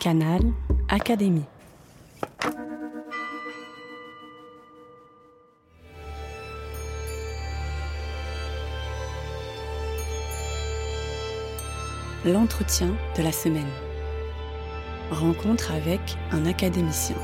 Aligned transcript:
Canal 0.00 0.40
Académie. 0.88 1.44
L'entretien 12.24 12.96
de 13.18 13.22
la 13.22 13.30
semaine. 13.30 13.62
Rencontre 15.10 15.70
avec 15.70 16.00
un 16.32 16.46
académicien. 16.46 17.16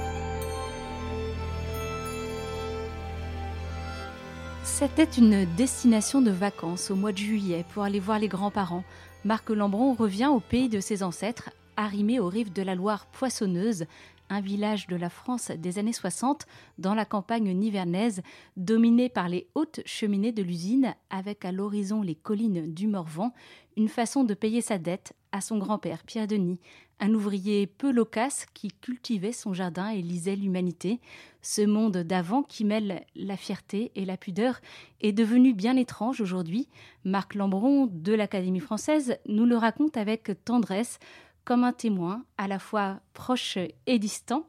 C'était 4.64 5.04
une 5.04 5.46
destination 5.56 6.20
de 6.20 6.30
vacances 6.30 6.90
au 6.90 6.94
mois 6.94 7.12
de 7.12 7.16
juillet 7.16 7.64
pour 7.72 7.84
aller 7.84 8.00
voir 8.00 8.18
les 8.18 8.28
grands-parents. 8.28 8.84
Marc 9.24 9.48
Lambron 9.48 9.94
revient 9.94 10.26
au 10.26 10.40
pays 10.40 10.68
de 10.68 10.80
ses 10.80 11.02
ancêtres, 11.02 11.48
arrimé 11.76 12.20
aux 12.20 12.28
rives 12.28 12.52
de 12.52 12.62
la 12.62 12.74
Loire 12.74 13.06
poissonneuse, 13.06 13.86
un 14.28 14.40
village 14.40 14.86
de 14.86 14.96
la 14.96 15.08
France 15.08 15.50
des 15.50 15.78
années 15.78 15.92
60 15.92 16.46
dans 16.78 16.94
la 16.94 17.04
campagne 17.04 17.52
nivernaise, 17.52 18.22
dominé 18.56 19.08
par 19.08 19.28
les 19.28 19.46
hautes 19.54 19.80
cheminées 19.84 20.32
de 20.32 20.42
l'usine, 20.42 20.94
avec 21.10 21.44
à 21.44 21.52
l'horizon 21.52 22.02
les 22.02 22.14
collines 22.14 22.72
du 22.72 22.86
Morvan, 22.86 23.32
une 23.76 23.88
façon 23.88 24.24
de 24.24 24.34
payer 24.34 24.62
sa 24.62 24.78
dette 24.78 25.12
à 25.32 25.40
son 25.40 25.58
grand-père 25.58 26.02
Pierre 26.02 26.26
Denis, 26.26 26.60
un 26.98 27.12
ouvrier 27.12 27.66
peu 27.66 27.92
loquace 27.92 28.46
qui 28.54 28.68
cultivait 28.68 29.32
son 29.32 29.52
jardin 29.52 29.90
et 29.90 30.00
lisait 30.00 30.34
l'humanité. 30.34 31.00
Ce 31.42 31.60
monde 31.60 31.98
d'avant 31.98 32.42
qui 32.42 32.64
mêle 32.64 33.04
la 33.14 33.36
fierté 33.36 33.92
et 33.94 34.06
la 34.06 34.16
pudeur 34.16 34.60
est 35.02 35.12
devenu 35.12 35.52
bien 35.52 35.76
étrange 35.76 36.22
aujourd'hui. 36.22 36.68
Marc 37.04 37.34
Lambron 37.34 37.86
de 37.92 38.14
l'Académie 38.14 38.60
française 38.60 39.18
nous 39.26 39.44
le 39.44 39.56
raconte 39.56 39.98
avec 39.98 40.30
tendresse, 40.44 40.98
comme 41.46 41.64
un 41.64 41.72
témoin 41.72 42.24
à 42.36 42.48
la 42.48 42.58
fois 42.58 43.00
proche 43.14 43.56
et 43.86 43.98
distant. 43.98 44.46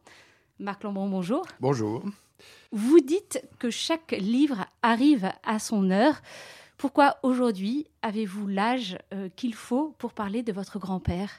Marc 0.59 0.83
Lambron, 0.83 1.07
bonjour. 1.07 1.45
Bonjour. 1.61 2.03
Vous 2.71 2.99
dites 2.99 3.47
que 3.59 3.69
chaque 3.69 4.11
livre 4.11 4.65
arrive 4.81 5.31
à 5.43 5.59
son 5.59 5.91
heure. 5.91 6.21
Pourquoi 6.75 7.17
aujourd'hui 7.21 7.85
avez-vous 8.01 8.47
l'âge 8.47 8.97
euh, 9.13 9.29
qu'il 9.35 9.53
faut 9.53 9.95
pour 9.99 10.13
parler 10.13 10.41
de 10.41 10.51
votre 10.51 10.79
grand-père? 10.79 11.31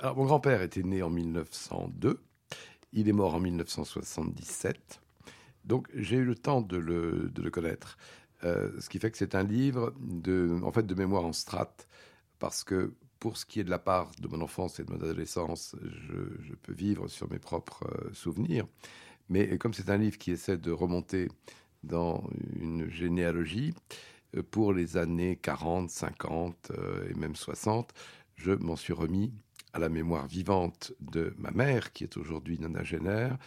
Alors, 0.00 0.16
mon 0.16 0.24
grand-père 0.24 0.60
était 0.62 0.82
né 0.82 1.00
en 1.00 1.10
1902. 1.10 2.20
Il 2.92 3.08
est 3.08 3.12
mort 3.12 3.36
en 3.36 3.40
1977. 3.40 5.00
Donc, 5.64 5.88
j'ai 5.94 6.16
eu 6.16 6.24
le 6.24 6.34
temps 6.34 6.60
de 6.60 6.76
le, 6.76 7.30
de 7.32 7.40
le 7.40 7.50
connaître. 7.50 7.98
Euh, 8.42 8.72
ce 8.80 8.88
qui 8.88 8.98
fait 8.98 9.12
que 9.12 9.18
c'est 9.18 9.36
un 9.36 9.44
livre 9.44 9.94
de, 10.00 10.60
en 10.64 10.72
fait, 10.72 10.84
de 10.84 10.94
mémoire 10.96 11.24
en 11.24 11.32
strate. 11.32 11.86
Parce 12.40 12.64
que 12.64 12.92
pour 13.22 13.36
ce 13.36 13.46
qui 13.46 13.60
est 13.60 13.64
de 13.64 13.70
la 13.70 13.78
part 13.78 14.10
de 14.18 14.26
mon 14.26 14.40
enfance 14.40 14.80
et 14.80 14.84
de 14.84 14.90
mon 14.90 15.00
adolescence, 15.00 15.76
je, 15.80 16.54
peux 16.56 16.72
vivre 16.72 17.06
sur 17.06 17.30
mes 17.30 17.38
propres 17.38 17.84
euh, 17.84 18.12
souvenirs. 18.12 18.66
Mais 19.28 19.56
comme 19.58 19.72
c'est 19.72 19.90
un 19.90 19.96
livre 19.96 20.18
qui 20.18 20.32
essaie 20.32 20.56
de 20.56 20.72
remonter 20.72 21.28
dans 21.84 22.28
une 22.58 22.90
généalogie, 22.90 23.74
euh, 24.36 24.42
pour 24.42 24.72
les 24.72 24.96
années 24.96 25.36
40, 25.36 25.88
50 25.88 26.72
euh, 26.72 27.08
et 27.10 27.14
même 27.14 27.36
60, 27.36 27.94
je 28.34 28.50
m'en 28.50 28.74
suis 28.74 28.92
remis 28.92 29.32
à 29.72 29.78
la 29.78 29.88
mémoire 29.88 30.26
vivante 30.26 30.92
de 30.98 31.32
ma 31.38 31.52
mère, 31.52 31.92
qui 31.92 32.02
est 32.02 32.16
aujourd'hui 32.16 32.58
nonagénaire, 32.58 33.38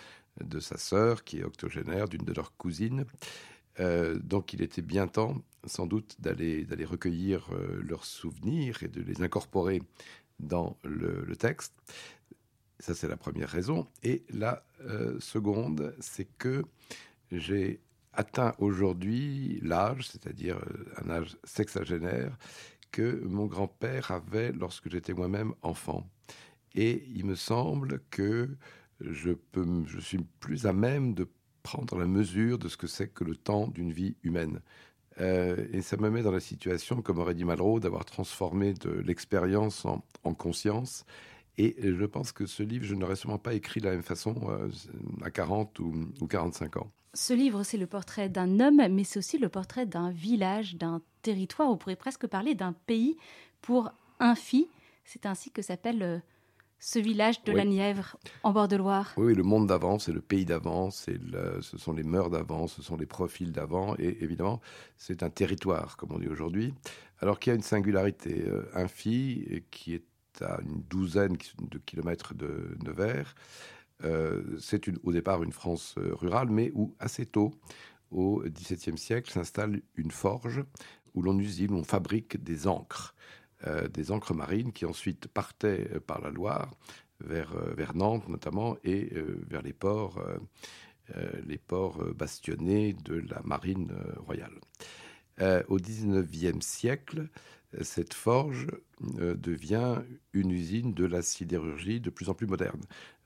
de 0.41 0.61
sa 0.61 0.77
sœur, 0.77 1.25
qui 1.25 1.39
est 1.39 1.43
octogénaire, 1.43 2.07
d'une 2.07 2.23
de 2.23 2.31
leurs 2.31 2.55
cousines. 2.55 3.03
Euh, 3.79 4.17
donc 4.19 4.53
il 4.53 4.61
était 4.61 4.81
bien 4.81 5.07
temps, 5.07 5.35
sans 5.65 5.85
doute, 5.85 6.15
d'aller 6.19 6.85
recueillir 6.85 7.49
euh, 7.51 7.81
leurs 7.83 8.05
souvenirs 8.05 8.83
et 8.83 8.87
de 8.87 9.01
les 9.01 9.21
incorporer 9.21 9.81
dans 10.39 10.77
le, 10.83 11.35
texte. 11.35 11.73
Ça, 12.79 12.93
c'est 12.93 13.07
la 13.07 13.17
première 13.17 13.49
raison. 13.49 13.87
Et 14.03 14.23
la 14.29 14.63
euh, 14.81 15.19
seconde, 15.19 15.95
c'est 15.99 16.27
que 16.37 16.63
j'ai 17.31 17.81
atteint 18.13 18.53
aujourd'hui 18.59 19.59
l'âge, 19.61 20.07
c'est-à-dire 20.07 20.57
un 21.03 21.09
âge 21.09 21.37
sexagénaire, 21.43 22.37
que 22.91 23.21
mon 23.25 23.45
grand-père 23.45 24.11
avait 24.11 24.53
lorsque 24.53 24.89
j'étais 24.89 25.13
moi-même 25.13 25.53
enfant. 25.61 26.09
Et 26.75 27.03
il 27.13 27.25
me 27.25 27.35
semble 27.35 28.01
que 28.09 28.55
je 29.01 29.99
suis 29.99 30.19
plus 30.39 30.65
à 30.65 30.71
même 30.71 31.13
de 31.13 31.27
prendre 31.65 31.97
la 31.97 32.05
mesure 32.05 32.59
de 32.59 32.67
ce 32.67 32.77
que 32.77 32.85
c'est 32.85 33.07
que 33.07 33.23
le 33.23 33.35
temps 33.35 33.67
d'une 33.67 33.91
vie 33.91 34.15
humaine. 34.21 34.61
Euh, 35.19 35.65
et 35.73 35.81
ça 35.81 35.97
me 35.97 36.11
met 36.11 36.21
dans 36.21 36.31
la 36.31 36.39
situation, 36.39 37.01
comme 37.01 37.17
aurait 37.17 37.33
dit 37.33 37.43
Malraux, 37.43 37.79
d'avoir 37.79 38.05
transformé 38.05 38.73
de 38.73 38.91
l'expérience 38.91 39.83
en, 39.83 40.03
en, 40.23 40.35
conscience. 40.35 41.05
Et 41.57 41.75
je 41.81 42.05
pense 42.05 42.31
que 42.31 42.45
ce 42.45 42.61
livre, 42.61 42.85
je 42.85 42.93
n'aurais 42.93 43.15
sûrement 43.15 43.39
pas 43.39 43.53
écrit 43.53 43.79
de 43.79 43.85
la 43.85 43.93
même 43.93 44.03
façon 44.03 44.35
euh, 44.49 44.69
à 45.23 45.31
40 45.31 45.79
ou, 45.79 46.11
ou 46.21 46.27
45 46.27 46.77
ans. 46.77 46.91
Ce 47.15 47.33
livre, 47.33 47.63
c'est 47.63 47.77
le 47.77 47.87
portrait 47.87 48.29
d'un 48.29 48.59
homme, 48.59 48.81
mais 48.91 49.03
c'est 49.03 49.17
aussi 49.17 49.39
le 49.39 49.49
portrait 49.49 49.87
d'un 49.87 50.11
village, 50.11 50.75
d'un 50.75 51.01
territoire. 51.23 51.71
On 51.71 51.77
pourrait 51.77 51.95
presque 51.95 52.27
parler 52.27 52.53
d'un 52.53 52.73
pays 52.73 53.17
pour 53.61 53.89
un 54.19 54.35
fille. 54.35 54.67
C'est 55.05 55.25
ainsi 55.25 55.49
que 55.49 55.63
s'appelle 55.63 56.03
euh, 56.03 56.19
ce 56.79 56.99
village 56.99 57.43
de 57.43 57.51
Oui. 57.51 57.57
la 57.57 57.65
Nièvre, 57.65 58.17
en 58.43 58.51
bord 58.51 58.67
de 58.67 58.75
Loire. 58.75 59.13
Oui, 59.17 59.33
le 59.33 59.43
monde 59.43 59.67
d'avant, 59.67 59.97
c'est 59.99 60.11
le 60.11 60.21
pays 60.21 60.45
d'avant, 60.45 60.89
le- 61.07 61.61
ce 61.61 61.77
sont 61.77 61.93
les 61.93 62.03
mœurs 62.03 62.29
d'avant, 62.29 62.67
ce 62.67 62.81
sont 62.81 62.97
les 62.97 63.05
profils 63.05 63.51
d'avant, 63.51 63.95
et 63.97 64.23
évidemment, 64.23 64.61
c'est 64.97 65.23
un 65.23 65.29
territoire, 65.29 65.97
comme 65.97 66.11
on 66.11 66.19
dit 66.19 66.27
aujourd'hui, 66.27 66.73
alors 67.19 67.39
qu'il 67.39 67.51
y 67.51 67.53
a 67.53 67.55
une 67.55 67.63
singularité. 67.63 68.43
Euh, 68.47 68.63
Un 68.73 68.87
fille 68.87 69.63
qui 69.71 69.93
est 69.95 70.05
à 70.41 70.59
une 70.61 70.81
douzaine 70.89 71.37
de 71.71 71.77
kilomètres 71.79 72.33
de 72.35 72.77
Nevers, 72.85 73.33
euh, 74.03 74.43
c'est 74.59 74.81
au 75.03 75.11
départ 75.13 75.41
une 75.43 75.53
France 75.53 75.95
euh, 75.97 76.13
rurale, 76.13 76.49
mais 76.49 76.71
où 76.75 76.93
assez 76.99 77.25
tôt, 77.25 77.53
au 78.11 78.43
XVIIe 78.45 78.97
siècle, 78.97 79.31
s'installe 79.31 79.81
une 79.95 80.11
forge 80.11 80.63
où 81.13 81.21
l'on 81.21 81.39
usine, 81.39 81.71
où 81.71 81.77
on 81.77 81.83
fabrique 81.85 82.43
des 82.43 82.67
encres, 82.67 83.15
euh, 83.15 83.15
des 83.87 84.11
encres 84.11 84.33
marines 84.33 84.71
qui 84.71 84.85
ensuite 84.85 85.27
partaient 85.27 85.89
euh, 85.93 85.99
par 85.99 86.21
la 86.21 86.29
Loire 86.29 86.71
vers, 87.19 87.55
euh, 87.55 87.73
vers 87.73 87.95
Nantes 87.95 88.27
notamment 88.27 88.77
et 88.83 89.09
euh, 89.13 89.43
vers 89.47 89.61
les 89.61 89.73
ports, 89.73 90.17
euh, 90.19 90.37
euh, 91.15 91.31
les 91.45 91.57
ports 91.57 92.01
euh, 92.01 92.13
bastionnés 92.13 92.93
de 92.93 93.15
la 93.15 93.41
marine 93.43 93.91
euh, 93.91 94.19
royale. 94.19 94.59
Euh, 95.41 95.63
au 95.67 95.77
XIXe 95.77 96.65
siècle, 96.65 97.27
euh, 97.73 97.83
cette 97.83 98.13
forge 98.13 98.67
euh, 99.19 99.35
devient 99.35 100.01
une 100.33 100.51
usine 100.51 100.93
de 100.93 101.05
la 101.05 101.21
sidérurgie 101.21 101.99
de 101.99 102.09
plus 102.09 102.29
en 102.29 102.33
plus 102.33 102.47
moderne. 102.47 102.81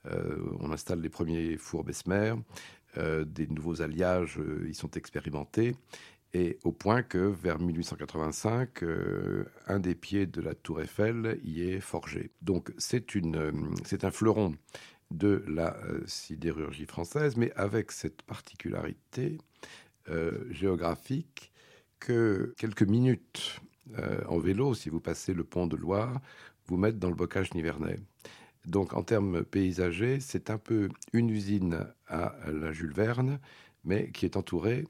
Euh, 0.06 0.38
on 0.60 0.72
installe 0.72 1.00
les 1.00 1.08
premiers 1.08 1.56
fours 1.56 1.84
Bessemer, 1.84 2.34
euh, 2.96 3.24
des 3.24 3.46
nouveaux 3.46 3.82
alliages 3.82 4.38
euh, 4.38 4.66
y 4.68 4.74
sont 4.74 4.90
expérimentés, 4.92 5.76
et 6.32 6.58
au 6.62 6.72
point 6.72 7.02
que 7.02 7.18
vers 7.18 7.58
1885, 7.58 8.82
euh, 8.82 9.44
un 9.66 9.80
des 9.80 9.94
pieds 9.94 10.26
de 10.26 10.40
la 10.40 10.54
tour 10.54 10.80
Eiffel 10.80 11.40
y 11.42 11.62
est 11.62 11.80
forgé. 11.80 12.30
Donc 12.40 12.72
c'est 12.78 13.14
une, 13.14 13.36
euh, 13.36 13.52
c'est 13.84 14.04
un 14.04 14.10
fleuron 14.10 14.54
de 15.10 15.44
la 15.48 15.76
euh, 15.78 16.02
sidérurgie 16.06 16.86
française, 16.86 17.36
mais 17.36 17.52
avec 17.56 17.92
cette 17.92 18.22
particularité 18.22 19.38
géographique 20.50 21.52
que 22.00 22.52
quelques 22.58 22.82
minutes 22.82 23.60
en 24.26 24.38
vélo, 24.40 24.74
si 24.74 24.88
vous 24.88 24.98
passez 24.98 25.32
le 25.32 25.44
pont 25.44 25.68
de 25.68 25.76
Loire, 25.76 26.20
vous 26.66 26.76
mettent 26.76 26.98
dans 26.98 27.10
le 27.10 27.14
bocage 27.14 27.54
nivernais. 27.54 27.96
Donc 28.66 28.92
en 28.92 29.04
termes 29.04 29.44
paysagers, 29.44 30.18
c'est 30.18 30.50
un 30.50 30.58
peu 30.58 30.88
une 31.12 31.30
usine 31.30 31.86
à 32.08 32.34
la 32.50 32.72
Jules 32.72 32.92
Verne, 32.92 33.38
mais 33.84 34.10
qui 34.10 34.24
est 34.24 34.36
entourée 34.36 34.84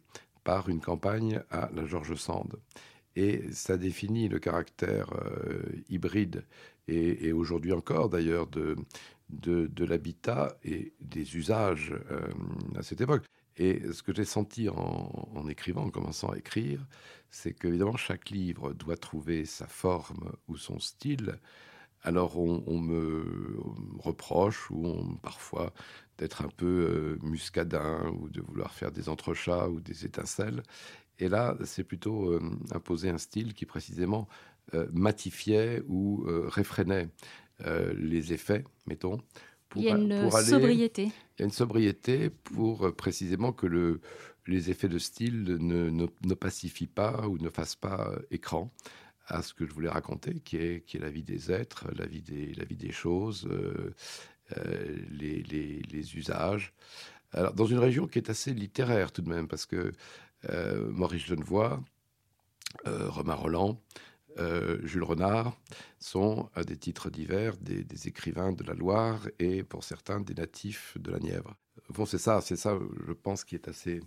par 0.45 0.69
une 0.69 0.81
campagne 0.81 1.43
à 1.51 1.71
la 1.75 1.84
George 1.87 2.15
Sand. 2.15 2.56
Et 3.17 3.51
ça 3.53 3.77
définit 3.77 4.28
le 4.28 4.39
caractère 4.39 5.12
euh, 5.15 5.62
hybride 5.89 6.45
et, 6.89 7.33
aujourd'hui 7.33 7.73
encore 7.73 8.09
d'ailleurs 8.09 8.47
de, 8.49 8.77
de, 9.28 9.66
de 9.66 9.84
l'habitat 9.84 10.57
et 10.65 10.92
des 11.01 11.37
usages 11.37 11.92
euh, 12.10 12.21
à 12.77 12.83
cette 12.83 13.01
époque. 13.01 13.25
Et 13.57 13.92
ce 13.92 14.03
que 14.03 14.15
j'ai 14.15 14.25
senti 14.25 14.69
en, 14.69 15.31
en, 15.34 15.48
écrivant, 15.48 15.84
en 15.84 15.91
commençant 15.91 16.31
à 16.31 16.39
écrire, 16.39 16.84
c'est 17.31 17.53
qu'évidemment 17.53 17.97
chaque 17.97 18.31
livre 18.31 18.72
doit 18.72 18.97
trouver 18.97 19.45
sa 19.45 19.66
forme 19.66 20.33
ou 20.48 20.57
son 20.57 20.78
style. 20.78 21.39
Alors 22.02 22.38
on, 22.38 22.62
on 22.66 22.78
me 22.78 23.56
reproche 23.98 24.70
ou 24.70 24.86
on, 24.86 25.16
parfois 25.16 25.72
d'être 26.20 26.42
un 26.42 26.48
peu 26.48 26.66
euh, 26.66 27.18
muscadin 27.22 28.12
ou 28.20 28.28
de 28.28 28.41
vouloir 28.42 28.72
faire 28.72 28.92
des 28.92 29.08
entrechats 29.08 29.68
ou 29.68 29.80
des 29.80 30.04
étincelles. 30.04 30.62
Et 31.18 31.28
là, 31.28 31.56
c'est 31.64 31.84
plutôt 31.84 32.30
euh, 32.30 32.41
imposer 32.72 33.08
un 33.08 33.18
style 33.18 33.54
qui 33.54 33.66
précisément 33.66 34.28
euh, 34.74 34.86
matifiait 34.92 35.82
ou 35.88 36.24
réfrénait 36.48 37.08
les 37.94 38.32
effets, 38.32 38.64
mettons. 38.86 39.18
Pour, 39.68 39.82
il 39.82 39.88
y 39.88 39.91
a 39.91 39.97
une 39.97 40.22
pour 40.22 40.34
aller, 40.34 40.48
sobriété. 40.48 41.02
Il 41.04 41.41
y 41.41 41.42
a 41.42 41.44
une 41.44 41.52
sobriété 41.52 42.30
pour 42.30 42.91
précisément 42.97 43.52
que 43.52 43.66
le, 43.66 44.00
les 44.47 44.70
effets 44.70 44.88
de 44.88 44.98
style 44.98 45.44
ne, 45.44 45.91
ne, 45.91 46.06
ne, 46.24 46.34
pacifient 46.34 46.86
pas 46.86 47.28
ou 47.28 47.36
ne 47.36 47.50
fassent 47.50 47.76
pas 47.76 48.12
écran 48.30 48.72
à 49.30 49.42
ce 49.42 49.54
que 49.54 49.66
je 49.66 49.72
voulais 49.72 49.88
raconter, 49.88 50.41
qui 50.41 50.56
est, 50.56 50.84
qui 50.84 50.97
est 50.97 51.00
la 51.00 51.10
vie 51.10 51.22
des 51.22 51.50
êtres, 51.50 51.86
la 51.97 52.06
vie 52.06 52.22
des, 52.22 52.53
la 52.54 52.65
vie 52.65 52.77
des 52.77 52.92
choses, 52.92 53.48
euh, 53.50 53.94
les, 55.10 55.42
les, 55.42 56.16
usages. 56.16 56.72
Alors, 57.32 57.54
dans 57.54 57.66
une 57.66 57.78
région 57.78 58.06
qui 58.06 58.18
est 58.18 58.30
assez 58.30 58.53
littéraire 58.53 59.12
tout 59.12 59.22
de 59.22 59.28
même, 59.28 59.47
parce 59.47 59.66
que 59.66 59.92
Maurice 60.48 61.27
Genevoix, 61.27 61.82
Romain 62.84 63.34
Roland, 63.34 63.80
Jules 64.82 65.04
Renard 65.04 65.56
sont 65.98 66.48
à 66.54 66.65
des 66.65 66.76
titres 66.76 67.10
divers 67.10 67.56
des, 67.59 67.84
des, 67.84 68.09
écrivains 68.09 68.53
de 68.53 68.65
la 68.65 68.74
Loire 68.74 69.21
et 69.38 69.62
pour 69.62 69.84
certains 69.84 70.21
des 70.21 70.34
natifs 70.34 70.97
de 70.98 71.10
la 71.12 71.18
Nièvre. 71.18 71.54
Bon, 71.91 72.06
c'est 72.06 72.18
ça, 72.18 72.41
c'est 72.41 72.56
ça, 72.56 72.78
je 73.06 73.12
pense, 73.12 73.44
qui 73.44 73.54
est 73.54 73.68
assez 73.68 74.00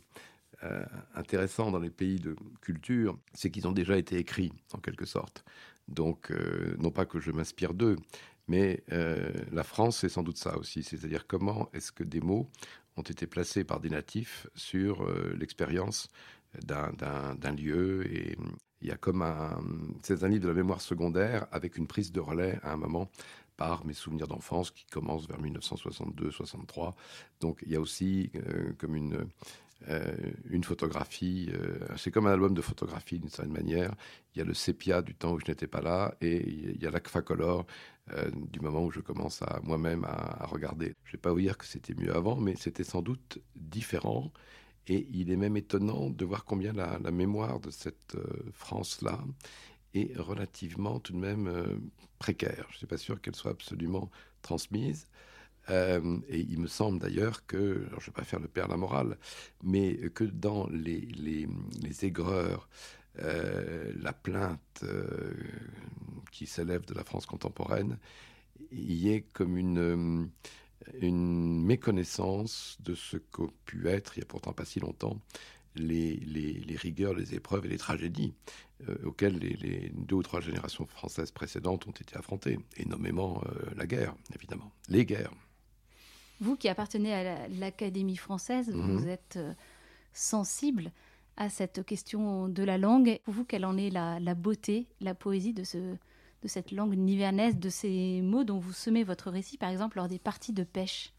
euh, 0.63 0.85
intéressant 1.15 1.71
dans 1.71 1.79
les 1.79 1.89
pays 1.89 2.19
de 2.19 2.35
culture, 2.61 3.17
c'est 3.33 3.51
qu'ils 3.51 3.67
ont 3.67 3.73
déjà 3.73 3.97
été 3.97 4.17
écrits, 4.17 4.53
en 4.73 4.79
quelque 4.79 5.05
sorte. 5.05 5.43
Donc, 5.89 6.31
euh, 6.31 6.75
non 6.79 6.89
pas 6.89 7.05
que 7.05 7.19
je 7.19 7.31
m'inspire 7.31 7.73
d'eux, 7.73 7.97
mais 8.47 8.83
euh, 8.93 9.29
la 9.51 9.63
France, 9.63 9.97
c'est 9.97 10.09
sans 10.09 10.23
doute 10.23 10.37
ça 10.37 10.57
aussi. 10.57 10.83
C'est-à-dire 10.83 11.27
comment 11.27 11.69
est-ce 11.73 11.91
que 11.91 12.03
des 12.03 12.21
mots 12.21 12.49
ont 12.95 13.01
été 13.01 13.27
placés 13.27 13.65
par 13.65 13.81
des 13.81 13.89
natifs 13.89 14.47
sur 14.55 15.05
l'expérience 15.35 16.07
d'un 16.61 17.51
lieu. 17.51 18.05
Et 18.13 18.37
il 18.81 18.87
y 18.87 18.91
a 18.91 18.97
comme 18.97 19.23
un... 19.23 19.59
C'est 20.03 20.23
un 20.23 20.27
livre 20.27 20.43
de 20.43 20.49
la 20.49 20.53
mémoire 20.53 20.79
secondaire 20.79 21.47
avec 21.51 21.77
une 21.77 21.87
prise 21.87 22.11
de 22.11 22.19
relais 22.19 22.59
à 22.61 22.71
un 22.71 22.77
moment 22.77 23.09
par 23.57 23.83
mes 23.85 23.93
souvenirs 23.93 24.27
d'enfance 24.27 24.69
qui 24.69 24.85
commencent 24.85 25.27
vers 25.27 25.41
1962-63. 25.41 26.93
Donc 27.39 27.63
il 27.65 27.71
y 27.71 27.75
a 27.75 27.81
aussi 27.81 28.31
comme 28.77 28.95
une, 28.95 29.27
euh, 29.89 30.15
une 30.49 30.63
photographie. 30.63 31.49
Euh, 31.53 31.77
c'est 31.97 32.11
comme 32.11 32.27
un 32.27 32.31
album 32.31 32.53
de 32.53 32.61
photographie 32.61 33.19
d'une 33.19 33.29
certaine 33.29 33.53
manière. 33.53 33.93
Il 34.33 34.39
y 34.39 34.41
a 34.41 34.45
le 34.45 34.53
sépia 34.53 35.01
du 35.01 35.13
temps 35.13 35.33
où 35.33 35.39
je 35.39 35.45
n'étais 35.49 35.67
pas 35.67 35.81
là 35.81 36.15
et 36.21 36.47
il 36.47 36.81
y 36.81 36.87
a 36.87 36.91
l'Aqfacolor 36.91 37.65
euh, 38.11 38.29
du 38.51 38.59
moment 38.59 38.83
où 38.85 38.91
je 38.91 39.01
commence 39.01 39.41
à 39.41 39.59
moi-même 39.63 40.05
à, 40.05 40.45
regarder. 40.45 40.95
Je 41.03 41.09
ne 41.09 41.11
vais 41.13 41.21
pas 41.21 41.31
vous 41.31 41.41
dire 41.41 41.57
que 41.57 41.65
c'était 41.65 41.93
mieux 41.95 42.15
avant, 42.15 42.37
mais 42.37 42.55
c'était 42.55 42.83
sans 42.83 43.01
doute 43.01 43.39
différent. 43.55 44.31
Et 44.87 45.07
il 45.11 45.31
est 45.31 45.37
même 45.37 45.57
étonnant 45.57 46.09
de 46.09 46.25
voir 46.25 46.45
combien 46.45 46.73
la, 46.73 46.99
mémoire 47.11 47.59
de 47.59 47.71
cette 47.71 48.17
France-là 48.51 49.19
est 49.93 50.17
relativement 50.17 50.99
tout 50.99 51.13
de 51.13 51.19
même 51.19 51.49
précaire. 52.19 52.65
Je 52.69 52.73
ne 52.73 52.77
suis 52.79 52.87
pas 52.87 52.97
sûr 52.97 53.21
qu'elle 53.21 53.35
soit 53.35 53.51
absolument 53.51 54.11
transmise. 54.41 55.07
Euh, 55.69 56.17
et 56.27 56.39
il 56.39 56.59
me 56.59 56.67
semble 56.67 56.99
d'ailleurs 56.99 57.45
que, 57.45 57.85
je 57.89 57.95
ne 57.95 58.05
vais 58.05 58.11
pas 58.13 58.23
faire 58.23 58.39
le 58.39 58.47
père 58.47 58.67
la 58.67 58.77
morale, 58.77 59.17
mais 59.63 59.95
que 60.13 60.23
dans 60.23 60.67
les, 60.69 61.01
les, 61.01 62.05
aigreurs, 62.05 62.67
euh, 63.19 63.91
la 64.01 64.13
plainte 64.13 64.81
euh, 64.83 65.33
qui 66.31 66.47
s'élève 66.47 66.85
de 66.85 66.93
la 66.93 67.03
France 67.03 67.25
contemporaine, 67.25 67.97
il 68.71 68.93
y 68.93 69.11
ait 69.13 69.25
comme 69.33 69.57
une, 69.57 70.29
méconnaissance 71.01 72.77
de 72.81 72.93
ce 72.93 73.15
qu'ont 73.15 73.51
pu 73.65 73.87
être, 73.87 74.17
il 74.17 74.19
n'y 74.19 74.23
a 74.23 74.27
pourtant 74.27 74.51
pas 74.51 74.65
si 74.65 74.81
longtemps, 74.81 75.17
les, 75.75 76.19
rigueurs, 76.75 77.13
les 77.13 77.35
épreuves 77.35 77.65
et 77.65 77.69
les 77.69 77.77
tragédies 77.77 78.33
auxquelles 79.05 79.37
les, 79.37 79.91
deux 79.95 80.17
ou 80.17 80.23
trois 80.23 80.41
générations 80.41 80.85
françaises 80.85 81.31
précédentes 81.31 81.87
ont 81.87 81.91
été 81.91 82.17
affrontées, 82.17 82.59
et 82.75 82.83
nommément 82.83 83.41
la 83.77 83.87
guerre, 83.87 84.13
évidemment, 84.35 84.73
les 84.89 85.05
guerres. 85.05 85.31
Vous 86.43 86.57
qui 86.57 86.67
appartenez 86.67 87.13
à 87.13 87.47
l'Académie 87.47 88.17
française, 88.17 88.69
vous 88.69 88.99
mhm. 88.99 89.07
êtes 89.07 89.35
euh, 89.37 89.53
sensible 90.11 90.91
à 91.37 91.49
cette 91.49 91.85
question 91.85 92.49
de 92.49 92.63
la 92.63 92.77
langue. 92.77 93.17
Pour 93.23 93.33
vous, 93.33 93.45
quelle 93.45 93.63
en 93.63 93.77
est 93.77 93.89
la, 93.89 94.35
beauté, 94.35 94.87
la 94.99 95.15
poésie 95.15 95.53
de, 95.53 95.63
ce, 95.63 95.77
de 95.77 96.47
cette 96.47 96.73
langue 96.73 96.97
nivernaise, 96.97 97.57
de 97.57 97.69
ces 97.69 98.21
mots 98.21 98.43
dont 98.43 98.59
vous 98.59 98.73
semez 98.73 99.05
votre 99.05 99.31
récit, 99.31 99.57
par 99.57 99.69
exemple, 99.69 99.95
lors 99.95 100.09
des 100.09 100.19
parties 100.19 100.51
de 100.51 100.65
pêche? 100.65 101.13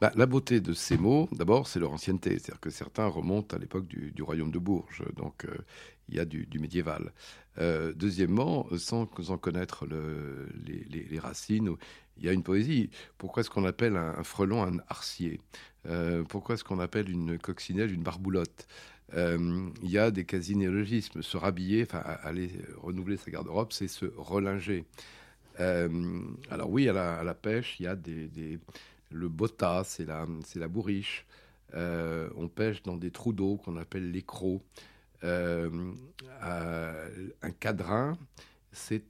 Bah, 0.00 0.10
la 0.14 0.24
beauté 0.24 0.60
de 0.60 0.72
ces 0.72 0.96
mots, 0.96 1.28
d'abord, 1.32 1.68
c'est 1.68 1.78
leur 1.78 1.92
ancienneté. 1.92 2.30
C'est-à-dire 2.38 2.60
que 2.60 2.70
certains 2.70 3.06
remontent 3.06 3.54
à 3.54 3.58
l'époque 3.58 3.86
du, 3.86 4.22
royaume 4.22 4.50
de 4.50 4.58
Bourges. 4.58 5.04
Donc, 5.16 5.44
euh, 5.44 5.54
il 6.08 6.16
y 6.16 6.18
a 6.18 6.24
du, 6.24 6.46
médiéval. 6.58 7.12
Euh, 7.58 7.92
deuxièmement, 7.94 8.66
sans 8.78 9.02
en 9.02 9.38
connaître 9.38 9.86
les, 9.86 11.18
racines, 11.18 11.76
il 12.18 12.24
y 12.24 12.28
a 12.28 12.32
une 12.32 12.42
poésie. 12.42 12.90
Pourquoi 13.18 13.42
est-ce 13.42 13.50
qu'on 13.50 13.64
appelle 13.64 13.96
un, 13.96 14.22
frelon 14.22 14.62
un 14.62 14.78
arcier? 14.88 15.40
Euh, 15.86 16.24
Pourquoi 16.24 16.54
est-ce 16.54 16.64
qu'on 16.64 16.80
appelle 16.80 17.10
une 17.10 17.38
coccinelle 17.38 17.92
une 17.92 18.02
barboulotte? 18.02 18.66
Euh, 19.14 19.68
il 19.82 19.90
y 19.90 19.98
a 19.98 20.10
des 20.10 20.24
quasi-néologismes. 20.24 21.22
Se 21.22 21.36
rhabiller, 21.36 21.82
enfin, 21.82 21.98
aller 22.22 22.50
renouveler 22.78 23.16
sa 23.16 23.30
garde-robe, 23.30 23.72
c'est 23.72 23.88
se 23.88 24.06
relinger. 24.16 24.84
Euh, 25.60 26.20
alors 26.50 26.70
oui, 26.70 26.88
à 26.88 27.22
la, 27.22 27.34
pêche, 27.34 27.78
il 27.80 27.84
y 27.84 27.86
a 27.86 27.96
des, 27.96 28.58
le 29.10 29.28
bota, 29.28 29.82
c'est 29.84 30.04
la, 30.04 30.26
c'est 30.44 30.58
la 30.58 30.68
bourriche. 30.68 31.26
on 31.74 32.48
pêche 32.48 32.82
dans 32.82 32.96
des 32.96 33.10
trous 33.10 33.32
d'eau 33.32 33.56
qu'on 33.56 33.76
appelle 33.76 34.10
les 34.10 34.24
un 35.22 35.70
cadrin, 37.60 38.18
c'est 38.76 39.02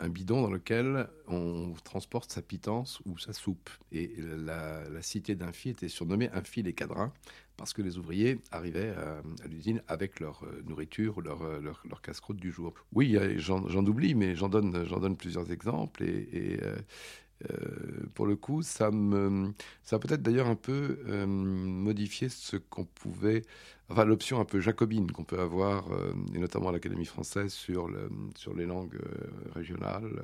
un 0.00 0.08
bidon 0.08 0.42
dans 0.42 0.50
lequel 0.50 1.08
on 1.26 1.74
transporte 1.84 2.30
sa 2.30 2.40
pitance 2.40 3.00
ou 3.04 3.18
sa 3.18 3.32
soupe. 3.32 3.68
Et 3.92 4.14
la, 4.18 4.84
cité 5.02 5.34
d'Infi 5.34 5.70
était 5.70 5.88
surnommée 5.88 6.30
Infi 6.32 6.62
les 6.62 6.72
cadrins 6.72 7.12
parce 7.56 7.72
que 7.72 7.82
les 7.82 7.98
ouvriers 7.98 8.38
arrivaient 8.52 8.90
à, 8.90 9.22
l'usine 9.48 9.82
avec 9.88 10.20
leur 10.20 10.44
euh, 10.44 10.62
nourriture 10.66 11.18
ou 11.18 11.20
leur, 11.22 11.42
euh, 11.42 11.60
leur, 11.60 12.02
casse-croûte 12.02 12.36
du 12.36 12.52
jour. 12.52 12.74
Oui, 12.92 13.16
j'en 13.38 13.86
oublie, 13.86 14.14
mais 14.14 14.36
j'en 14.36 14.48
donne, 14.48 14.84
donne 14.84 15.16
plusieurs 15.16 15.50
exemples. 15.50 16.04
Et, 16.04 16.58
euh, 16.62 16.76
euh, 17.50 18.06
pour 18.14 18.26
le 18.26 18.36
coup, 18.36 18.62
ça, 18.62 18.90
me, 18.90 19.52
ça 19.82 19.96
a 19.96 19.98
peut-être 19.98 20.22
d'ailleurs 20.22 20.46
un 20.46 20.56
peu 20.56 21.00
euh, 21.06 21.26
modifié 21.26 22.28
ce 22.28 22.56
qu'on 22.56 22.84
pouvait, 22.84 23.42
enfin 23.88 24.04
l'option 24.04 24.40
un 24.40 24.44
peu 24.44 24.60
jacobine 24.60 25.10
qu'on 25.12 25.24
peut 25.24 25.40
avoir, 25.40 25.92
euh, 25.92 26.12
et 26.34 26.38
notamment 26.38 26.68
à 26.68 26.72
l'Académie 26.72 27.04
française, 27.04 27.52
sur, 27.52 27.88
sur 28.36 28.54
les 28.54 28.66
langues 28.66 28.98
régionales, 29.54 30.22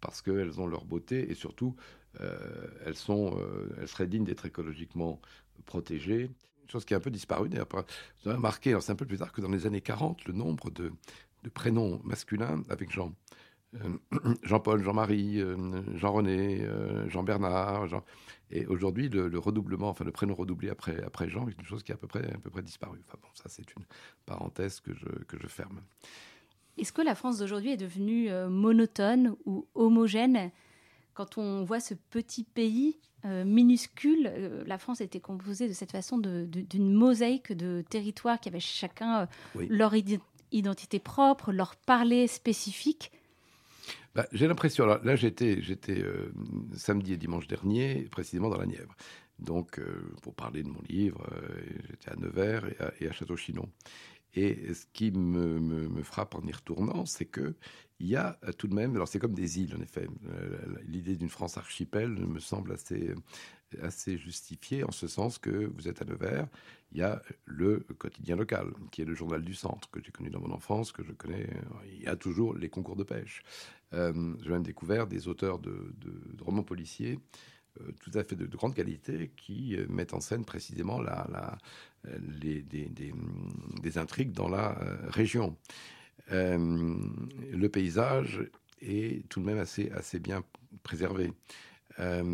parce 0.00 0.22
qu'elles 0.22 0.60
ont 0.60 0.66
leur 0.66 0.84
beauté 0.84 1.30
et 1.30 1.34
surtout, 1.34 1.76
elles, 2.84 2.96
sont, 2.96 3.38
elles 3.80 3.88
seraient 3.88 4.06
dignes 4.06 4.24
d'être 4.24 4.44
écologiquement 4.44 5.20
protégées. 5.64 6.24
Une 6.62 6.70
chose 6.70 6.84
qui 6.84 6.92
a 6.92 6.98
un 6.98 7.00
peu 7.00 7.10
disparu, 7.10 7.48
d'ailleurs, 7.48 7.68
vous 7.70 8.28
avez 8.28 8.36
remarqué, 8.36 8.76
c'est 8.80 8.92
un 8.92 8.96
peu 8.96 9.06
plus 9.06 9.18
tard 9.18 9.32
que 9.32 9.40
dans 9.40 9.48
les 9.48 9.66
années 9.66 9.80
40, 9.80 10.24
le 10.24 10.32
nombre 10.32 10.70
de, 10.70 10.92
de 11.42 11.48
prénoms 11.48 12.00
masculins 12.04 12.62
avec 12.68 12.90
Jean. 12.90 13.12
Euh, 13.74 13.98
Jean-Paul, 14.42 14.82
Jean-Marie, 14.82 15.40
euh, 15.40 15.56
Jean-René, 15.96 16.62
euh, 16.62 17.08
Jean-Bernard. 17.08 17.88
Jean... 17.88 18.04
Et 18.52 18.66
aujourd'hui, 18.66 19.08
le, 19.08 19.38
redoublement, 19.38 19.88
enfin 19.88 20.04
le 20.04 20.12
prénom 20.12 20.34
redoublé 20.34 20.68
après, 20.68 21.02
après 21.02 21.28
Jean, 21.28 21.48
est 21.48 21.58
une 21.58 21.64
chose 21.64 21.82
qui 21.82 21.90
a 21.90 21.94
à 21.94 21.98
peu 21.98 22.06
près, 22.06 22.24
à 22.24 22.38
peu 22.38 22.50
près 22.50 22.62
disparu. 22.62 22.98
Enfin 23.06 23.18
bon, 23.20 23.28
ça 23.34 23.44
c'est 23.48 23.74
une 23.74 23.84
parenthèse 24.26 24.80
que 24.80 24.94
je, 24.94 25.06
que 25.26 25.38
je 25.40 25.46
ferme. 25.46 25.80
Est-ce 26.78 26.92
que 26.92 27.02
la 27.02 27.14
France 27.14 27.38
d'aujourd'hui 27.38 27.72
est 27.72 27.76
devenue 27.76 28.30
monotone 28.48 29.36
ou 29.44 29.66
homogène? 29.74 30.50
Quand 31.14 31.36
on 31.36 31.64
voit 31.64 31.80
ce 31.80 31.94
petit 31.94 32.44
pays 32.44 32.98
minuscule, 33.24 34.64
la 34.66 34.78
France 34.78 35.00
était 35.00 35.20
composée 35.20 35.68
de 35.68 35.74
cette 35.74 35.92
façon 35.92 36.18
d'une 36.18 36.92
mosaïque 36.92 37.52
de 37.52 37.84
territoires 37.88 38.40
qui 38.40 38.48
avaient 38.48 38.60
chacun 38.60 39.28
leur 39.68 39.94
identité 40.50 40.98
propre, 40.98 41.52
leur 41.52 41.76
parler 41.76 42.26
spécifique. 42.26 43.12
Bah, 44.14 44.26
j'ai 44.32 44.46
l'impression, 44.46 44.86
là, 44.86 45.16
j'étais, 45.16 45.58
euh, 45.90 46.32
samedi 46.74 47.14
et 47.14 47.16
dimanche 47.16 47.46
dernier, 47.46 48.02
précisément 48.10 48.50
dans 48.50 48.58
la 48.58 48.66
Nièvre. 48.66 48.94
Donc, 49.38 49.78
euh, 49.78 50.14
pour 50.22 50.34
parler 50.34 50.62
de 50.62 50.68
mon 50.68 50.80
livre, 50.88 51.26
euh, 51.32 51.60
j'étais 51.90 52.10
à 52.10 52.16
Nevers 52.16 52.64
et 53.00 53.08
à, 53.08 53.12
Château-Chinon. 53.12 53.68
Et 54.34 54.72
ce 54.72 54.86
qui 54.92 55.10
me, 55.10 55.60
me, 55.60 56.02
frappe 56.02 56.34
en 56.34 56.42
y 56.42 56.52
retournant, 56.52 57.04
c'est 57.04 57.26
que 57.26 57.54
il 58.00 58.08
y 58.08 58.16
a 58.16 58.38
tout 58.56 58.66
de 58.66 58.74
même, 58.74 58.94
alors 58.94 59.06
c'est 59.06 59.18
comme 59.18 59.34
des 59.34 59.60
îles 59.60 59.76
en 59.76 59.80
effet. 59.80 60.08
L'idée 60.86 61.16
d'une 61.16 61.28
France 61.28 61.58
archipel 61.58 62.08
me 62.08 62.40
semble 62.40 62.72
assez 62.72 63.14
assez 63.82 64.18
justifiée 64.18 64.84
en 64.84 64.90
ce 64.90 65.06
sens 65.06 65.38
que 65.38 65.50
vous 65.74 65.88
êtes 65.88 66.02
à 66.02 66.04
Nevers, 66.04 66.46
il 66.92 66.98
y 66.98 67.02
a 67.02 67.22
le 67.46 67.80
quotidien 67.98 68.36
local, 68.36 68.66
qui 68.90 69.02
est 69.02 69.04
le 69.04 69.14
journal 69.14 69.42
du 69.42 69.54
centre, 69.54 69.90
que 69.90 70.00
j'ai 70.04 70.12
connu 70.12 70.30
dans 70.30 70.40
mon 70.40 70.52
enfance, 70.52 70.92
que 70.92 71.02
je 71.02 71.12
connais. 71.12 71.48
Il 71.86 72.02
y 72.02 72.06
a 72.06 72.16
toujours 72.16 72.54
les 72.54 72.68
concours 72.68 72.96
de 72.96 73.04
pêche. 73.04 73.42
Euh, 73.94 74.34
j'ai 74.42 74.50
même 74.50 74.62
découvert 74.62 75.06
des 75.06 75.28
auteurs 75.28 75.58
de, 75.58 75.94
romans 76.40 76.62
policiers 76.62 77.18
euh, 77.80 77.90
tout 78.00 78.10
à 78.14 78.24
fait 78.24 78.36
de, 78.36 78.46
grande 78.46 78.74
qualité 78.74 79.32
qui 79.36 79.76
euh, 79.76 79.86
mettent 79.88 80.12
en 80.12 80.20
scène 80.20 80.44
précisément 80.44 81.00
la, 81.00 81.56
les, 82.42 82.62
des, 82.62 83.98
intrigues 83.98 84.32
dans 84.32 84.48
la 84.48 84.78
région. 85.08 85.56
le 86.30 87.66
paysage 87.68 88.42
est 88.82 89.26
tout 89.28 89.40
de 89.40 89.46
même 89.46 89.58
assez, 89.58 89.90
assez 89.92 90.18
bien 90.18 90.42
préservé. 90.82 91.32
La 91.98 92.24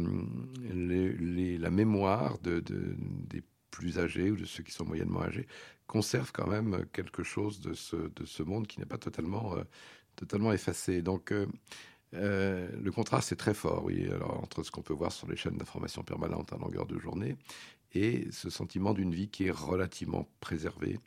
mémoire 1.71 2.39
de, 2.41 2.61
des 2.61 3.43
plus 3.71 3.99
âgés 3.99 4.31
ou 4.31 4.37
de 4.37 4.45
ceux 4.45 4.63
qui 4.63 4.73
sont 4.73 4.85
moyennement 4.85 5.23
âgés 5.23 5.47
conserve 5.87 6.33
quand 6.33 6.47
même 6.47 6.85
quelque 6.93 7.23
chose 7.23 7.61
de 7.61 7.73
ce, 7.75 7.97
de 7.97 8.25
ce 8.27 8.43
monde 8.43 8.67
qui 8.67 8.79
n'est 8.79 8.87
pas 8.87 8.99
totalement, 8.99 9.57
euh, 9.57 10.53
effacé. 10.53 11.03
Donc, 11.03 11.33
euh, 11.33 11.47
le 12.13 12.91
contraste 12.91 13.33
est 13.33 13.37
très 13.37 13.55
fort, 13.55 13.89
entre 14.43 14.63
ce 14.63 14.71
qu'on 14.71 14.83
peut 14.83 14.95
voir 14.95 15.13
sur 15.13 15.29
les 15.29 15.37
chaînes 15.37 15.57
d'information 15.57 16.03
permanente 16.03 16.53
à 16.53 16.57
longueur 16.57 16.87
de 16.87 16.99
journée 16.99 17.37
et 17.93 18.29
ce 18.31 18.51
sentiment 18.51 18.93
d'une 18.93 19.15
vie 19.15 19.29
qui 19.29 19.47
est 19.47 19.51
relativement 19.51 20.29
préservée, 20.41 20.99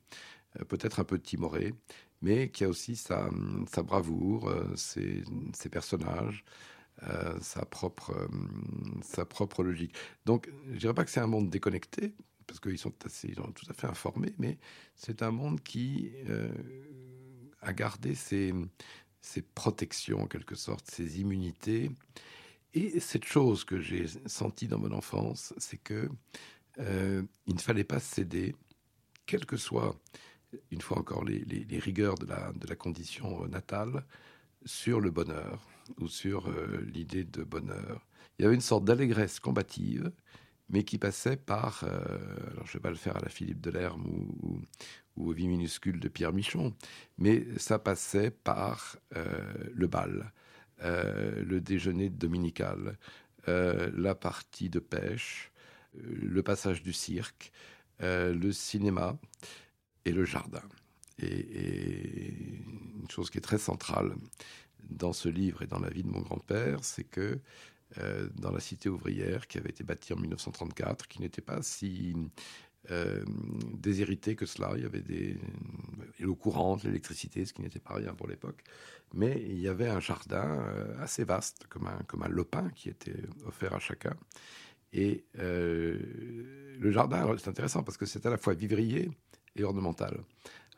peut-être 0.68 1.00
un 1.00 1.04
peu 1.04 1.20
timorée, 1.20 1.74
mais 2.22 2.50
qui 2.50 2.64
a 2.64 2.70
aussi 2.70 2.96
sa, 2.96 3.30
bravoure, 3.84 4.52
ses 4.76 5.70
personnages, 5.70 6.44
euh, 7.10 7.40
sa, 7.42 7.66
propre, 7.66 8.12
euh, 8.12 8.28
sa 9.02 9.26
propre 9.26 9.64
logique. 9.64 9.96
Donc, 10.26 10.52
je 10.72 10.78
dirais 10.78 10.94
pas 10.94 11.04
que 11.04 11.10
c'est 11.10 11.20
un 11.20 11.26
monde 11.26 11.50
déconnecté, 11.50 12.14
parce 12.46 12.60
qu'ils 12.60 12.78
sont, 12.78 12.94
sont 13.08 13.52
tout 13.54 13.66
à 13.70 13.74
fait 13.74 13.88
informés, 13.88 14.36
mais 14.38 14.60
c'est 14.96 15.24
un 15.24 15.32
monde 15.32 15.62
qui 15.62 16.12
euh, 16.30 16.52
a 17.62 17.74
gardé 17.74 18.14
ses, 18.14 18.54
ses, 19.20 19.42
protections, 19.42 20.22
en 20.22 20.28
quelque 20.28 20.54
sorte, 20.54 20.92
ses 20.92 21.20
immunités. 21.20 21.90
Et 22.76 23.00
cette 23.00 23.26
chose 23.26 23.64
que 23.64 23.82
j'ai 23.82 24.06
sentie 24.28 24.68
dans 24.68 24.78
mon 24.78 24.92
enfance, 24.92 25.56
c'est 25.58 25.82
que 25.82 26.08
il 26.78 27.56
ne 27.56 27.60
fallait 27.60 27.84
pas 27.84 28.00
céder, 28.00 28.56
quelles 29.26 29.46
que 29.46 29.58
soient, 29.58 30.00
une 30.70 30.82
fois 30.82 31.00
encore, 31.00 31.24
les, 31.26 31.40
les, 31.46 31.64
les 31.66 31.80
rigueurs 31.80 32.16
de 32.16 32.26
la, 32.26 32.52
de 32.54 32.68
la 32.68 32.76
condition 32.76 33.48
natale, 33.48 34.06
sur 34.66 35.00
le 35.00 35.12
bonheur 35.12 35.68
ou 36.00 36.08
sur 36.08 36.48
euh, 36.48 36.82
l'idée 36.94 37.24
de 37.24 37.44
bonheur. 37.44 38.06
Il 38.38 38.44
y 38.44 38.46
avait 38.46 38.56
une 38.56 38.62
sorte 38.62 38.86
d'allégresse 38.86 39.40
combative, 39.40 40.12
mais 40.70 40.84
qui 40.84 40.98
passait 40.98 41.38
par, 41.38 41.84
euh, 41.84 42.52
alors 42.52 42.66
je 42.66 42.72
ne 42.72 42.74
vais 42.74 42.80
pas 42.80 42.90
le 42.90 42.96
faire 42.96 43.18
à 43.18 43.20
la 43.20 43.30
Philippe 43.30 43.62
Delerme 43.62 44.06
ou, 44.06 44.62
ou, 45.16 45.30
aux 45.30 45.34
Vie 45.34 45.48
minuscules 45.48 46.00
de 46.00 46.08
Pierre 46.08 46.34
Michon, 46.34 46.74
mais 47.18 47.46
ça 47.58 47.80
passait 47.80 48.32
par 48.32 48.98
euh, 49.16 49.54
le 49.74 49.88
bal, 49.88 50.32
le 50.84 51.60
déjeuner 51.60 52.10
dominical, 52.10 52.98
la 53.46 54.16
partie 54.16 54.68
de 54.68 54.80
pêche, 54.80 55.52
le 55.94 56.42
passage 56.42 56.82
du 56.82 56.92
cirque, 56.92 57.52
le 58.00 58.52
cinéma 58.52 59.20
et 60.06 60.12
le 60.12 60.26
jardin. 60.26 60.64
Et, 61.22 62.34
une 63.02 63.10
chose 63.10 63.30
qui 63.30 63.40
est 63.40 63.42
très 63.42 63.58
centrale 63.58 64.14
dans 64.90 65.14
ce 65.14 65.30
livre 65.30 65.64
et 65.64 65.68
dans 65.68 65.80
la 65.80 65.90
vie 65.90 66.04
de 66.04 66.10
mon 66.10 66.22
grand-père, 66.22 66.84
c'est 66.84 67.04
que 67.04 67.40
euh, 67.98 68.30
dans 68.36 68.52
la 68.52 68.60
cité 68.60 68.90
ouvrière 68.90 69.48
qui 69.48 69.58
avait 69.58 69.70
été 69.70 69.84
bâtie 69.84 70.14
en 70.14 70.18
1934, 70.18 71.08
qui 71.08 71.22
n'était 71.22 71.42
pas 71.42 71.62
si 71.62 72.16
euh, 72.90 73.24
déshéritée 73.74 74.36
que 74.36 74.46
cela, 74.46 74.72
il 74.76 74.84
y 74.84 74.86
avait 74.86 75.02
des 75.02 75.38
l'eau 76.20 76.36
courante, 76.36 76.84
l'électricité, 76.84 77.46
ce 77.46 77.54
qui 77.54 77.62
n'était 77.62 77.80
pas 77.80 77.96
rien 77.96 78.14
pour 78.14 78.28
l'époque, 78.28 78.64
mais 79.14 79.42
il 79.42 79.60
y 79.60 79.68
avait 79.68 79.90
un 79.90 80.00
jardin 80.00 80.62
euh, 80.62 81.02
assez 81.02 81.24
vaste, 81.24 81.66
comme 81.68 81.88
un, 81.88 82.00
comme 82.08 82.24
un 82.24 82.30
lopin 82.30 82.70
qui 82.76 82.90
était 82.90 83.24
offert 83.46 83.74
à 83.74 83.80
chacun. 83.80 84.16
Et 84.94 85.26
le 85.36 86.92
jardin, 86.92 87.34
c'est 87.38 87.50
intéressant 87.50 87.82
parce 87.82 87.98
que 87.98 88.06
c'est 88.06 88.26
à 88.26 88.30
la 88.30 88.38
fois 88.38 88.54
vivrier 88.54 89.10
et 89.56 89.64
ornemental. 89.64 90.22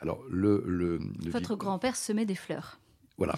Alors, 0.04 0.22
le, 0.30 0.62
le, 0.68 1.00
Votre 1.30 1.56
grand-père 1.56 1.96
semait 1.96 2.26
des 2.26 2.36
fleurs. 2.36 2.80
Voilà. 3.18 3.36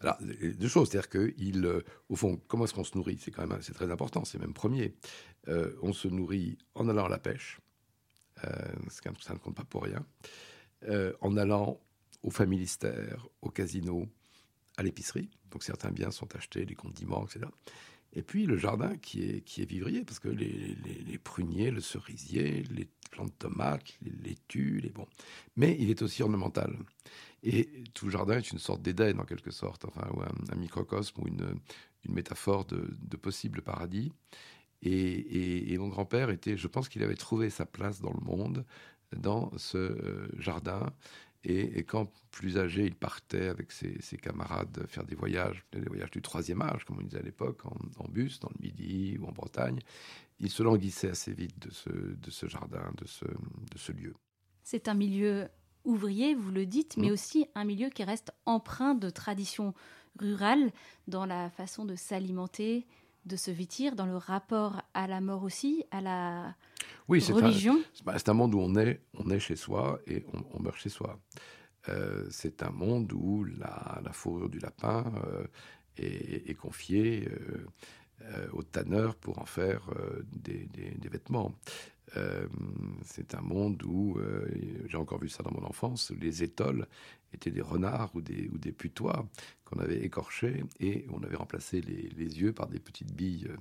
Alors, 0.00 0.16
deux 0.20 0.68
choses, 0.68 0.88
c'est-à-dire 0.88 1.08
que, 1.08 1.34
il, 1.38 1.66
euh, 1.66 1.82
au 2.08 2.14
fond, 2.14 2.40
comment 2.46 2.64
est-ce 2.64 2.74
qu'on 2.74 2.84
se 2.84 2.96
nourrit? 2.96 3.18
C'est 3.20 3.32
quand 3.32 3.44
même, 3.46 3.60
c'est 3.62 3.72
très 3.72 3.90
important, 3.90 4.24
c'est 4.24 4.38
même 4.38 4.54
premier. 4.54 4.94
Euh, 5.48 5.72
on 5.82 5.92
se 5.92 6.06
nourrit 6.06 6.56
en 6.76 6.88
allant 6.88 7.06
à 7.06 7.08
la 7.08 7.18
pêche, 7.18 7.58
euh, 8.44 8.48
ça 9.20 9.34
ne 9.34 9.38
compte 9.38 9.56
pas 9.56 9.64
pour 9.64 9.82
rien, 9.82 10.06
en 11.20 11.36
allant 11.36 11.80
au 12.22 12.30
familistère, 12.30 13.26
au 13.42 13.50
casino, 13.50 14.06
à 14.76 14.82
l'épicerie. 14.82 15.30
Donc 15.50 15.64
certains 15.64 15.90
biens 15.90 16.10
sont 16.10 16.34
achetés, 16.36 16.64
les 16.64 16.74
condiments, 16.74 17.24
etc. 17.24 17.46
Et 18.14 18.22
puis 18.22 18.46
le 18.46 18.56
jardin 18.56 18.96
qui 18.96 19.22
est, 19.24 19.40
qui 19.40 19.62
est 19.62 19.68
vivrier, 19.68 20.04
parce 20.04 20.18
que 20.18 20.28
les, 20.28 20.76
les, 21.06 21.18
pruniers, 21.18 21.70
le 21.70 21.80
cerisier, 21.80 22.62
les 22.70 22.88
plantes 23.10 23.28
de 23.28 23.38
tomates, 23.38 23.98
les 24.02 24.12
laitues, 24.28 24.80
les 24.80 24.90
bons. 24.90 25.08
Mais 25.56 25.76
il 25.78 25.90
est 25.90 26.02
aussi 26.02 26.22
ornemental. 26.22 26.76
Et 27.42 27.68
tout 27.92 28.10
jardin 28.10 28.38
est 28.38 28.50
une 28.52 28.58
sorte 28.58 28.82
d'Éden, 28.82 29.18
en 29.18 29.24
quelque 29.24 29.50
sorte, 29.50 29.84
enfin, 29.84 30.08
ou 30.14 30.22
un, 30.22 30.56
microcosme 30.56 31.20
ou 31.22 31.28
une, 31.28 31.56
une 32.04 32.14
métaphore 32.14 32.64
de, 32.64 33.16
possible 33.16 33.62
paradis. 33.62 34.12
Et, 34.82 35.72
et, 35.72 35.78
mon 35.78 35.88
grand-père 35.88 36.30
était, 36.30 36.56
je 36.56 36.68
pense 36.68 36.88
qu'il 36.88 37.02
avait 37.02 37.16
trouvé 37.16 37.48
sa 37.50 37.64
place 37.64 38.00
dans 38.00 38.12
le 38.12 38.20
monde, 38.20 38.64
dans 39.16 39.50
ce 39.56 39.78
euh, 39.78 40.28
jardin. 40.38 40.92
Et, 41.44 41.84
quand 41.84 42.10
plus 42.30 42.56
âgé, 42.58 42.86
il 42.86 42.94
partait 42.94 43.48
avec 43.48 43.70
ses, 43.70 44.00
ses, 44.00 44.16
camarades 44.16 44.86
faire 44.88 45.04
des 45.04 45.14
voyages, 45.14 45.64
des 45.72 45.80
voyages 45.80 46.10
du 46.10 46.22
troisième 46.22 46.62
âge, 46.62 46.84
comme 46.84 46.98
on 46.98 47.02
disait 47.02 47.18
à 47.18 47.22
l'époque, 47.22 47.66
en, 47.66 47.76
en, 47.98 48.08
bus, 48.08 48.40
dans 48.40 48.48
le 48.48 48.62
Midi 48.66 49.18
ou 49.20 49.26
en 49.26 49.32
Bretagne. 49.32 49.78
Il 50.40 50.50
se 50.50 50.62
languissait 50.62 51.10
assez 51.10 51.32
vite 51.32 51.58
de 51.58 51.70
ce, 51.70 51.90
de 51.90 52.30
ce 52.30 52.48
jardin, 52.48 52.90
de 52.96 53.06
ce, 53.06 53.26
de 53.26 53.78
ce 53.78 53.92
lieu. 53.92 54.14
C'est 54.62 54.88
un 54.88 54.94
milieu 54.94 55.48
ouvrier, 55.84 56.34
vous 56.34 56.50
le 56.50 56.66
dites, 56.66 56.96
mais 56.96 57.10
mmh. 57.10 57.12
aussi 57.12 57.46
un 57.54 57.64
milieu 57.64 57.90
qui 57.90 58.04
reste 58.04 58.32
empreint 58.46 58.94
de 58.94 59.10
traditions 59.10 59.74
rurales 60.18 60.72
dans 61.08 61.26
la 61.26 61.50
façon 61.50 61.84
de 61.84 61.94
s'alimenter, 61.94 62.86
de 63.26 63.36
se 63.36 63.50
vêtir, 63.50 63.94
dans 63.94 64.06
le 64.06 64.16
rapport 64.16 64.82
à 64.92 65.06
la 65.06 65.20
mort 65.20 65.42
aussi, 65.42 65.84
à 65.90 66.00
la 66.00 66.54
oui, 67.08 67.20
religion? 67.30 67.76
C'est 68.16 68.28
un, 68.28 68.34
monde 68.34 68.54
où 68.54 68.60
on 68.60 68.74
est, 68.76 69.00
on 69.14 69.30
est 69.30 69.38
chez 69.38 69.56
soi 69.56 69.98
et 70.06 70.24
on, 70.52 70.62
meurt 70.62 70.76
chez 70.76 70.88
soi. 70.88 71.18
Euh, 71.88 72.26
c'est 72.30 72.62
un 72.62 72.70
monde 72.70 73.12
où 73.12 73.44
la, 73.44 74.02
fourrure 74.12 74.48
du 74.48 74.58
lapin 74.58 75.04
euh, 75.26 75.46
est, 75.96 76.54
confiée 76.54 77.28
euh, 77.28 77.66
au 78.52 78.62
tanneur 78.62 79.16
pour 79.16 79.38
en 79.38 79.44
faire 79.44 79.90
des, 80.32 80.66
des, 80.66 81.08
vêtements. 81.08 81.52
Euh, 82.16 82.46
c'est 83.04 83.34
un 83.34 83.40
monde 83.40 83.82
où, 83.84 84.18
euh, 84.18 84.46
j'ai 84.86 84.96
encore 84.96 85.18
vu 85.18 85.28
ça 85.28 85.42
dans 85.42 85.52
mon 85.52 85.64
enfance, 85.66 86.12
les 86.20 86.42
étoles 86.42 86.86
étaient 87.32 87.50
des 87.50 87.60
renards 87.60 88.14
ou 88.14 88.20
des, 88.20 88.48
ou 88.52 88.58
des 88.58 88.72
putois 88.72 89.26
qu'on 89.64 89.80
avait 89.80 90.04
écorchés 90.04 90.64
et 90.80 91.06
on 91.12 91.22
avait 91.22 91.36
remplacé 91.36 91.80
les, 91.80 92.40
yeux 92.40 92.52
par 92.52 92.68
des 92.68 92.78
petites 92.78 93.12
billes, 93.12 93.48
euh, 93.48 93.56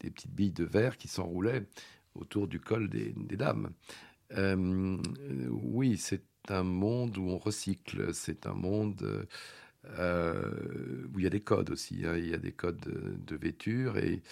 des 0.00 0.10
petites 0.10 0.34
billes 0.34 0.52
de 0.52 0.64
verre 0.64 0.96
qui 0.96 1.08
s'enroulaient 1.08 1.64
autour 2.14 2.46
du 2.46 2.60
col 2.60 2.88
des 2.88 3.36
dames. 3.36 3.70
oui, 5.50 5.98
c'est 5.98 6.22
un 6.48 6.62
monde 6.62 7.18
où 7.18 7.28
on 7.28 7.38
recycle, 7.38 8.14
c'est 8.14 8.46
un 8.46 8.54
monde 8.54 9.26
où 9.94 11.18
il 11.18 11.24
y 11.24 11.26
a 11.26 11.30
des 11.30 11.40
codes 11.40 11.70
aussi, 11.70 12.04
hein. 12.04 12.16
il 12.16 12.28
y 12.28 12.34
a 12.34 12.38
des 12.38 12.52
codes 12.52 12.80
de, 12.80 13.16
de 13.16 13.36
vêture 13.36 13.98
et 13.98 14.22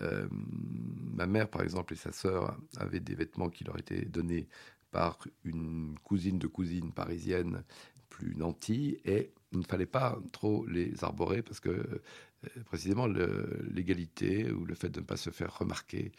euh, 0.00 0.26
ma 0.30 1.26
mère, 1.26 1.48
par 1.48 1.62
exemple, 1.62 1.92
et 1.92 1.96
sa 1.96 2.12
sœur 2.12 2.56
avaient 2.76 3.00
des 3.00 3.14
vêtements 3.14 3.50
qui 3.50 3.64
leur 3.64 3.78
étaient 3.78 4.04
donnés 4.04 4.48
par 4.90 5.18
une 5.44 5.96
cousine 6.04 6.38
de 6.38 6.46
cousine 6.46 6.92
parisienne 6.92 7.64
plus 8.08 8.36
nantie, 8.36 8.98
et 9.04 9.32
il 9.52 9.58
ne 9.58 9.64
fallait 9.64 9.86
pas 9.86 10.18
trop 10.30 10.64
les 10.66 11.02
arborer 11.02 11.42
parce 11.42 11.58
que 11.58 11.70
euh, 11.70 12.62
précisément 12.66 13.06
l'égalité 13.06 14.50
ou 14.52 14.64
le 14.64 14.74
fait 14.74 14.88
de 14.88 15.00
ne 15.00 15.04
pas 15.04 15.16
se 15.16 15.30
faire 15.30 15.58
remarquer, 15.58 16.12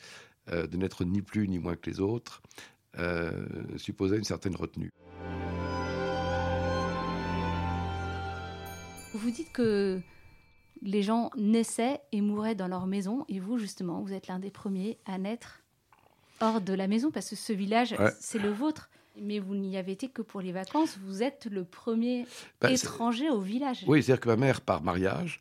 euh, 0.49 0.67
de 0.67 0.77
n'être 0.77 1.05
ni 1.05 1.21
plus 1.21 1.47
ni 1.47 1.59
moins 1.59 1.75
que 1.75 1.89
les 1.89 1.99
autres, 1.99 2.41
supposait 3.75 4.15
une 4.15 4.23
certaine 4.23 4.55
retenue. 4.55 4.89
Vous 9.15 9.31
dites 9.31 9.51
que 9.51 10.01
les 10.81 11.03
gens 11.03 11.31
naissaient 11.37 12.01
et 12.11 12.21
mouraient 12.21 12.55
dans 12.55 12.67
leur 12.67 12.85
maison. 12.85 13.25
Et 13.29 13.39
vous, 13.39 13.57
justement, 13.57 14.01
vous 14.01 14.13
êtes 14.13 14.27
l'un 14.27 14.39
des 14.39 14.51
premiers 14.51 14.97
à 15.05 15.17
naître 15.17 15.63
hors 16.41 16.61
de 16.61 16.73
la 16.73 16.87
maison, 16.87 17.11
parce 17.11 17.29
que 17.29 17.35
ce 17.35 17.53
village, 17.53 17.95
c'est 18.19 18.39
le 18.39 18.51
vôtre. 18.51 18.89
Mais 19.17 19.39
vous 19.39 19.55
n'y 19.55 19.77
avez 19.77 19.93
été 19.93 20.09
que 20.09 20.21
pour 20.21 20.41
les 20.41 20.51
vacances. 20.51 20.99
Vous 21.05 21.23
êtes 21.23 21.47
le 21.49 21.63
premier 21.63 22.25
bah, 22.59 22.69
étranger 22.69 23.29
au 23.29 23.39
village. 23.39 23.85
Oui, 23.87 24.03
c'est-à-dire 24.03 24.19
que 24.19 24.27
ma 24.27 24.35
mère, 24.35 24.59
par 24.59 24.83
mariage, 24.83 25.39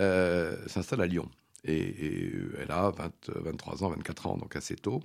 euh, 0.00 0.56
s'installe 0.68 1.00
à 1.00 1.06
Lyon. 1.06 1.28
Et, 1.64 2.32
elle 2.60 2.70
a 2.70 2.92
23 3.26 3.82
ans, 3.82 3.88
24 3.88 4.26
ans, 4.28 4.36
donc 4.36 4.54
assez 4.54 4.76
tôt. 4.76 5.00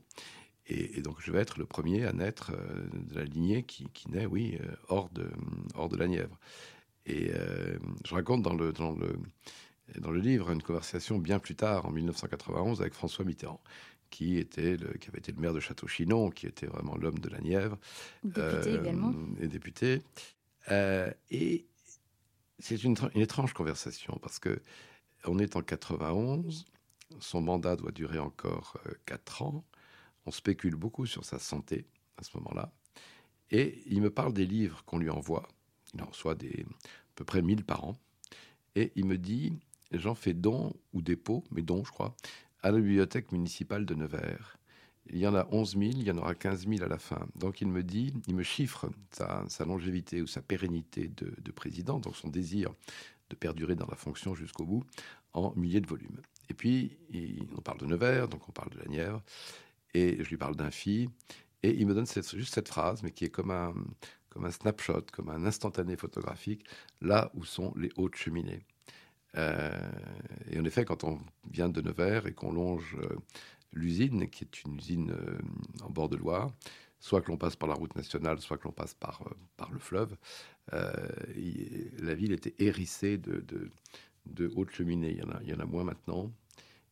Et, 0.67 1.01
donc 1.01 1.17
je 1.19 1.31
vais 1.31 1.39
être 1.39 1.57
le 1.57 1.65
premier 1.65 2.05
à 2.05 2.13
naître 2.13 2.51
euh, 2.53 2.87
de 2.93 3.15
la 3.15 3.23
lignée 3.23 3.63
qui, 3.63 3.89
naît, 4.09 4.27
oui, 4.27 4.59
euh, 4.61 4.67
hors, 4.89 5.09
de, 5.09 5.27
hors 5.73 5.89
de 5.89 5.97
la 5.97 6.07
Nièvre. 6.07 6.37
Et 7.05 7.31
je 8.05 8.13
raconte 8.13 8.41
dans 8.43 8.53
le, 8.53 8.71
dans 8.73 8.91
le, 8.91 9.17
dans 9.99 10.11
le 10.11 10.19
livre 10.19 10.51
une 10.51 10.61
conversation 10.61 11.17
bien 11.17 11.39
plus 11.39 11.55
tard, 11.55 11.85
en 11.85 11.91
1991, 11.91 12.81
avec 12.81 12.93
François 12.93 13.25
Mitterrand, 13.25 13.61
qui, 14.09 14.37
était 14.37 14.77
le, 14.77 14.93
qui 14.93 15.09
avait 15.09 15.19
été 15.19 15.31
le 15.31 15.39
maire 15.39 15.53
de 15.53 15.59
Château-Chinon, 15.59 16.29
qui 16.29 16.47
était 16.47 16.67
vraiment 16.67 16.95
l'homme 16.97 17.19
de 17.19 17.29
la 17.29 17.39
Nièvre. 17.39 17.77
Député 18.23 18.69
euh, 18.69 18.81
également. 18.81 19.13
Et 19.39 19.47
député. 19.47 20.01
Euh, 20.69 21.11
et 21.31 21.65
c'est 22.59 22.83
une, 22.83 22.95
une, 23.15 23.21
étrange 23.21 23.53
conversation, 23.53 24.19
parce 24.21 24.39
que 24.39 24.61
on 25.25 25.39
est 25.39 25.55
en 25.55 25.61
91, 25.61 26.65
son 27.19 27.41
mandat 27.41 27.75
doit 27.75 27.91
durer 27.91 28.19
encore 28.19 28.77
euh, 28.85 28.93
4 29.05 29.41
ans, 29.41 29.65
on 30.25 30.31
spécule 30.31 30.75
beaucoup 30.75 31.05
sur 31.05 31.25
sa 31.25 31.39
santé 31.39 31.87
à 32.17 32.23
ce 32.23 32.37
moment-là, 32.37 32.71
et 33.49 33.81
il 33.87 34.01
me 34.01 34.11
parle 34.11 34.33
des 34.33 34.45
livres 34.45 34.83
qu'on 34.85 34.99
lui 34.99 35.09
envoie, 35.09 35.47
il 35.93 36.01
en 36.01 36.07
reçoit 36.07 36.35
des, 36.35 36.65
à 36.69 37.13
peu 37.15 37.25
près 37.25 37.41
1000 37.41 37.63
par 37.63 37.83
an, 37.83 37.97
et 38.75 38.91
il 38.95 39.05
me 39.05 39.17
dit 39.17 39.53
j'en 39.91 40.15
fais 40.15 40.33
don 40.33 40.73
ou 40.93 41.01
dépôt, 41.01 41.43
mais 41.51 41.61
don, 41.61 41.83
je 41.83 41.91
crois, 41.91 42.15
à 42.61 42.71
la 42.71 42.79
bibliothèque 42.79 43.31
municipale 43.31 43.85
de 43.85 43.95
Nevers. 43.95 44.57
Il 45.07 45.17
y 45.17 45.27
en 45.27 45.35
a 45.35 45.47
11 45.51 45.71
000, 45.77 45.83
il 45.95 46.03
y 46.03 46.11
en 46.11 46.17
aura 46.17 46.35
15 46.35 46.67
000 46.67 46.83
à 46.83 46.87
la 46.87 46.99
fin. 46.99 47.27
Donc 47.35 47.59
il 47.61 47.67
me 47.67 47.83
dit, 47.83 48.13
il 48.27 48.35
me 48.35 48.43
chiffre 48.43 48.89
sa, 49.11 49.65
longévité 49.65 50.21
ou 50.21 50.27
sa 50.27 50.41
pérennité 50.41 51.09
de, 51.09 51.51
président, 51.51 51.99
donc 51.99 52.15
son 52.15 52.29
désir 52.29 52.71
de 53.29 53.35
perdurer 53.35 53.75
dans 53.75 53.87
la 53.87 53.95
fonction 53.95 54.35
jusqu'au 54.35 54.65
bout, 54.65 54.83
en 55.33 55.53
milliers 55.55 55.81
de 55.81 55.87
volumes. 55.87 56.21
Et 56.49 56.53
puis, 56.53 56.97
on 57.57 57.61
parle 57.61 57.79
de 57.79 57.85
Nevers, 57.85 58.27
donc 58.27 58.47
on 58.47 58.51
parle 58.51 58.69
de 58.71 58.79
la 58.79 58.85
Nièvre, 58.85 59.23
et 59.93 60.23
je 60.23 60.29
lui 60.29 60.37
parle 60.37 60.55
d'un 60.55 60.71
fille, 60.71 61.09
et 61.63 61.71
il 61.71 61.87
me 61.87 61.93
donne 61.93 62.05
juste 62.05 62.53
cette 62.53 62.67
phrase, 62.67 63.03
mais 63.03 63.11
qui 63.11 63.25
est 63.25 63.29
comme 63.29 63.51
un, 63.51 63.73
comme 64.31 64.45
un 64.45 64.51
snapshot, 64.51 65.03
comme 65.11 65.29
un 65.29 65.45
instantané 65.45 65.95
photographique, 65.95 66.65
là 67.01 67.31
où 67.35 67.43
sont 67.43 67.73
les 67.75 67.91
hautes 67.97 68.15
cheminées. 68.15 68.65
Euh, 69.37 69.91
et 70.49 70.59
en 70.59 70.65
effet, 70.65 70.85
quand 70.85 71.03
on 71.03 71.19
vient 71.49 71.69
de 71.69 71.81
Nevers 71.81 72.27
et 72.27 72.33
qu'on 72.33 72.51
longe 72.51 72.97
euh, 73.01 73.15
l'usine, 73.73 74.29
qui 74.29 74.45
est 74.45 74.63
une 74.63 74.77
usine 74.77 75.11
euh, 75.11 75.37
en 75.83 75.89
bord 75.89 76.09
de 76.09 76.17
Loire, 76.17 76.51
soit 76.99 77.21
que 77.21 77.29
l'on 77.29 77.37
passe 77.37 77.55
par 77.55 77.67
la 77.67 77.75
route 77.75 77.95
nationale, 77.95 78.39
soit 78.39 78.57
que 78.57 78.65
l'on 78.65 78.73
passe 78.73 78.93
par, 78.93 79.23
le 79.71 79.79
fleuve, 79.79 80.15
la 80.71 82.13
ville 82.13 82.31
était 82.31 82.53
hérissée 82.59 83.17
de, 83.17 83.71
hautes 84.55 84.71
cheminées. 84.71 85.17
Il 85.43 85.49
y, 85.49 85.53
en 85.53 85.59
a, 85.59 85.65
moins 85.65 85.83
maintenant. 85.83 86.31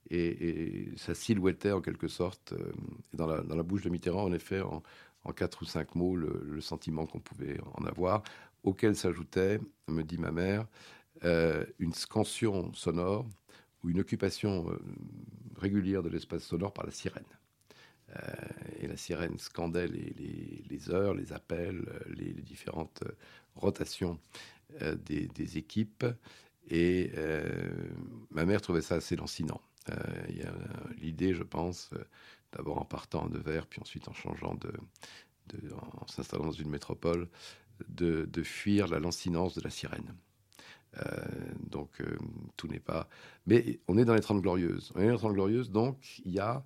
Et, 0.10 0.90
ça 0.98 1.14
silhouettait 1.14 1.72
en 1.72 1.82
quelque 1.82 2.08
sorte, 2.08 2.56
dans, 3.14 3.28
la, 3.28 3.44
dans 3.44 3.56
la 3.56 3.62
bouche 3.62 3.84
de 3.84 3.90
Mitterrand, 3.90 4.24
en 4.24 4.34
effet, 4.34 4.62
en, 4.62 4.82
en 5.24 5.34
quatre 5.34 5.62
ou 5.62 5.66
cinq 5.66 5.96
mots, 5.96 6.16
le, 6.16 6.62
sentiment 6.62 7.06
qu'on 7.06 7.20
pouvait 7.20 7.60
en 7.76 7.86
avoir, 7.86 8.24
auquel 8.64 8.96
s'ajoutait, 8.96 9.60
me 9.88 10.04
dit 10.04 10.18
ma 10.18 10.32
mère, 10.32 10.66
euh, 11.24 11.66
une 11.80 11.94
scansion 11.94 12.74
sonore 12.74 13.28
ou 13.84 13.90
une 13.90 14.00
occupation 14.00 14.70
euh, 14.70 14.80
régulière 15.58 16.04
de 16.04 16.10
l'espace 16.10 16.44
sonore 16.44 16.74
par 16.74 16.86
la 16.86 16.92
sirène. 16.92 17.24
Euh, 18.16 18.32
et 18.80 18.88
la 18.88 18.98
sirène 18.98 19.38
scandait 19.38 19.88
les, 19.88 20.90
heures, 20.90 21.14
les 21.14 21.34
appels, 21.34 21.86
les, 22.08 22.34
différentes 22.34 23.04
rotations 23.56 24.20
des, 25.06 25.58
équipes. 25.58 26.06
Et 26.70 27.12
ma 28.32 28.46
mère 28.46 28.62
trouvait 28.62 28.82
ça 28.82 28.96
assez 28.96 29.16
lancinant. 29.16 29.62
Il 30.30 30.52
l'idée, 31.00 31.34
je 31.34 31.44
pense, 31.44 31.92
d'abord 32.52 32.80
en 32.80 32.86
partant 32.86 33.28
de 33.28 33.38
Nevers, 33.38 33.68
puis 33.68 33.82
ensuite 33.82 34.08
en 34.08 34.14
changeant 34.14 34.56
de, 34.56 34.72
en 35.74 36.08
s'installant 36.08 36.46
dans 36.46 36.52
une 36.52 36.70
métropole, 36.70 37.28
de, 37.88 38.26
de, 38.26 38.44
fuir 38.44 38.88
la 38.88 39.00
lancinance 39.00 39.56
de 39.56 39.62
la 39.62 39.70
sirène. 39.70 40.14
Euh, 40.98 41.26
donc 41.70 42.02
euh, 42.02 42.18
tout 42.58 42.68
n'est 42.68 42.80
pas. 42.80 43.08
Mais 43.46 43.80
on 43.88 43.98
est 43.98 44.06
dans 44.06 44.16
les 44.16 44.22
Trente 44.22 44.42
Glorieuses. 44.42 44.92
On 44.96 45.02
est 45.02 45.06
dans 45.06 45.12
les 45.12 45.18
Trente 45.18 45.34
Glorieuses, 45.34 45.72
donc 45.72 46.20
il 46.26 46.32
y 46.32 46.40
a. 46.40 46.64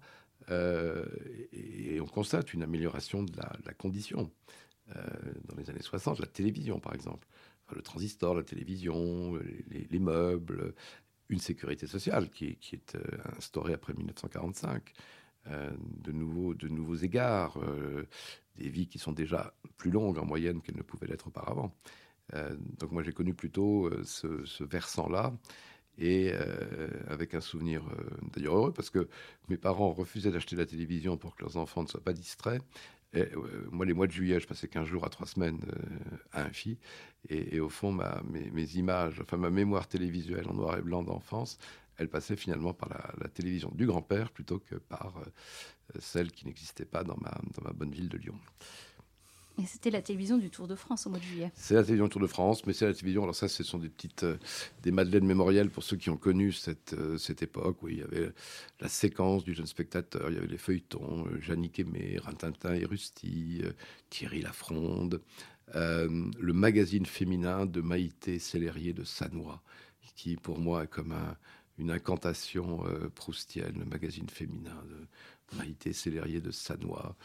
Euh, 0.49 1.05
et, 1.53 2.01
on 2.01 2.05
constate 2.05 2.53
une 2.53 2.63
amélioration 2.63 3.23
de 3.23 3.31
la, 3.37 3.73
condition. 3.73 4.29
dans 4.87 5.55
les 5.55 5.69
années 5.69 5.81
60, 5.81 6.19
la 6.19 6.27
télévision, 6.27 6.79
par 6.79 6.93
exemple. 6.93 7.27
le 7.73 7.81
transistor, 7.81 8.35
la 8.35 8.43
télévision, 8.43 9.39
les, 9.69 9.99
meubles, 9.99 10.73
une 11.29 11.39
sécurité 11.39 11.87
sociale 11.87 12.29
qui, 12.29 12.57
qui 12.57 12.75
est 12.75 12.97
instaurée 13.37 13.73
après 13.73 13.93
1945. 13.93 14.93
De, 15.45 16.11
nouveaux, 16.11 16.53
de 16.53 16.67
nouveaux 16.67 16.95
égards, 16.95 17.59
des 18.55 18.69
vies 18.69 18.87
qui 18.87 18.99
sont 18.99 19.11
déjà 19.11 19.53
plus 19.77 19.91
longues 19.91 20.17
en 20.17 20.25
moyenne 20.25 20.61
qu'elles 20.61 20.77
ne 20.77 20.83
pouvaient 20.83 21.07
l'être 21.07 21.27
auparavant. 21.27 21.73
Euh, 22.33 22.55
donc 22.79 22.91
moi 22.91 23.03
j'ai 23.03 23.11
connu 23.11 23.33
plutôt 23.33 23.87
euh, 23.87 24.01
ce, 24.03 24.63
versant-là 24.63 25.33
et 25.97 26.31
euh, 26.33 26.87
avec 27.07 27.33
un 27.33 27.41
souvenir 27.41 27.83
d'ailleurs 28.33 28.55
heureux 28.55 28.73
parce 28.73 28.89
que 28.89 29.07
mes 29.49 29.57
parents 29.57 29.91
refusaient 29.91 30.31
d'acheter 30.31 30.55
la 30.55 30.65
télévision 30.65 31.17
pour 31.17 31.35
que 31.35 31.43
leurs 31.43 31.57
enfants 31.57 31.83
ne 31.83 31.87
soient 31.87 32.03
pas 32.03 32.13
distraits. 32.13 32.61
Et, 33.15 33.27
moi, 33.71 33.85
les 33.85 33.93
mois 33.93 34.07
de 34.07 34.11
juillet, 34.11 34.39
je 34.39 34.47
passais 34.47 34.67
15 34.67 34.87
jours 34.87 35.05
à 35.05 35.09
3 35.09 35.27
semaines 35.27 35.59
à 36.31 36.41
un 36.45 36.49
fille. 36.49 36.79
Et, 37.29 37.59
au 37.59 37.69
fond, 37.69 37.91
ma, 37.91 38.23
mes, 38.23 38.75
images, 38.75 39.21
enfin 39.21 39.37
ma 39.37 39.51
mémoire 39.51 39.87
télévisuelle 39.87 40.47
en 40.49 40.55
noir 40.55 40.79
et 40.79 40.81
blanc 40.81 41.03
d'enfance, 41.03 41.59
elle 41.97 42.09
passait 42.09 42.35
finalement 42.35 42.73
par 42.73 42.89
la, 42.89 43.27
télévision 43.29 43.71
du 43.73 43.85
grand-père 43.85 44.31
plutôt 44.31 44.59
que 44.59 44.75
par 44.75 45.15
celle 45.99 46.31
qui 46.31 46.45
n'existait 46.45 46.85
pas 46.85 47.03
dans 47.03 47.17
ma, 47.17 47.31
dans 47.55 47.63
ma 47.63 47.73
bonne 47.73 47.91
ville 47.91 48.09
de 48.09 48.17
Lyon. 48.17 48.39
Et 49.61 49.65
c'était 49.67 49.91
la 49.91 50.01
télévision 50.01 50.39
du 50.39 50.49
Tour 50.49 50.67
de 50.67 50.75
France 50.75 51.05
au 51.05 51.11
mois 51.11 51.19
de 51.19 51.23
juillet. 51.23 51.51
C'est 51.53 51.75
la 51.75 51.83
télévision 51.83 52.05
du 52.05 52.09
Tour 52.09 52.21
de 52.21 52.27
France, 52.27 52.65
mais 52.65 52.73
c'est 52.73 52.87
la 52.87 52.93
télévision. 52.93 53.21
Alors 53.21 53.35
ça, 53.35 53.47
ce 53.47 53.63
sont 53.63 53.77
des 53.77 53.89
petites, 53.89 54.23
euh, 54.23 54.37
des 54.81 54.91
madeleines 54.91 55.27
mémorielles 55.27 55.69
pour 55.69 55.83
ceux 55.83 55.95
qui 55.95 56.09
ont 56.09 56.17
connu 56.17 56.51
cette 56.51 56.93
euh, 56.93 57.19
cette 57.19 57.43
époque 57.43 57.83
où 57.83 57.89
il 57.89 57.99
y 57.99 58.01
avait 58.01 58.31
la 58.79 58.89
séquence 58.89 59.43
du 59.43 59.53
jeune 59.53 59.67
spectateur, 59.67 60.29
il 60.29 60.35
y 60.35 60.37
avait 60.37 60.47
les 60.47 60.57
feuilletons, 60.57 61.27
euh, 61.27 61.39
Jannick 61.39 61.79
Aimé, 61.79 62.17
Rintintin 62.23 62.73
et 62.73 62.85
Rusty, 62.85 63.61
Thierry 64.09 64.41
Lafronde, 64.41 65.21
le 65.73 66.53
magazine 66.53 67.05
féminin 67.05 67.65
de 67.65 67.81
Maïté 67.81 68.39
Célérier 68.39 68.93
de 68.93 69.03
Sanois, 69.03 69.61
qui 70.15 70.35
pour 70.35 70.59
moi 70.59 70.83
est 70.83 70.87
comme 70.87 71.15
une 71.77 71.91
incantation 71.91 72.83
proustienne, 73.15 73.79
le 73.79 73.85
magazine 73.85 74.29
féminin 74.29 74.83
de 74.89 75.57
Maïté 75.57 75.91
Célérier 75.93 76.39
de 76.39 76.51
Sanois 76.51 77.15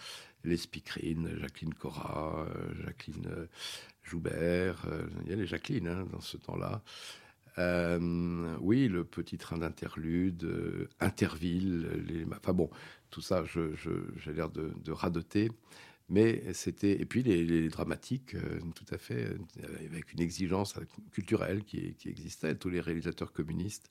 les 0.44 0.56
Spicrines, 0.56 1.36
Jacqueline 1.40 1.74
Cora, 1.74 2.46
euh, 2.48 2.84
Jacqueline 2.84 3.26
euh, 3.26 3.46
Joubert, 4.02 4.84
euh, 4.86 5.06
il 5.24 5.30
y 5.30 5.32
a 5.32 5.36
les 5.36 5.46
Jacqueline 5.46 5.88
hein, 5.88 6.06
dans 6.10 6.20
ce 6.20 6.36
temps-là. 6.36 6.82
oui, 8.60 8.88
le 8.88 9.04
petit 9.04 9.36
train 9.36 9.58
d'interlude, 9.58 10.88
Interville, 11.00 11.88
les, 12.06 12.24
enfin 12.24 12.52
bon, 12.52 12.70
tout 13.10 13.20
ça, 13.20 13.44
j'ai 13.44 14.32
l'air 14.32 14.48
de, 14.50 14.92
radoter. 14.92 15.50
Mais 16.10 16.54
c'était. 16.54 16.98
Et 16.98 17.04
puis 17.04 17.22
les, 17.22 17.68
dramatiques, 17.68 18.34
tout 18.74 18.94
à 18.94 18.96
fait, 18.96 19.36
avec 19.84 20.12
une 20.12 20.20
exigence 20.20 20.74
culturelle 21.10 21.64
qui, 21.64 21.96
existait. 22.06 22.54
Tous 22.54 22.70
les 22.70 22.80
réalisateurs 22.80 23.32
communistes, 23.32 23.90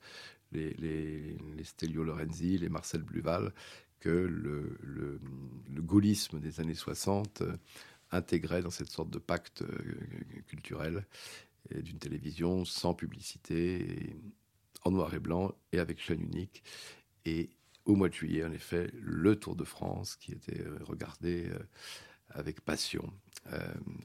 les, 0.52 1.36
Stelio 1.62 2.04
Lorenzi, 2.04 2.58
les 2.58 2.68
Marcel 2.68 3.02
Bluval, 3.02 3.52
que 4.00 4.08
le, 4.08 5.20
gaullisme 5.80 6.38
des 6.40 6.60
années 6.60 6.74
60 6.74 7.42
euh, 7.42 7.56
intégrait 8.10 8.62
dans 8.62 8.70
cette 8.70 8.90
sorte 8.90 9.10
de 9.10 9.18
pacte 9.18 9.62
euh, 9.62 9.78
culturel 10.46 11.06
d'une 11.70 11.98
télévision 11.98 12.64
sans 12.64 12.94
publicité, 12.94 14.16
en 14.84 14.90
noir 14.90 15.12
et 15.12 15.18
blanc 15.18 15.54
et 15.72 15.78
avec 15.78 16.00
chaîne 16.00 16.22
unique. 16.22 16.62
Et 17.26 17.50
au 17.84 17.94
mois 17.94 18.08
de 18.08 18.14
juillet, 18.14 18.44
en 18.44 18.52
effet, 18.52 18.90
le 18.94 19.36
Tour 19.36 19.54
de 19.54 19.64
France 19.64 20.16
qui 20.16 20.32
était 20.32 20.60
euh, 20.60 20.78
regardé 20.82 21.50
avec 22.30 22.60
passion 22.60 23.12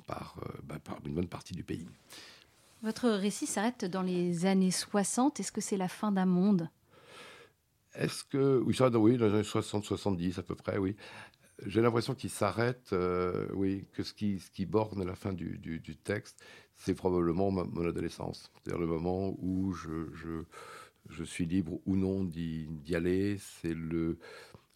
bah, 0.08 0.79
par 0.84 0.99
une 1.06 1.13
bonne 1.13 1.27
partie 1.27 1.53
du 1.53 1.63
pays. 1.63 1.88
Votre 2.84 3.10
récit 3.12 3.48
s'arrête 3.48 3.86
dans 3.86 4.02
les 4.02 4.46
années 4.46 4.69
60. 4.69 5.39
Est-ce 5.39 5.54
que 5.54 5.62
c'est 5.62 5.78
la 5.78 5.88
fin 5.88 6.12
d'un 6.12 6.26
monde? 6.26 6.69
Est-ce 7.96 8.26
que. 8.26 8.62
Oui, 8.65 8.76
ça, 8.76 8.89
oui, 8.89 9.17
dans 9.17 9.28
les 9.28 9.34
années 9.36 9.41
60-70 9.43 10.39
à 10.39 10.43
peu 10.43 10.56
près, 10.56 10.78
oui. 10.78 10.98
J'ai 11.65 11.82
l'impression 11.82 12.13
qu'il 12.13 12.30
s'arrête, 12.30 12.89
euh, 12.91 13.48
oui, 13.54 13.86
que 13.93 14.04
ce 14.04 14.13
qui, 14.13 14.39
ce 14.39 14.52
qui 14.52 14.65
borne 14.65 15.06
la 15.06 15.15
fin 15.15 15.32
du, 15.32 15.60
du, 15.60 15.96
texte, 15.96 16.43
c'est 16.76 16.93
probablement 16.93 17.52
mon 17.52 17.88
adolescence. 17.88 18.52
C'est-à-dire 18.54 18.82
le 18.82 18.88
moment 18.88 19.34
où 19.38 19.72
je, 19.72 20.13
je, 20.13 20.43
je, 21.10 21.24
suis 21.24 21.46
libre 21.46 21.80
ou 21.86 21.96
non 21.96 22.26
d'y 22.26 22.96
aller. 22.96 23.38
C'est 23.38 23.74
le, 23.74 24.17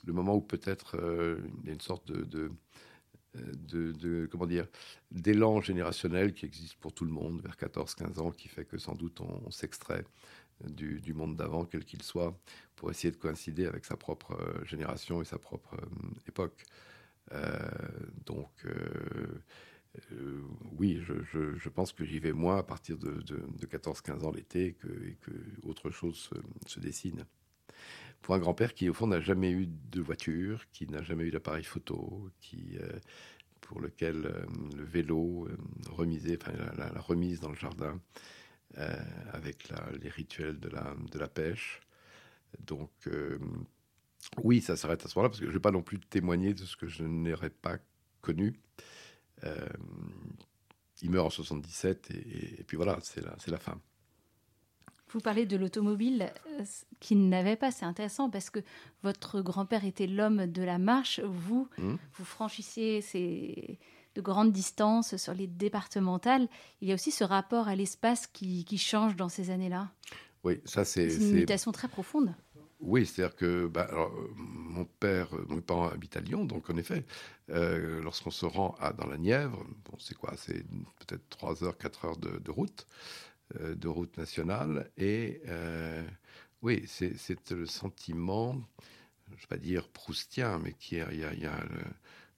le 0.06 0.13
moment 0.13 0.36
où 0.36 0.41
peut-être 0.41 0.96
euh, 0.98 1.39
il 1.62 1.67
y 1.67 1.70
a 1.72 1.74
une 1.74 1.82
sorte 1.82 2.08
de, 2.10 2.24
de 2.24 2.52
de, 3.67 3.91
de, 3.91 4.28
comment 4.32 4.45
dire 4.45 4.67
d'élan 5.12 5.62
générationnel 5.62 6.34
qui 6.34 6.45
existe 6.45 6.76
pour 6.76 6.93
tout 6.93 7.06
le 7.06 7.12
monde 7.12 7.41
vers 7.41 7.56
14-15 7.56 8.19
ans 8.19 8.32
qui 8.32 8.47
fait 8.47 8.65
que 8.65 8.78
sans 8.78 8.95
doute 8.95 9.21
on 9.21 9.52
s'extrait 9.52 10.04
du, 10.65 11.13
monde 11.13 11.36
d'avant, 11.36 11.65
quel 11.65 11.86
qu'il 11.86 12.02
soit, 12.02 12.38
pour 12.76 12.91
essayer 12.91 13.12
de 13.12 13.17
coïncider 13.17 13.65
avec 13.65 13.86
sa 13.86 13.97
propre 13.97 14.34
euh, 14.34 14.63
génération 14.65 15.21
et 15.21 15.26
sa 15.26 15.38
propre 15.38 15.76
euh, 15.76 16.19
époque. 16.28 16.63
Euh, 17.34 17.69
donc, 18.26 18.50
oui, 20.78 21.02
je, 21.02 21.69
pense 21.69 21.91
que 21.91 22.06
j'y 22.06 22.19
vais 22.19 22.32
moins 22.32 22.58
à 22.58 22.63
partir 22.63 22.97
de, 22.97 23.21
14-15 23.65 24.23
ans 24.23 24.32
l'été 24.32 24.73
que, 24.73 24.88
et 24.88 25.17
que 25.21 25.32
autre 25.63 25.89
chose 25.89 26.30
se, 26.67 26.80
dessine. 26.80 27.26
Pour 28.21 28.36
un 28.36 28.39
grand-père 28.39 28.73
qui, 28.73 28.89
au 28.89 28.93
fond, 28.93 29.08
n'a 29.08 29.21
jamais 29.21 29.51
eu 29.51 29.67
de 29.67 30.01
voiture, 30.01 30.65
qui 30.73 30.88
n'a 30.88 31.01
jamais 31.01 31.23
eu 31.23 31.32
d'appareil 31.32 31.63
photo, 31.63 32.30
qui, 32.41 32.77
pour 33.62 33.80
lequel 33.80 34.45
le 34.75 34.84
vélo 34.84 35.47
remisé, 35.89 36.38
enfin, 36.41 36.51
la, 36.77 37.01
remise 37.01 37.39
dans 37.39 37.49
le 37.49 37.56
jardin, 37.56 38.01
euh, 38.77 38.95
avec 39.32 39.69
les 40.01 40.10
rituels 40.10 40.60
de 40.60 40.69
la, 40.69 41.27
pêche. 41.27 41.82
Donc, 42.60 42.91
euh, 43.08 43.39
oui, 44.43 44.62
ça 44.62 44.75
s'arrête 44.75 45.03
à 45.06 45.08
ce 45.08 45.17
moment-là, 45.17 45.30
parce 45.30 45.39
que 45.39 45.45
je 45.45 45.49
ne 45.49 45.56
vais 45.56 45.62
pas 45.62 45.71
non 45.71 45.82
plus 45.82 45.99
témoigner 45.99 46.53
de 46.53 46.63
ce 46.63 46.75
que 46.75 46.88
je 46.88 47.03
n'aurais 47.03 47.49
pas 47.49 47.77
connu. 48.21 48.53
Euh, 49.45 49.67
il 51.01 51.12
meurt 51.12 51.27
en 51.27 51.30
77, 51.30 52.12
et, 52.12 52.63
puis 52.65 52.77
voilà, 52.77 52.99
c'est 53.01 53.49
la 53.49 53.58
fin. 53.58 53.80
Vous 55.17 55.23
parlez 55.23 55.47
de 55.47 55.58
l'automobile 55.58 56.32
euh, 56.47 56.63
qu'il 56.99 57.27
n'avait 57.27 57.56
pas, 57.56 57.71
c'est 57.71 57.86
intéressant 57.86 58.30
parce 58.30 58.51
que 58.51 58.60
votre 59.01 59.41
grand-père 59.41 59.84
était 59.84 60.06
l'homme 60.06 60.45
de 60.45 60.62
la 60.62 60.77
marche, 60.77 61.19
vous, 61.21 61.67
mmh. 61.80 61.95
vous 62.13 62.23
franchissiez 62.23 63.01
ces, 63.01 63.80
de 64.13 64.21
grandes 64.21 64.51
distances 64.51 65.17
sur 65.17 65.34
les 65.34 65.47
départementales. 65.47 66.47
Il 66.82 66.88
y 66.88 66.91
a 66.91 66.93
aussi 66.93 67.10
ce 67.10 67.23
rapport 67.23 67.67
à 67.67 67.75
l'espace 67.75 68.27
qui, 68.27 68.63
change 68.77 69.15
dans 69.15 69.27
ces 69.27 69.49
années-là. 69.49 69.89
Oui, 70.43 70.62
ça 70.65 70.86
c'est... 70.86 71.08
une 71.08 71.32
mutation 71.32 71.71
très 71.71 71.88
profonde. 71.88 72.36
Oui, 72.80 73.08
c'est-à-dire 73.08 73.36
que 73.36 73.65
bah, 73.65 73.89
mon 74.36 74.86
père, 74.86 75.30
mon 75.47 75.62
parent 75.62 75.88
habite 75.88 76.15
à 76.15 76.19
Lyon, 76.19 76.45
donc 76.45 76.69
en 76.69 76.77
effet, 76.77 77.06
euh, 77.49 78.01
lorsqu'on 78.03 78.30
se 78.30 78.45
rend 78.45 78.75
à, 78.80 78.93
dans 78.93 79.08
la 79.08 79.17
Nièvre, 79.17 79.65
bon, 79.86 79.97
c'est 79.97 80.15
quoi 80.15 80.34
C'est 80.38 80.63
peut-être 80.99 81.27
3 81.30 81.63
heures, 81.63 81.77
4 81.77 82.06
heures 82.06 82.17
de, 82.17 82.51
route, 82.51 82.86
euh, 82.86 83.26
de 83.55 83.88
route 83.88 84.17
nationale. 84.17 84.91
Et 84.97 85.41
euh, 85.47 86.05
oui, 86.62 86.83
c'est 86.88 87.51
le 87.51 87.65
sentiment, 87.65 88.62
je 89.27 89.33
ne 89.33 89.38
vais 89.38 89.47
pas 89.47 89.57
dire 89.57 89.88
proustien, 89.89 90.60
mais 90.60 90.73
qui 90.73 90.95
il 90.95 91.19
y 91.19 91.45
a, 91.45 91.63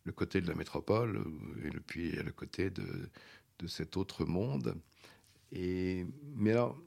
le, 0.03 0.11
côté 0.11 0.41
de 0.41 0.47
la 0.47 0.55
métropole, 0.55 1.23
et 1.63 1.69
puis 1.79 2.15
y 2.15 2.19
a 2.19 2.23
le 2.23 2.31
côté 2.31 2.69
de, 2.69 3.09
de 3.59 3.67
cet 3.67 3.95
autre 3.97 4.25
monde. 4.25 4.75
Et, 5.51 6.05
mais 6.35 6.51
alors, 6.51 6.77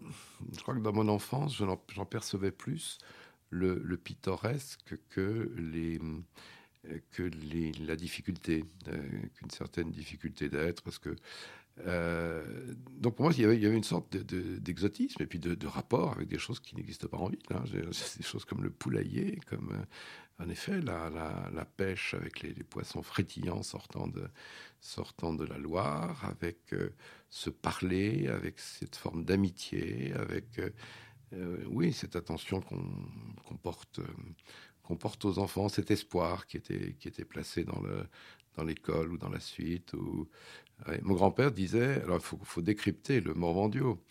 je 0.52 0.60
crois 0.60 0.74
que 0.74 0.80
dans 0.80 0.92
mon 0.92 1.08
enfance, 1.08 1.56
j'en 1.56 2.06
percevais 2.06 2.52
plus 2.52 2.98
le, 3.50 3.96
pittoresque 3.96 4.96
que, 5.10 5.52
les, 5.56 6.00
que 7.10 7.22
les, 7.22 7.72
la 7.72 7.96
difficulté, 7.96 8.64
euh, 8.88 9.22
qu'une 9.34 9.50
certaine 9.50 9.90
difficulté 9.90 10.48
d'être, 10.48 10.82
parce 10.82 10.98
que 10.98 11.14
euh, 11.86 12.42
donc 12.98 13.16
pour 13.16 13.24
moi, 13.24 13.32
il 13.36 13.42
y 13.42 13.44
avait, 13.44 13.76
une 13.76 13.82
sorte 13.84 14.16
d'exotisme 14.16 15.18
de, 15.18 15.24
et 15.24 15.26
puis 15.26 15.38
de, 15.38 15.66
rapport 15.66 16.12
avec 16.12 16.28
des 16.28 16.38
choses 16.38 16.60
qui 16.60 16.76
n'existent 16.76 17.08
pas 17.08 17.16
en 17.18 17.28
ville. 17.28 17.40
Hein. 17.50 17.64
Des 18.16 18.22
choses 18.22 18.44
comme 18.44 18.62
le 18.62 18.70
poulailler, 18.70 19.40
comme 19.48 19.70
euh, 19.72 20.44
en 20.44 20.48
effet 20.48 20.80
la, 20.80 21.64
pêche 21.76 22.14
avec 22.14 22.40
les, 22.40 22.52
poissons 22.64 23.02
frétillants 23.02 23.62
sortant 23.62 24.06
de, 24.06 25.44
la 25.44 25.58
Loire, 25.58 26.24
avec 26.24 26.74
ce 27.30 27.50
parler, 27.50 28.28
avec 28.28 28.60
cette 28.60 28.96
forme 28.96 29.24
d'amitié, 29.24 30.12
avec 30.14 30.60
euh, 31.34 31.64
oui, 31.68 31.92
cette 31.92 32.16
attention 32.16 32.60
qu'on 32.60 33.56
porte, 33.56 34.00
euh, 34.00 35.24
aux 35.24 35.38
enfants, 35.38 35.68
cet 35.68 35.90
espoir 35.90 36.46
qui 36.46 36.58
était, 36.58 37.24
placé 37.24 37.64
dans 37.64 37.80
dans 38.56 38.64
l'école 38.64 39.12
ou 39.12 39.16
dans 39.16 39.30
la 39.30 39.40
suite. 39.40 39.94
Ou... 39.94 40.28
Mon 41.02 41.14
grand-père 41.14 41.52
disait, 41.52 42.02
alors 42.02 42.18
il 42.18 42.38
faut, 42.44 42.62
décrypter 42.62 43.20
le 43.20 43.34
Morvandio, 43.34 44.02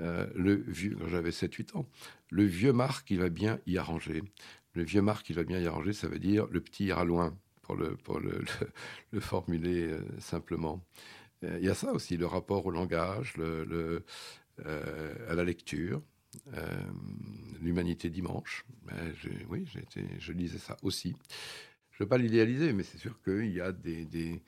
euh, 0.00 0.26
j'avais 1.08 1.30
7-8 1.30 1.76
ans, 1.76 1.88
le 2.30 2.44
vieux 2.44 2.72
Marc, 2.72 3.10
il 3.10 3.20
va 3.20 3.28
bien 3.28 3.60
y 3.66 3.78
arranger. 3.78 4.22
Le 4.74 4.82
vieux 4.82 5.02
Marc, 5.02 5.30
il 5.30 5.36
va 5.36 5.44
bien 5.44 5.60
y 5.60 5.66
arranger, 5.66 5.92
ça 5.92 6.08
veut 6.08 6.18
dire 6.18 6.46
le 6.50 6.60
petit 6.60 6.86
ira 6.86 7.04
loin, 7.04 7.36
pour 7.62 7.76
le, 7.76 7.96
formuler 9.20 9.96
simplement. 10.18 10.84
Il 11.42 11.64
y 11.64 11.68
a 11.68 11.74
ça 11.74 11.92
aussi, 11.92 12.16
le 12.16 12.26
rapport 12.26 12.66
au 12.66 12.70
langage, 12.70 13.36
le, 13.36 14.04
à 14.64 15.34
la 15.34 15.44
lecture. 15.44 16.02
Euh, 16.54 16.82
l'humanité 17.60 18.10
dimanche. 18.10 18.64
Ben, 18.84 19.12
oui, 19.48 19.66
je 20.18 20.32
lisais 20.32 20.58
ça 20.58 20.76
aussi. 20.82 21.16
Je 21.90 22.02
ne 22.02 22.04
veux 22.04 22.08
pas 22.08 22.18
l'idéaliser, 22.18 22.72
mais 22.72 22.82
c'est 22.82 22.98
sûr 22.98 23.20
qu'il 23.22 23.52
y 23.52 23.60
a 23.60 23.72
des, 23.72 24.42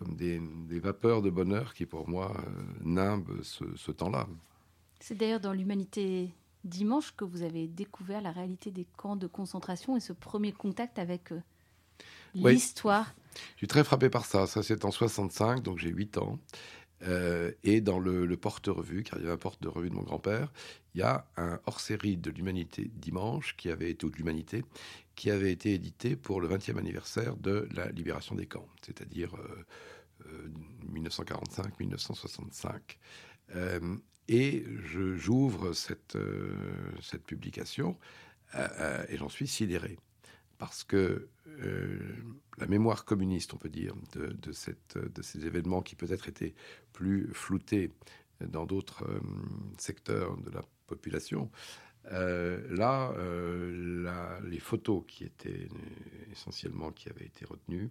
comme 0.00 0.16
des, 0.16 0.40
vapeurs 0.80 1.20
de 1.20 1.28
bonheur 1.28 1.74
qui, 1.74 1.84
pour 1.84 2.08
moi, 2.08 2.34
euh, 2.34 2.62
nimbent 2.82 3.42
ce, 3.42 3.90
temps-là. 3.90 4.26
C'est 4.98 5.14
d'ailleurs 5.14 5.40
dans 5.40 5.52
l'humanité 5.52 6.30
dimanche 6.64 7.14
que 7.14 7.24
vous 7.24 7.42
avez 7.42 7.68
découvert 7.68 8.22
la 8.22 8.32
réalité 8.32 8.70
des 8.70 8.86
camps 8.96 9.16
de 9.16 9.26
concentration 9.26 9.98
et 9.98 10.00
ce 10.00 10.14
premier 10.14 10.52
contact 10.52 10.98
avec 10.98 11.32
euh, 11.32 11.40
l'histoire. 12.34 13.14
Je 13.52 13.58
suis 13.58 13.66
très 13.66 13.84
frappé 13.84 14.08
par 14.08 14.24
ça. 14.24 14.46
Ça, 14.46 14.62
c'est 14.62 14.86
en 14.86 14.90
65, 14.90 15.62
donc 15.62 15.78
j'ai 15.78 15.90
8 15.90 16.16
ans. 16.16 16.38
Euh, 17.02 17.52
et 17.62 17.82
dans 17.82 17.98
le, 17.98 18.36
porte-revue, 18.36 19.02
car 19.02 19.18
il 19.18 19.22
y 19.22 19.24
avait 19.24 19.34
un 19.34 19.38
porte-revue 19.38 19.90
de 19.90 19.94
mon 19.94 20.02
grand-père, 20.02 20.50
il 20.94 21.00
y 21.00 21.02
a 21.02 21.26
un 21.36 21.60
hors-série 21.66 22.16
de 22.16 22.30
l'Humanité 22.30 22.90
dimanche, 22.94 23.54
qui 23.56 23.68
avait 23.68 23.90
été, 23.90 24.06
ou 24.06 24.10
de 24.10 24.16
l'Humanité, 24.16 24.64
qui 25.20 25.30
avait 25.30 25.52
été 25.52 25.74
édité 25.74 26.16
pour 26.16 26.40
le 26.40 26.48
20e 26.48 26.78
anniversaire 26.78 27.36
de 27.36 27.68
la 27.74 27.90
libération 27.90 28.34
des 28.34 28.46
camps, 28.46 28.66
c'est-à-dire 28.80 29.34
1945-1965. 30.90 32.70
Euh, 33.54 33.78
euh, 33.80 33.96
et 34.28 34.64
j'ouvre 35.16 35.74
cette, 35.74 36.16
cette 37.02 37.24
publication 37.24 37.98
et 39.10 39.18
j'en 39.18 39.28
suis 39.28 39.46
sidéré 39.46 39.98
parce 40.56 40.84
que 40.84 41.28
euh, 41.48 41.98
la 42.56 42.66
mémoire 42.66 43.04
communiste, 43.04 43.52
on 43.52 43.58
peut 43.58 43.68
dire, 43.68 43.94
de, 44.14 44.52
cette, 44.52 44.96
de 44.96 45.20
ces 45.20 45.44
événements 45.44 45.82
qui 45.82 45.96
peut-être 45.96 46.30
étaient 46.30 46.54
plus 46.94 47.28
floutés 47.34 47.92
dans 48.46 48.66
d'autres 48.66 49.04
euh, 49.04 49.20
secteurs 49.78 50.36
de 50.38 50.50
la 50.50 50.62
population, 50.86 51.50
euh, 52.12 52.66
là, 52.70 54.40
les 54.44 54.58
photos 54.58 55.04
qui 55.06 55.24
étaient 55.24 55.68
essentiellement 56.32 56.90
qui 56.90 57.08
avaient 57.08 57.26
été 57.26 57.44
retenues, 57.44 57.90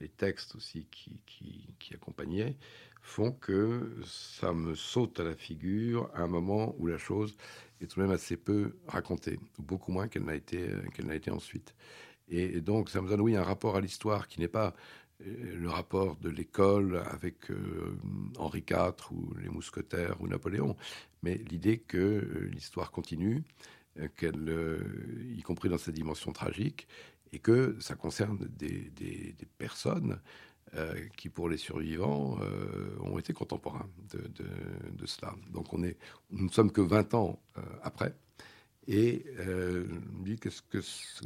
les 0.00 0.08
textes 0.08 0.54
aussi 0.54 0.86
qui, 0.90 1.20
qui, 1.26 1.94
accompagnaient, 1.94 2.56
font 3.02 3.32
que 3.32 3.96
ça 4.04 4.52
me 4.52 4.74
saute 4.74 5.18
à 5.18 5.24
la 5.24 5.34
figure 5.34 6.10
à 6.14 6.22
un 6.22 6.26
moment 6.26 6.74
où 6.78 6.86
la 6.86 6.98
chose 6.98 7.36
est 7.80 7.86
tout 7.86 8.00
de 8.00 8.04
même 8.04 8.14
assez 8.14 8.36
peu 8.36 8.76
racontée, 8.86 9.38
beaucoup 9.58 9.92
moins 9.92 10.08
qu'elle 10.08 10.24
n'a 10.24 10.34
été, 10.34 10.68
qu'elle 10.94 11.10
été 11.12 11.30
ensuite. 11.30 11.74
Et 12.28 12.60
donc, 12.60 12.90
ça 12.90 13.00
me 13.00 13.08
donne, 13.08 13.22
oui, 13.22 13.36
un 13.36 13.42
rapport 13.42 13.76
à 13.76 13.80
l'histoire 13.80 14.28
qui 14.28 14.40
n'est 14.40 14.48
pas 14.48 14.68
euh, 14.68 14.70
le 15.20 15.68
rapport 15.68 16.16
de 16.16 16.28
l'école 16.28 17.02
avec 17.10 17.50
euh, 17.50 17.98
Henri 18.36 18.64
IV 18.68 19.10
ou 19.10 19.34
les 19.40 19.48
mousquetaires 19.48 20.20
ou 20.20 20.28
Napoléon, 20.28 20.76
mais 21.22 21.36
l'idée 21.50 21.78
que 21.78 21.98
euh, 21.98 22.48
l'histoire 22.52 22.90
continue, 22.90 23.42
qu'elle, 24.16 24.80
y 25.36 25.42
compris 25.42 25.68
dans 25.68 25.78
sa 25.78 25.90
dimension 25.90 26.30
tragique, 26.30 26.86
et 27.32 27.40
que 27.40 27.76
ça 27.80 27.96
concerne 27.96 28.38
des, 28.48 28.90
des, 28.90 29.34
personnes 29.58 30.20
qui, 31.16 31.28
pour 31.30 31.48
les 31.48 31.56
survivants, 31.56 32.38
ont 33.00 33.18
été 33.18 33.32
contemporains 33.32 33.90
de, 34.12 34.18
de, 34.28 34.46
de, 34.92 35.06
cela. 35.06 35.34
Donc 35.50 35.74
on 35.74 35.82
est, 35.82 35.96
nous 36.30 36.44
ne 36.44 36.48
sommes 36.48 36.70
que 36.70 36.80
20 36.80 37.14
ans 37.14 37.42
après. 37.82 38.14
Et 38.88 39.26
euh, 39.38 39.86
je 39.86 40.18
me 40.18 40.24
dis 40.24 40.38
que, 40.38 40.48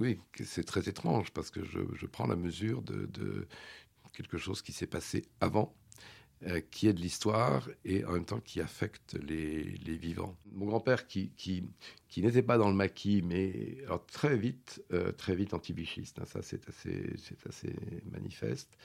oui, 0.01 0.19
c'est 0.45 0.65
très 0.65 0.89
étrange 0.89 1.31
parce 1.31 1.51
que 1.51 1.65
je, 1.65 1.79
je 1.95 2.07
prends 2.07 2.27
la 2.27 2.35
mesure 2.35 2.83
de, 2.83 3.07
de, 3.07 3.47
quelque 4.13 4.37
chose 4.37 4.63
qui 4.63 4.73
s'est 4.73 4.89
passé 4.89 5.25
avant, 5.41 5.73
euh, 6.47 6.61
qui 6.73 6.89
est 6.89 6.93
de 6.93 7.01
l'histoire 7.01 7.69
et 7.85 8.05
en 8.05 8.13
même 8.13 8.25
temps 8.25 8.41
qui 8.41 8.61
affecte 8.61 9.15
les, 9.23 9.63
les 9.63 9.97
vivants. 9.97 10.37
Mon 10.51 10.67
grand-père, 10.67 11.07
qui, 11.07 11.31
qui, 11.37 11.65
qui 12.09 12.23
n'était 12.23 12.43
pas 12.43 12.59
dans 12.59 12.69
le 12.69 12.75
maquis, 12.75 13.23
mais 13.23 13.79
alors 13.87 14.05
très 14.07 14.37
vite, 14.37 14.83
euh, 14.93 15.13
très 15.13 15.37
vite 15.37 15.55
antibichiste, 15.55 16.19
hein, 16.19 16.27
ça 16.27 16.43
c'est 16.43 16.69
assez, 16.69 17.15
c'est 17.17 17.47
assez 17.47 17.77
manifeste. 18.11 18.77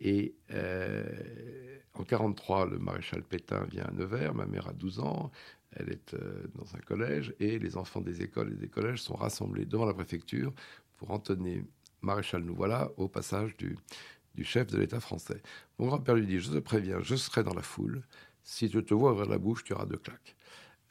Et 0.00 0.36
euh, 0.52 1.78
en 1.94 2.04
43, 2.04 2.66
le 2.66 2.78
maréchal 2.78 3.22
Pétain 3.22 3.64
vient 3.64 3.84
à 3.84 3.90
Nevers, 3.92 4.34
ma 4.34 4.46
mère 4.46 4.68
a 4.68 4.72
12 4.72 5.00
ans, 5.00 5.30
elle 5.76 5.90
est 5.90 6.14
euh, 6.14 6.46
dans 6.54 6.74
un 6.74 6.80
collège 6.80 7.34
et 7.40 7.58
les 7.58 7.76
enfants 7.76 8.00
des 8.00 8.22
écoles 8.22 8.52
et 8.52 8.56
des 8.56 8.68
collèges 8.68 9.02
sont 9.02 9.14
rassemblés 9.14 9.64
devant 9.64 9.86
la 9.86 9.94
préfecture 9.94 10.52
pour 10.96 11.10
entonner 11.10 11.64
Maréchal 12.02 12.42
nous 12.42 12.54
voilà 12.54 12.90
au 12.96 13.08
passage 13.08 13.56
du, 13.56 13.76
du 14.34 14.44
chef 14.44 14.68
de 14.68 14.78
l'État 14.78 15.00
français. 15.00 15.42
Mon 15.78 15.86
grand-père 15.86 16.14
lui 16.14 16.26
dit 16.26 16.38
Je 16.38 16.50
te 16.50 16.58
préviens, 16.58 17.00
je 17.00 17.14
serai 17.14 17.42
dans 17.42 17.54
la 17.54 17.62
foule. 17.62 18.02
Si 18.42 18.68
je 18.68 18.78
te 18.80 18.92
vois 18.92 19.12
ouvrir 19.12 19.28
la 19.28 19.38
bouche, 19.38 19.64
tu 19.64 19.72
auras 19.72 19.86
deux 19.86 19.96
claques. 19.96 20.36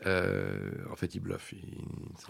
Euh, 0.05 0.71
en 0.91 0.95
fait, 0.95 1.15
il 1.15 1.19
bluffe. 1.19 1.53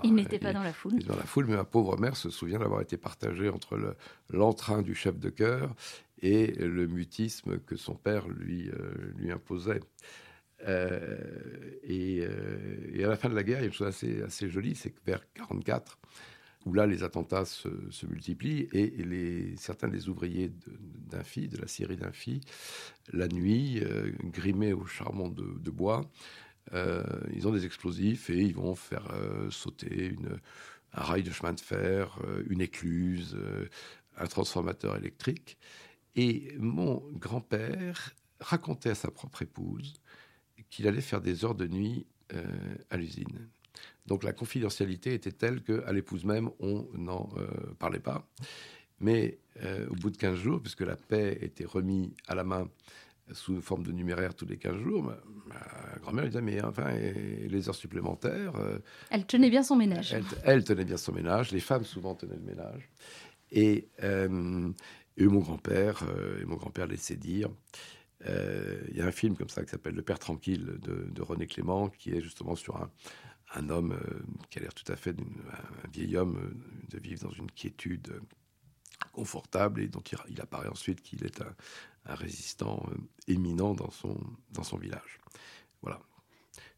Il, 0.03 0.13
n'était 0.13 0.37
pas 0.37 0.53
dans 0.53 0.61
la 0.61 0.73
foule. 0.73 0.93
Il 0.97 1.05
dans 1.05 1.15
la 1.15 1.23
foule, 1.23 1.45
mais 1.47 1.55
ma 1.55 1.63
pauvre 1.63 1.97
mère 1.97 2.15
se 2.15 2.29
souvient 2.29 2.59
d'avoir 2.59 2.81
été 2.81 2.97
partagée 2.97 3.49
entre 3.49 3.95
l'entrain 4.29 4.81
du 4.81 4.93
chef 4.93 5.17
de 5.17 5.29
chœur 5.29 5.73
et 6.21 6.47
le 6.53 6.87
mutisme 6.87 7.59
que 7.59 7.75
son 7.75 7.95
père 7.95 8.27
lui, 8.27 8.69
euh, 8.69 8.93
lui 9.17 9.31
imposait. 9.31 9.79
Euh, 10.65 11.17
euh, 11.89 12.91
et, 12.93 13.03
à 13.03 13.07
la 13.07 13.15
fin 13.15 13.29
de 13.29 13.35
la 13.35 13.43
guerre, 13.43 13.59
il 13.59 13.61
y 13.61 13.65
a 13.65 13.67
une 13.67 13.73
chose 13.73 13.87
assez, 13.87 14.49
jolie, 14.49 14.75
c'est 14.75 14.91
que 14.91 14.99
vers 15.05 15.21
44, 15.33 15.99
où 16.65 16.73
là 16.73 16.87
les 16.87 17.03
attentats 17.03 17.45
se, 17.45 17.67
multiplient 18.05 18.69
et, 18.71 19.55
certains 19.57 19.89
des 19.89 20.09
ouvriers 20.09 20.51
d'Infi, 21.09 21.47
de, 21.47 21.57
de, 21.57 21.61
la 21.61 21.67
Syrie 21.67 21.97
d'Infi, 21.97 22.41
la 23.11 23.27
nuit, 23.27 23.81
euh, 23.83 24.11
grimés 24.23 24.73
au 24.73 24.85
charbon 24.85 25.29
de, 25.29 25.71
bois, 25.71 26.09
ils 27.35 27.47
ont 27.47 27.51
des 27.51 27.65
explosifs 27.65 28.29
et 28.29 28.37
ils 28.39 28.55
vont 28.55 28.73
faire 28.73 29.13
sauter 29.51 30.15
un 30.93 31.01
rail 31.01 31.21
de 31.21 31.29
chemin 31.29 31.53
de 31.53 31.59
fer, 31.59 32.17
une 32.49 32.61
écluse, 32.61 33.37
un 34.17 34.25
transformateur 34.25 34.95
électrique. 34.95 35.57
Et 36.15 36.55
mon 36.57 37.03
grand-père 37.11 38.15
racontait 38.39 38.91
à 38.91 38.95
sa 38.95 39.11
propre 39.11 39.41
épouse 39.41 40.01
qu'il 40.75 40.87
allait 40.87 41.01
faire 41.01 41.21
des 41.21 41.45
heures 41.45 41.55
de 41.55 41.67
nuit 41.67 42.05
euh, 42.33 42.43
à 42.89 42.97
l'usine. 42.97 43.49
Donc 44.05 44.23
la 44.23 44.33
confidentialité 44.33 45.13
était 45.13 45.31
telle 45.31 45.61
qu'à 45.63 45.91
l'épouse 45.91 46.25
même, 46.25 46.49
on 46.59 46.87
n'en 46.93 47.29
parlait 47.79 47.99
pas. 47.99 48.27
Mais 48.99 49.39
au 49.89 49.95
bout 49.95 50.09
de 50.09 50.17
15 50.17 50.35
jours, 50.35 50.61
puisque 50.61 50.81
la 50.81 50.97
paix 50.97 51.37
était 51.41 51.65
remise 51.65 52.11
à 52.27 52.35
la 52.35 52.43
main 52.43 52.67
sous 53.31 53.61
forme 53.61 53.83
de 53.83 53.91
numéraire 53.91 54.35
tous 54.35 54.45
les 54.45 54.57
15 54.57 54.77
jours, 54.77 55.03
ma, 55.03 55.99
grand-mère 56.01 56.25
disait, 56.25 56.41
mais 56.41 56.61
enfin, 56.63 56.91
les 56.93 57.69
heures 57.69 57.75
supplémentaires... 57.75 58.55
Euh, 58.57 58.79
elle 59.09 59.25
tenait 59.25 59.49
bien 59.49 59.63
son 59.63 59.75
ménage. 59.75 60.15
Elle, 60.43 60.63
tenait 60.63 60.85
bien 60.85 60.97
son 60.97 61.13
ménage, 61.13 61.51
les 61.51 61.59
femmes 61.59 61.85
souvent 61.85 62.15
tenaient 62.15 62.35
le 62.35 62.41
ménage. 62.41 62.89
Et, 63.51 63.87
euh, 64.03 64.27
mon 65.17 65.39
grand-père, 65.39 66.03
euh, 66.09 66.41
et 66.41 66.45
mon 66.45 66.55
grand-père 66.55 66.87
laissait 66.87 67.15
dire, 67.15 67.49
il 68.25 68.95
y 68.95 69.01
a 69.01 69.05
un 69.05 69.11
film 69.11 69.35
comme 69.35 69.49
ça 69.49 69.63
qui 69.63 69.69
s'appelle 69.69 69.95
Le 69.95 70.01
Père 70.01 70.19
Tranquille 70.19 70.77
de, 70.81 71.21
René 71.21 71.47
Clément, 71.47 71.89
qui 71.89 72.11
est 72.11 72.21
justement 72.21 72.55
sur 72.55 72.77
un, 73.55 73.69
homme 73.69 73.99
qui 74.49 74.59
a 74.59 74.61
l'air 74.61 74.73
tout 74.73 74.89
à 74.91 74.95
fait, 74.95 75.11
un, 75.11 75.89
vieil 75.91 76.15
homme, 76.17 76.53
de 76.89 76.99
vivre 76.99 77.27
dans 77.27 77.33
une 77.33 77.51
quiétude 77.51 78.21
confortable 79.11 79.81
et 79.81 79.87
donc 79.87 80.15
il, 80.29 80.41
apparaît 80.41 80.69
ensuite 80.69 81.01
qu'il 81.01 81.25
est 81.25 81.41
un, 81.41 82.15
résistant 82.15 82.85
euh, 82.91 82.97
éminent 83.27 83.73
dans 83.73 83.91
son, 83.91 84.77
village. 84.77 85.19
Voilà. 85.81 86.01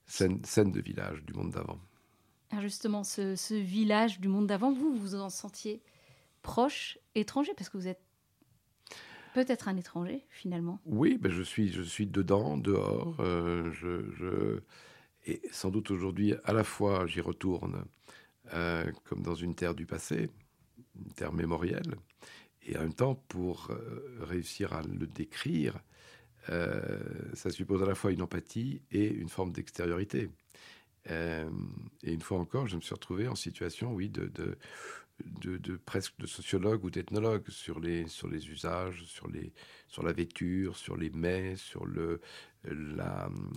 Scène, 0.05 0.71
de 0.71 0.81
village 0.81 1.23
du 1.23 1.33
monde 1.33 1.51
d'avant. 1.51 1.79
Alors 2.51 2.61
justement, 2.61 3.03
ce, 3.03 3.53
village 3.53 4.19
du 4.19 4.27
monde 4.27 4.47
d'avant, 4.47 4.71
vous 4.71 4.95
vous 4.95 5.15
en 5.15 5.29
sentiez 5.29 5.81
proche, 6.41 6.99
étranger, 7.15 7.53
parce 7.57 7.69
que 7.69 7.77
vous 7.77 7.87
êtes 7.87 8.01
peut-être 9.35 9.67
un 9.67 9.75
étranger 9.75 10.25
finalement. 10.29 10.79
Oui, 10.85 11.17
ben 11.19 11.29
je, 11.29 11.43
suis, 11.43 11.67
je 11.67 11.81
suis 11.81 12.07
dedans, 12.07 12.57
dehors. 12.57 13.17
Euh, 13.19 13.69
je, 13.73 14.61
et 15.25 15.41
sans 15.51 15.71
doute 15.71 15.91
aujourd'hui, 15.91 16.33
à 16.45 16.53
la 16.53 16.63
fois, 16.63 17.05
j'y 17.05 17.19
retourne 17.19 17.83
euh, 18.53 18.89
comme 19.03 19.21
dans 19.21 19.35
une 19.35 19.53
terre 19.53 19.75
du 19.75 19.85
passé, 19.85 20.29
une 20.95 21.11
terre 21.11 21.33
mémorielle, 21.33 21.95
et 22.65 22.77
en 22.77 22.81
même 22.81 22.93
temps, 22.93 23.15
pour 23.27 23.71
euh, 23.71 24.19
réussir 24.21 24.71
à 24.71 24.81
le 24.81 25.05
décrire, 25.05 25.79
ça 27.33 27.49
suppose 27.49 27.81
à 27.81 27.87
la 27.87 27.95
fois 27.95 28.11
une 28.11 28.21
empathie 28.21 28.83
et 28.91 29.07
une 29.11 29.29
forme 29.29 29.51
d'extériorité. 29.51 30.29
Et 31.09 32.13
une 32.13 32.21
fois 32.21 32.37
encore, 32.37 32.67
je 32.67 32.75
me 32.75 32.81
suis 32.81 32.93
retrouvé 32.93 33.27
en 33.27 33.33
situation, 33.33 33.95
oui, 33.95 34.09
de, 34.09 34.27
de, 34.27 34.55
presque 35.85 36.17
de 36.19 36.27
sociologue 36.27 36.83
ou 36.83 36.89
d'ethnologue 36.89 37.49
sur 37.49 37.79
les, 37.79 38.07
sur 38.07 38.27
les 38.27 38.49
usages, 38.49 39.03
sur, 39.05 39.27
la 40.03 40.13
vêture, 40.13 40.75
sur 40.75 40.97
les 40.97 41.09
mets, 41.09 41.55
sur 41.55 41.85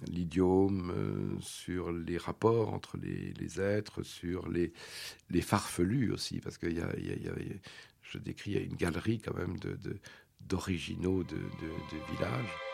l'idiome, 0.07 1.39
sur 1.41 1.93
les 1.93 2.19
rapports 2.19 2.73
entre 2.73 2.97
les, 2.97 3.61
êtres, 3.61 4.03
sur 4.03 4.49
les, 4.49 4.73
farfelus 5.41 6.13
aussi, 6.13 6.41
parce 6.41 6.59
qu'il 6.59 6.73
y, 6.73 6.81
y, 7.01 7.25
y, 7.25 7.29
avait 7.29 7.61
je 8.11 8.19
décris 8.19 8.55
une 8.55 8.77
galerie 8.77 9.19
quand 9.19 9.35
même 9.35 9.57
d'originaux 10.41 11.25
de, 11.25 11.37
de, 11.37 11.41
de, 11.41 12.17
villages. 12.17 12.68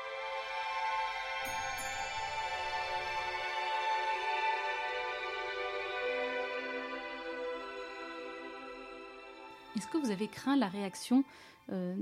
Est-ce 9.76 9.86
que 9.88 9.98
vous 9.98 10.10
avez 10.10 10.28
craint 10.28 10.56
la 10.56 10.68
réaction 10.68 11.24
euh, 11.72 11.94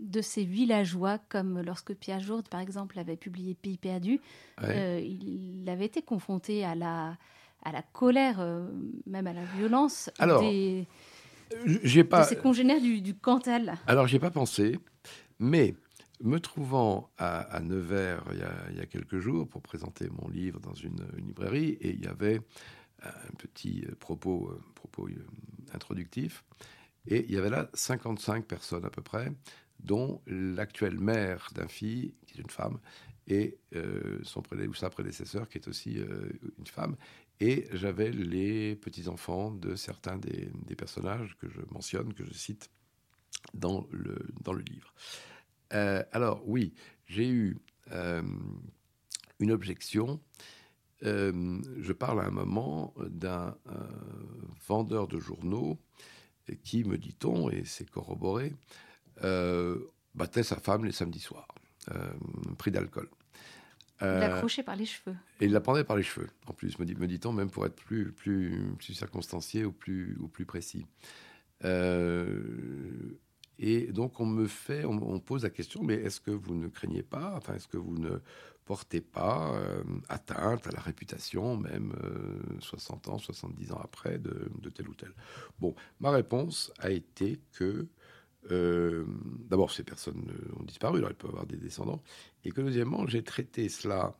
de 0.00 0.20
ces 0.20 0.44
villageois, 0.44 1.18
comme 1.28 1.60
lorsque 1.60 1.94
Pierre 1.94 2.20
Jourde, 2.20 2.48
par 2.48 2.60
exemple, 2.60 2.98
avait 2.98 3.16
publié 3.16 3.54
Pays 3.54 3.78
perdu, 3.78 4.20
euh, 4.62 5.00
il 5.00 5.68
avait 5.68 5.86
été 5.86 6.02
confronté 6.02 6.64
à 6.64 6.74
la, 6.74 7.16
à 7.62 7.70
la 7.70 7.82
colère, 7.82 8.40
euh, 8.40 8.66
même 9.06 9.28
à 9.28 9.32
la 9.32 9.44
violence 9.44 10.10
Alors, 10.18 10.40
des, 10.40 10.86
j'ai 11.84 12.02
pas. 12.02 12.28
De 12.28 12.34
congénères 12.34 12.80
du, 12.80 13.00
du 13.00 13.14
Cantal. 13.14 13.76
Alors, 13.86 14.08
j'ai 14.08 14.18
pas 14.18 14.32
pensé, 14.32 14.78
mais 15.38 15.76
me 16.20 16.40
trouvant 16.40 17.08
à, 17.16 17.60
Nevers 17.60 18.24
il 18.32 18.76
y, 18.76 18.80
a, 18.80 18.86
quelques 18.86 19.18
jours 19.18 19.46
pour 19.46 19.62
présenter 19.62 20.08
mon 20.10 20.28
livre 20.28 20.58
dans 20.58 20.74
une, 20.74 21.06
librairie, 21.18 21.78
et 21.80 21.90
il 21.90 22.04
y 22.04 22.08
avait 22.08 22.40
un 23.02 23.34
petit 23.38 23.84
propos, 24.00 24.50
propos 24.74 25.08
introductif, 25.72 26.42
et 27.06 27.24
il 27.24 27.32
y 27.32 27.38
avait 27.38 27.50
là 27.50 27.68
55 27.74 28.46
personnes 28.46 28.84
à 28.84 28.90
peu 28.90 29.02
près, 29.02 29.32
dont 29.80 30.22
l'actuelle 30.26 30.98
mère 30.98 31.50
d'un 31.54 31.68
fille, 31.68 32.14
qui 32.26 32.38
est 32.38 32.42
une 32.42 32.50
femme, 32.50 32.78
et 33.26 33.58
euh, 33.74 34.18
son 34.22 34.42
sa 34.74 34.90
prédécesseur, 34.90 35.48
qui 35.48 35.58
est 35.58 35.68
aussi 35.68 35.98
une 36.58 36.66
femme. 36.66 36.96
Et 37.40 37.66
j'avais 37.72 38.10
les 38.10 38.76
petits-enfants 38.76 39.50
de 39.50 39.74
certains 39.74 40.16
des, 40.18 40.50
personnages 40.76 41.36
que 41.40 41.48
je 41.48 41.60
mentionne, 41.70 42.14
que 42.14 42.24
je 42.24 42.32
cite 42.32 42.70
dans 43.52 43.86
le, 43.90 44.16
dans 44.42 44.52
le 44.52 44.62
livre. 44.62 44.94
Euh, 45.72 46.02
alors 46.12 46.42
oui, 46.46 46.74
j'ai 47.06 47.28
eu 47.28 47.58
euh, 47.92 48.22
une 49.40 49.52
objection. 49.52 50.20
Euh, 51.02 51.60
je 51.78 51.92
parle 51.92 52.20
à 52.20 52.24
un 52.24 52.30
moment 52.30 52.94
d'un 52.98 53.56
vendeur 54.66 55.08
de 55.08 55.18
journaux 55.18 55.78
qui, 56.62 56.84
me 56.84 56.98
dit-on, 56.98 57.50
et 57.50 57.64
c'est 57.64 57.88
corroboré, 57.88 58.52
battait 60.14 60.42
sa 60.42 60.56
femme 60.56 60.84
les 60.84 60.92
samedis 60.92 61.20
soirs, 61.20 61.48
pris 62.58 62.70
d'alcool. 62.70 63.08
Il 64.00 64.06
l'accrochait 64.06 64.62
par 64.62 64.76
les 64.76 64.86
cheveux. 64.86 65.16
Et 65.40 65.46
il 65.46 65.52
la 65.52 65.60
prendrait 65.60 65.84
par 65.84 65.96
les 65.96 66.02
cheveux, 66.02 66.28
en 66.46 66.52
plus, 66.52 66.78
me, 66.78 66.84
dit, 66.84 66.94
me 66.94 67.06
dit-on, 67.06 67.32
même 67.32 67.50
pour 67.50 67.64
être 67.64 67.76
plus, 67.76 68.12
plus, 68.12 68.74
plus 68.78 68.94
circonstancié 68.94 69.64
ou 69.64 69.72
plus, 69.72 70.16
ou 70.20 70.28
plus 70.28 70.44
précis. 70.44 70.86
Euh, 71.64 73.18
et 73.58 73.92
donc, 73.92 74.20
on 74.20 74.26
me 74.26 74.46
fait, 74.46 74.84
on, 74.84 75.20
pose 75.20 75.44
la 75.44 75.50
question, 75.50 75.82
mais 75.82 75.94
est-ce 75.94 76.20
que 76.20 76.32
vous 76.32 76.54
ne 76.54 76.66
craignez 76.68 77.02
pas, 77.02 77.34
enfin, 77.36 77.54
est-ce 77.54 77.68
que 77.68 77.76
vous 77.76 77.96
ne 77.96 78.20
portez 78.64 79.00
pas 79.00 79.54
euh, 79.54 79.82
atteinte 80.08 80.66
à 80.66 80.70
la 80.70 80.80
réputation, 80.80 81.56
même 81.56 81.92
60 82.60 83.08
euh, 83.08 83.12
ans, 83.12 83.18
70 83.18 83.72
ans 83.72 83.80
après, 83.82 84.18
de, 84.18 84.50
de, 84.58 84.70
tel 84.70 84.88
ou 84.88 84.94
tel 84.94 85.12
Bon, 85.58 85.74
ma 86.00 86.10
réponse 86.10 86.72
a 86.78 86.90
été 86.90 87.40
que 87.52 87.86
euh, 88.50 89.04
d'abord, 89.48 89.70
ces 89.70 89.84
personnes 89.84 90.24
ont 90.58 90.64
disparu, 90.64 90.98
alors 90.98 91.10
elles 91.10 91.16
peuvent 91.16 91.30
avoir 91.30 91.46
des 91.46 91.56
descendants. 91.56 92.02
Et 92.44 92.50
que 92.50 92.60
deuxièmement, 92.60 93.06
j'ai 93.06 93.22
traité 93.22 93.68
cela. 93.68 94.16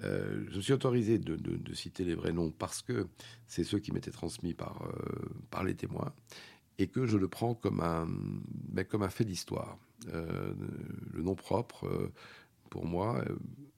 Je 0.00 0.58
suis 0.58 0.72
autorisé 0.72 1.20
de, 1.20 1.74
citer 1.74 2.04
les 2.04 2.16
vrais 2.16 2.32
noms 2.32 2.50
parce 2.50 2.82
que 2.82 3.06
c'est 3.46 3.62
ceux 3.62 3.78
qui 3.78 3.92
m'étaient 3.92 4.10
transmis 4.10 4.52
par, 4.52 4.90
par 5.48 5.62
les 5.62 5.76
témoins 5.76 6.12
et 6.78 6.88
que 6.88 7.06
je 7.06 7.16
le 7.16 7.28
prends 7.28 7.54
comme 7.54 7.80
un, 7.80 8.08
comme 8.90 9.04
un 9.04 9.10
fait 9.10 9.24
d'histoire. 9.24 9.78
le 10.08 11.22
nom 11.22 11.36
propre, 11.36 12.10
pour 12.72 12.86
moi, 12.86 13.22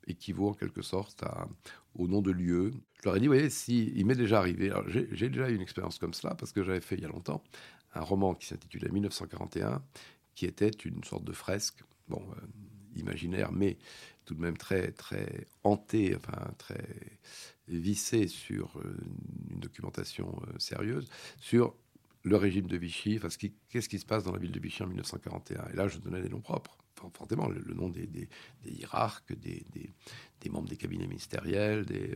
équivaut 0.06 0.50
en 0.50 0.54
quelque 0.54 0.80
sorte 0.80 1.24
au 1.96 2.06
nom 2.06 2.22
de 2.22 2.30
lieu. 2.30 2.72
Je 3.00 3.06
leur 3.06 3.16
ai 3.16 3.20
dit, 3.20 3.26
vous 3.26 3.32
voyez, 3.32 3.50
si, 3.50 3.92
il 3.96 4.06
m'est 4.06 4.14
déjà 4.14 4.38
arrivé, 4.38 4.72
j'ai 4.86 5.28
déjà 5.28 5.50
eu 5.50 5.56
une 5.56 5.60
expérience 5.62 5.98
comme 5.98 6.14
cela 6.14 6.36
parce 6.36 6.52
que 6.52 6.62
j'avais 6.62 6.80
fait 6.80 6.94
il 6.94 7.02
y 7.02 7.04
a 7.04 7.08
longtemps 7.08 7.42
un 7.94 8.02
roman 8.02 8.34
qui 8.34 8.46
s'intitulait 8.46 8.88
1941, 8.88 9.82
qui 10.36 10.46
était 10.46 10.70
une 10.70 11.02
sorte 11.02 11.24
de 11.24 11.32
fresque, 11.32 11.82
bon, 12.08 12.22
euh, 12.36 12.46
imaginaire, 12.96 13.50
mais 13.50 13.78
tout 14.24 14.34
de 14.34 14.40
même 14.40 14.56
très, 14.56 14.92
très 14.92 15.46
hanté, 15.64 16.14
enfin 16.16 16.52
très 16.56 16.86
vissé 17.66 18.28
sur 18.28 18.78
euh, 18.78 18.96
une 19.50 19.60
documentation 19.60 20.40
euh, 20.46 20.58
sérieuse, 20.58 21.08
sur 21.40 21.74
le 22.22 22.36
régime 22.36 22.68
de 22.68 22.76
Vichy, 22.76 23.16
enfin, 23.16 23.28
qu'est-ce 23.68 23.88
qui 23.88 23.98
se 23.98 24.06
passe 24.06 24.22
dans 24.22 24.32
la 24.32 24.38
ville 24.38 24.52
de 24.52 24.60
Vichy 24.60 24.82
en 24.84 24.86
1941. 24.86 25.68
Et 25.72 25.76
là, 25.76 25.88
je 25.88 25.98
donnais 25.98 26.22
des 26.22 26.28
noms 26.28 26.40
propres, 26.40 26.78
forcément, 27.12 27.48
le, 27.48 27.74
nom 27.74 27.88
des, 27.88 28.06
des, 28.06 28.28
des 28.62 28.70
hiérarques, 28.70 29.32
des, 29.34 29.64
membres 30.50 30.68
des 30.68 30.76
cabinets 30.76 31.06
ministériels, 31.06 31.86
des, 31.86 32.14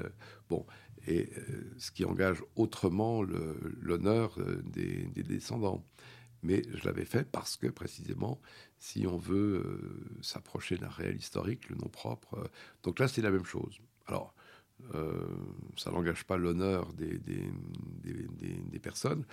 bon, 0.48 0.66
et 1.06 1.30
euh, 1.36 1.72
ce 1.78 1.90
qui 1.90 2.04
engage 2.04 2.42
autrement 2.56 3.22
l'honneur 3.22 4.38
euh, 4.38 4.62
des, 4.64 5.22
descendants. 5.22 5.84
Mais 6.42 6.62
je 6.72 6.84
l'avais 6.84 7.04
fait 7.04 7.24
parce 7.24 7.56
que 7.56 7.66
précisément, 7.66 8.40
si 8.78 9.06
on 9.06 9.16
veut 9.16 9.62
euh, 9.64 10.22
s'approcher 10.22 10.76
d'un 10.76 10.88
réel 10.88 11.16
historique, 11.16 11.68
le 11.68 11.76
nom 11.76 11.88
propre. 11.88 12.50
donc 12.82 12.98
là, 12.98 13.08
c'est 13.08 13.22
la 13.22 13.30
même 13.30 13.44
chose. 13.44 13.78
Alors, 14.06 14.34
ça 15.76 15.90
n'engage 15.90 16.24
pas 16.24 16.36
l'honneur 16.36 16.92
des, 16.94 17.20
personnes. 18.80 19.24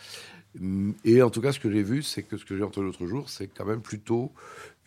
Et 1.04 1.22
en 1.22 1.30
tout 1.30 1.42
cas, 1.42 1.52
ce 1.52 1.60
que 1.60 1.72
j'ai 1.72 1.84
vu, 1.84 2.02
c'est 2.02 2.24
que 2.24 2.38
ce 2.38 2.46
que 2.46 2.58
j'ai 2.58 2.64
entendu 2.64 2.88
l'autre 2.88 3.06
jour, 3.06 3.30
c'est 3.30 3.48
quand 3.48 3.66
même 3.66 3.82
plutôt 3.82 4.34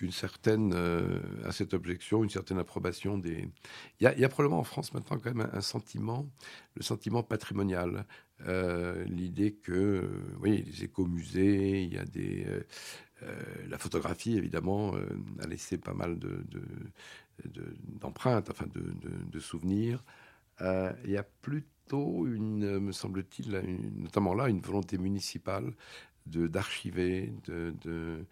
une 0.01 0.13
certaine, 0.13 0.73
euh, 0.75 1.21
à 1.45 1.53
cette 1.53 1.75
objection, 1.75 2.23
une 2.23 2.31
certaine 2.31 2.59
approbation 2.59 3.19
des. 3.19 3.49
Il 4.01 4.15
y, 4.19 4.25
a, 4.25 4.29
probablement 4.29 4.61
en 4.61 4.65
France 4.65 4.93
maintenant 4.95 5.19
quand 5.19 5.35
même 5.35 5.49
un, 5.53 5.61
sentiment, 5.61 6.29
le 6.75 6.83
sentiment 6.83 7.23
patrimonial, 7.23 8.05
euh, 8.47 9.05
l'idée 9.05 9.53
que, 9.53 10.09
oui, 10.41 10.63
les 10.67 10.85
écomusées, 10.85 11.83
il 11.83 11.95
y 11.95 11.99
a 11.99 12.05
des. 12.05 12.47
Euh, 12.47 13.35
la 13.69 13.79
photographie, 13.79 14.37
évidemment, 14.37 14.95
a 15.41 15.47
laissé 15.49 15.77
pas 15.77 15.95
mal 15.95 16.19
de, 16.21 16.45
d'empreintes, 18.01 18.51
enfin 18.51 18.67
de 18.73 19.41
souvenirs. 19.41 20.05
Il 20.61 21.11
y 21.11 21.17
a 21.17 21.23
plutôt, 21.43 22.27
une, 22.27 22.79
me 22.79 22.93
semble-t-il, 22.93 23.51
notamment 23.97 24.35
là, 24.35 24.49
une 24.49 24.61
volonté 24.61 24.99
municipale 24.99 25.73
d'archiver, 26.29 27.33
de, 27.47 27.75
de, 27.83 28.27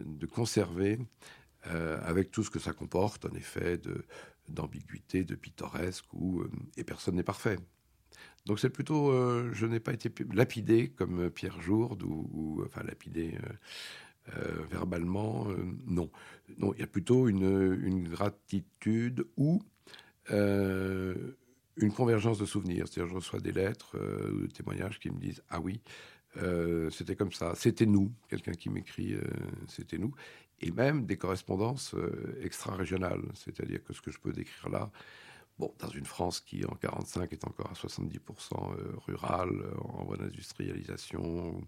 de, 0.00 0.26
conserver, 0.26 0.98
euh, 1.66 2.00
avec 2.02 2.30
tout 2.30 2.42
ce 2.42 2.50
que 2.50 2.58
ça 2.58 2.72
comporte, 2.72 3.24
en 3.26 3.34
effet, 3.34 3.80
d'ambiguïté, 4.48 5.24
de, 5.24 5.34
pittoresque, 5.34 6.06
où, 6.12 6.40
euh, 6.40 6.50
et 6.76 6.84
personne 6.84 7.16
n'est 7.16 7.22
parfait. 7.22 7.58
Donc 8.46 8.60
c'est 8.60 8.70
plutôt, 8.70 9.10
euh, 9.10 9.50
je 9.52 9.66
n'ai 9.66 9.80
pas 9.80 9.92
été 9.92 10.12
lapidé 10.32 10.88
comme 10.90 11.30
Pierre 11.30 11.60
Jourde, 11.60 12.02
ou, 12.02 12.62
enfin 12.66 12.82
lapidé 12.82 13.38
verbalement, 14.70 15.48
non. 15.86 16.10
Non, 16.56 16.72
il 16.74 16.80
y 16.80 16.82
a 16.82 16.86
plutôt 16.86 17.28
une, 17.28 17.78
une 17.82 18.08
gratitude 18.08 19.26
ou 19.36 19.62
une 21.76 21.92
convergence 21.92 22.38
de 22.38 22.46
souvenirs. 22.46 22.86
C'est-à-dire, 22.86 23.10
je 23.10 23.16
reçois 23.16 23.40
des 23.40 23.52
lettres 23.52 23.96
ou 24.32 24.42
des 24.42 24.52
témoignages 24.52 24.98
qui 24.98 25.10
me 25.10 25.18
disent 25.18 25.42
Ah 25.50 25.60
oui, 25.60 25.80
euh, 26.38 26.90
c'était 26.90 27.16
comme 27.16 27.32
ça. 27.32 27.54
C'était 27.54 27.86
nous, 27.86 28.12
quelqu'un 28.28 28.52
qui 28.52 28.68
m'écrit, 28.68 29.14
euh, 29.14 29.22
c'était 29.68 29.98
nous. 29.98 30.14
Et 30.60 30.70
même 30.70 31.06
des 31.06 31.16
correspondances 31.16 31.94
euh, 31.94 32.40
extra-régionales. 32.42 33.22
C'est-à-dire 33.34 33.82
que 33.84 33.92
ce 33.92 34.00
que 34.00 34.10
je 34.10 34.18
peux 34.18 34.32
décrire 34.32 34.68
là, 34.68 34.90
bon, 35.58 35.72
dans 35.78 35.88
une 35.88 36.06
France 36.06 36.40
qui, 36.40 36.64
en 36.64 36.74
45, 36.74 37.32
est 37.32 37.46
encore 37.46 37.70
à 37.70 37.74
70% 37.74 38.18
rurale, 39.06 39.64
en 39.80 40.04
voie 40.04 40.16
d'industrialisation. 40.16 41.60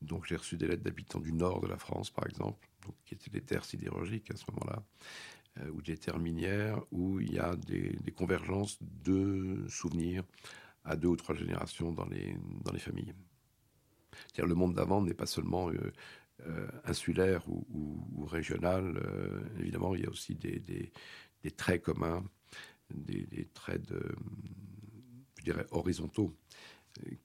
Donc, 0.00 0.24
j'ai 0.26 0.36
reçu 0.36 0.56
des 0.56 0.66
lettres 0.66 0.82
d'habitants 0.82 1.20
du 1.20 1.32
nord 1.32 1.60
de 1.60 1.66
la 1.66 1.76
France, 1.76 2.10
par 2.10 2.26
exemple, 2.26 2.66
donc, 2.86 2.94
qui 3.04 3.14
étaient 3.14 3.30
des 3.30 3.42
terres 3.42 3.64
sidérurgiques 3.64 4.30
à 4.30 4.36
ce 4.36 4.44
moment-là, 4.52 4.82
ou 5.72 5.82
des 5.82 5.96
terres 5.96 6.18
minières, 6.18 6.80
où 6.90 7.20
il 7.20 7.34
y 7.34 7.38
a 7.38 7.56
des, 7.56 7.90
des 8.02 8.12
convergences 8.12 8.78
de 8.80 9.64
souvenirs 9.68 10.24
à 10.84 10.96
deux 10.96 11.08
ou 11.08 11.16
trois 11.16 11.34
générations 11.34 11.92
dans 11.92 12.06
les, 12.06 12.36
dans 12.64 12.72
les 12.72 12.78
familles 12.78 13.14
le 14.38 14.54
monde 14.54 14.74
d'avant 14.74 15.02
n'est 15.02 15.14
pas 15.14 15.26
seulement 15.26 15.70
euh, 15.70 15.92
euh, 16.46 16.68
insulaire 16.84 17.42
ou, 17.48 18.24
régional. 18.26 18.96
Euh, 18.96 19.40
évidemment, 19.58 19.94
il 19.94 20.02
y 20.02 20.06
a 20.06 20.10
aussi 20.10 20.34
des, 20.34 20.92
traits 21.56 21.82
communs, 21.82 22.24
des, 22.94 23.48
traits 23.54 23.82
de, 23.88 24.00
je 25.38 25.44
dirais, 25.44 25.66
horizontaux 25.70 26.34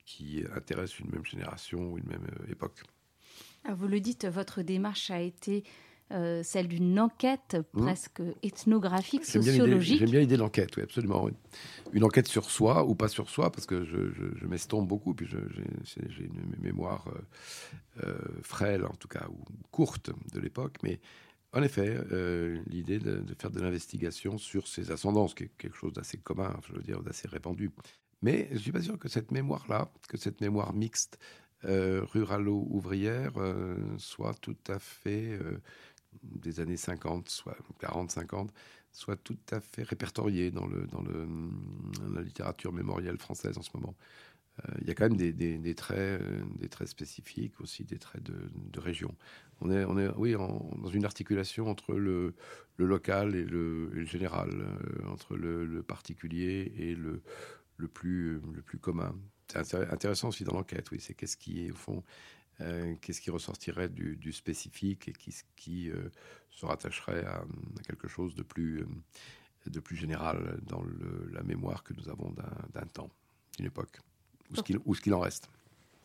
qui 0.05 0.43
intéressent 0.55 0.99
une 0.99 1.11
même 1.11 1.25
génération 1.25 1.91
ou 1.91 1.97
une 1.97 2.07
même 2.07 2.27
époque. 2.49 2.83
Ah, 3.63 3.73
vous 3.73 3.87
le 3.87 3.99
dites, 3.99 4.25
votre 4.25 4.61
démarche 4.61 5.09
a 5.09 5.19
été 5.19 5.63
euh, 6.11 6.43
celle 6.43 6.67
d'une 6.67 6.99
enquête 6.99 7.57
mmh. 7.73 7.81
presque 7.81 8.21
ethnographique, 8.43 9.25
sociologique. 9.25 9.97
J'aime 9.97 10.11
bien 10.11 10.19
l'idée 10.19 10.35
de 10.35 10.41
l'enquête, 10.41 10.77
oui, 10.77 10.83
absolument. 10.83 11.27
Une 11.93 12.03
enquête 12.03 12.27
sur 12.27 12.51
soi 12.51 12.85
ou 12.85 12.93
pas 12.93 13.07
sur 13.07 13.27
soi, 13.27 13.51
parce 13.51 13.65
que 13.65 13.83
je, 13.83 14.11
je, 14.11 14.45
m'estompe 14.45 14.87
beaucoup, 14.87 15.15
puis 15.15 15.25
j'ai 15.25 16.23
une 16.23 16.55
mémoire 16.61 17.07
euh, 17.07 18.03
euh, 18.03 18.17
frêle, 18.43 18.85
en 18.85 18.93
tout 18.93 19.07
cas, 19.07 19.25
ou 19.31 19.43
courte 19.71 20.11
de 20.31 20.39
l'époque, 20.39 20.77
mais 20.83 20.99
en 21.53 21.63
effet, 21.63 21.97
l'idée 22.67 22.99
de, 22.99 23.23
faire 23.39 23.49
de 23.49 23.61
l'investigation 23.61 24.37
sur 24.37 24.67
ses 24.67 24.91
ascendances, 24.91 25.33
qui 25.33 25.45
est 25.45 25.51
quelque 25.57 25.75
chose 25.75 25.93
d'assez 25.93 26.17
commun, 26.17 26.55
je 26.67 26.73
veux 26.73 26.83
dire, 26.83 27.01
d'assez 27.01 27.27
répandu. 27.27 27.71
Mais 28.21 28.47
je 28.49 28.55
ne 28.55 28.59
suis 28.59 28.71
pas 28.73 28.81
sûr 28.81 28.99
que 28.99 29.07
cette 29.07 29.31
mémoire-là, 29.31 29.89
que 30.07 30.17
cette 30.17 30.39
mémoire 30.41 30.73
mixte, 30.73 31.17
ruralo-ouvrière, 31.63 33.31
soit 33.97 34.35
tout 34.35 34.57
à 34.67 34.77
fait 34.77 35.39
des 36.23 36.59
années 36.59 36.77
50, 36.77 37.29
soit 37.29 37.57
40, 37.79 38.11
50, 38.11 38.53
soit 38.91 39.17
tout 39.17 39.37
à 39.51 39.59
fait 39.59 39.83
répertorié 39.83 40.51
dans, 40.51 40.67
le, 40.67 40.87
dans 40.87 41.01
le, 41.01 41.27
la 42.13 42.21
littérature 42.21 42.71
mémorielle 42.71 43.17
française 43.17 43.57
en 43.57 43.61
ce 43.61 43.71
moment. 43.73 43.95
Euh, 44.63 44.71
il 44.81 44.87
y 44.87 44.91
a 44.91 44.93
quand 44.93 45.05
même 45.05 45.17
des, 45.17 45.33
des, 45.33 45.75
traits, 45.75 46.21
euh, 46.21 46.41
des 46.57 46.69
traits 46.69 46.87
spécifiques, 46.87 47.59
aussi 47.59 47.83
des 47.83 47.97
traits 47.99 48.23
de, 48.23 48.49
de 48.53 48.79
région. 48.79 49.15
On 49.61 49.71
est, 49.71 49.83
on 49.85 49.97
est 49.97 50.07
oui, 50.15 50.33
dans 50.33 50.89
une 50.89 51.05
articulation 51.05 51.67
entre 51.69 51.93
le, 51.93 52.35
le 52.77 52.85
local 52.85 53.35
et 53.35 53.43
le, 53.43 54.05
général, 54.05 54.49
euh, 54.51 55.07
entre 55.09 55.35
le, 55.35 55.65
le, 55.65 55.83
particulier 55.83 56.71
et 56.77 56.95
le, 56.95 57.21
le, 57.77 57.87
plus, 57.87 58.39
le 58.53 58.61
plus 58.61 58.77
commun. 58.77 59.15
C'est 59.47 59.75
intéressant 59.91 60.29
aussi 60.29 60.43
dans 60.43 60.53
l'enquête, 60.53 60.89
oui, 60.91 60.99
c'est 60.99 61.13
qu'est-ce 61.13 61.37
qui 61.37 61.67
est 61.67 61.71
au 61.71 61.75
fond 61.75 62.03
euh, 62.61 62.95
qu'est-ce 63.01 63.21
qui 63.21 63.31
ressortirait 63.31 63.89
du, 63.89 64.31
spécifique 64.31 65.07
et 65.09 65.13
qui, 65.13 65.35
qui 65.55 65.89
euh, 65.89 66.09
se 66.49 66.65
rattacherait 66.65 67.25
à, 67.25 67.43
quelque 67.87 68.07
chose 68.07 68.35
de 68.35 68.43
plus, 68.43 68.81
euh, 68.81 68.87
de 69.67 69.79
plus 69.79 69.95
général 69.95 70.59
dans 70.63 70.83
la 71.31 71.43
mémoire 71.43 71.83
que 71.83 71.93
nous 71.93 72.09
avons 72.09 72.33
d'un 72.73 72.85
temps, 72.87 73.09
d'une 73.57 73.67
époque, 73.67 73.99
ou 74.85 74.95
ce 74.95 75.01
qu'il 75.01 75.13
en 75.13 75.19
reste? 75.19 75.49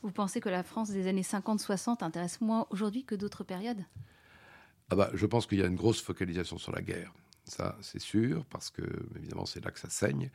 Vous 0.02 0.12
pensez 0.12 0.40
que 0.40 0.48
la 0.48 0.62
France 0.62 0.90
des 0.90 1.06
années 1.06 1.22
50-60 1.22 2.02
intéresse 2.02 2.40
moins 2.40 2.66
aujourd'hui 2.70 3.04
que 3.04 3.14
d'autres 3.14 3.44
périodes? 3.44 3.84
Ah 4.88 4.96
bah, 4.96 5.10
Je 5.12 5.26
pense 5.26 5.46
qu'il 5.46 5.58
y 5.58 5.62
a 5.62 5.66
une 5.66 5.76
grosse 5.76 6.00
focalisation 6.00 6.58
sur 6.58 6.72
la 6.72 6.80
guerre. 6.80 7.12
Ça, 7.50 7.76
c'est 7.82 7.98
sûr, 8.00 8.44
parce 8.46 8.70
que, 8.70 8.82
évidemment, 9.16 9.44
c'est 9.44 9.64
là 9.64 9.72
que 9.72 9.80
ça 9.80 9.90
saigne. 9.90 10.30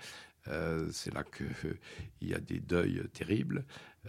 Euh, 0.49 0.89
c'est 0.91 1.13
là 1.13 1.23
qu'il 1.23 1.47
il 2.21 2.27
y 2.27 2.33
a 2.33 2.39
des 2.39 2.59
deuils 2.59 3.01
terribles, 3.13 3.63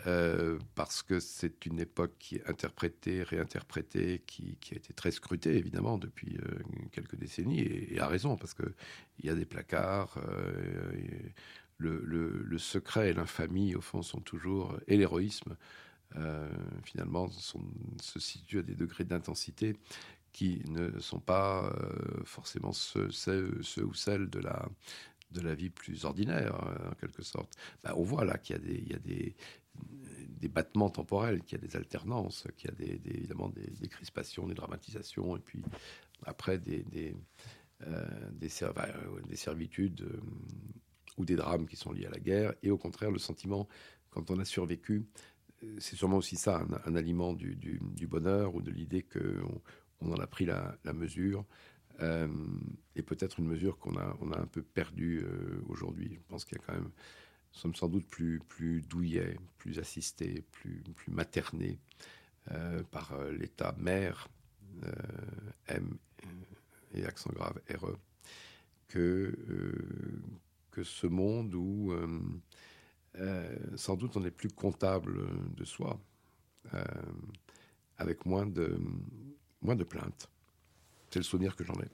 euh, 0.08 0.58
parce 0.74 1.04
que 1.04 1.20
c'est 1.20 1.66
une 1.66 1.78
époque 1.78 2.14
qui 2.18 2.34
est 2.34 2.48
interprétée, 2.48 3.22
réinterprétée, 3.22 4.24
qui, 4.26 4.58
a 4.72 4.74
été 4.74 4.92
très 4.92 5.12
scrutée, 5.12 5.56
évidemment, 5.56 5.98
depuis 5.98 6.36
euh, 6.36 6.58
quelques 6.90 7.14
décennies, 7.14 7.60
et, 7.60 8.00
à 8.00 8.08
raison, 8.08 8.36
parce 8.36 8.54
qu'il 8.54 8.74
y 9.22 9.30
a 9.30 9.36
des 9.36 9.46
placards, 9.46 10.18
le, 11.78 12.58
secret 12.58 13.10
et 13.10 13.12
l'infamie, 13.12 13.76
au 13.76 13.80
fond, 13.80 14.02
sont 14.02 14.20
toujours, 14.20 14.76
et 14.88 14.96
l'héroïsme, 14.96 15.56
finalement, 16.84 17.28
se 17.28 18.18
situent 18.18 18.60
à 18.60 18.62
des 18.62 18.74
degrés 18.74 19.04
d'intensité 19.04 19.76
qui 20.36 20.60
ne 20.68 21.00
sont 21.00 21.18
pas 21.18 21.72
forcément 22.24 22.72
ceux, 22.72 23.08
ou 23.82 23.94
celles 23.94 24.28
de 24.28 24.38
la, 24.38 24.68
de 25.32 25.40
la 25.40 25.54
vie 25.54 25.70
plus 25.70 26.04
ordinaire, 26.04 26.54
euh, 26.66 26.90
en 26.90 26.94
quelque 26.94 27.22
sorte. 27.22 27.56
Bah, 27.82 27.94
on 27.96 28.02
voit 28.02 28.24
là 28.24 28.38
qu'il 28.38 28.56
y 28.56 28.58
a, 28.58 28.62
des, 28.62 28.74
il 28.74 28.90
y 28.90 28.94
a 28.94 28.98
des, 28.98 29.34
des, 30.28 30.48
battements 30.48 30.90
temporels, 30.90 31.42
qu'il 31.42 31.58
y 31.58 31.64
a 31.64 31.66
des 31.66 31.76
alternances, 31.76 32.46
qu'il 32.56 32.70
y 32.70 32.72
a 32.72 32.76
des, 32.76 33.00
évidemment 33.10 33.48
des, 33.48 33.88
crispations, 33.88 34.46
des 34.46 34.54
dramatisations, 34.54 35.36
et 35.36 35.40
puis 35.40 35.62
après 36.24 36.58
des, 36.58 36.82
des, 36.84 37.14
euh, 37.86 38.04
des, 38.32 38.50
des 39.28 39.36
servitudes 39.36 40.02
euh, 40.02 40.20
ou 41.18 41.24
des 41.24 41.36
drames 41.36 41.66
qui 41.66 41.76
sont 41.76 41.92
liés 41.92 42.06
à 42.06 42.10
la 42.10 42.20
guerre, 42.20 42.54
et 42.62 42.70
au 42.70 42.78
contraire, 42.78 43.10
le 43.10 43.18
sentiment, 43.18 43.68
quand 44.10 44.30
on 44.30 44.38
a 44.38 44.44
survécu, 44.44 45.06
c'est 45.78 45.96
sûrement 45.96 46.18
aussi 46.18 46.36
ça, 46.36 46.64
un, 46.84 46.94
aliment 46.96 47.32
du, 47.32 47.56
du, 47.56 48.06
bonheur 48.06 48.54
ou 48.54 48.60
de 48.60 48.70
l'idée 48.70 49.02
qu'on 49.02 49.60
on 50.00 50.12
en 50.12 50.18
a 50.18 50.26
pris 50.26 50.46
la, 50.46 50.76
mesure, 50.92 51.44
euh, 52.00 52.28
et 52.94 53.02
peut-être 53.02 53.38
une 53.38 53.46
mesure 53.46 53.78
qu'on 53.78 53.96
a, 53.96 54.16
on 54.20 54.32
a 54.32 54.38
un 54.38 54.46
peu 54.46 54.62
perdue 54.62 55.24
euh, 55.24 55.60
aujourd'hui. 55.68 56.14
Je 56.14 56.20
pense 56.28 56.44
qu'il 56.44 56.58
y 56.58 56.60
a 56.60 56.64
quand 56.64 56.74
même, 56.74 56.90
nous 56.90 57.58
sommes 57.58 57.74
sans 57.74 57.88
doute 57.88 58.06
plus, 58.06 58.40
plus 58.48 58.82
douillets, 58.82 59.36
plus 59.58 59.78
assistés, 59.78 60.44
plus, 60.52 60.82
plus 60.94 61.12
maternés 61.12 61.78
euh, 62.52 62.82
par 62.90 63.12
l'État 63.30 63.74
mère, 63.78 64.28
M 65.68 65.96
et 66.92 67.06
accent 67.06 67.30
grave 67.32 67.58
RE, 67.74 67.96
que, 68.88 69.34
que 70.70 70.84
ce 70.84 71.06
monde 71.06 71.54
où 71.54 71.94
sans 73.76 73.96
doute 73.96 74.18
on 74.18 74.24
est 74.26 74.30
plus 74.30 74.50
comptable 74.50 75.18
de 75.54 75.64
soi, 75.64 75.98
avec 77.96 78.26
moins 78.26 78.44
de, 78.44 78.78
moins 79.66 79.76
de 79.76 79.84
plaintes. 79.84 80.30
C'est 81.10 81.18
le 81.18 81.24
souvenir 81.24 81.56
que 81.56 81.64
j'en 81.64 81.74
ai. 81.74 81.88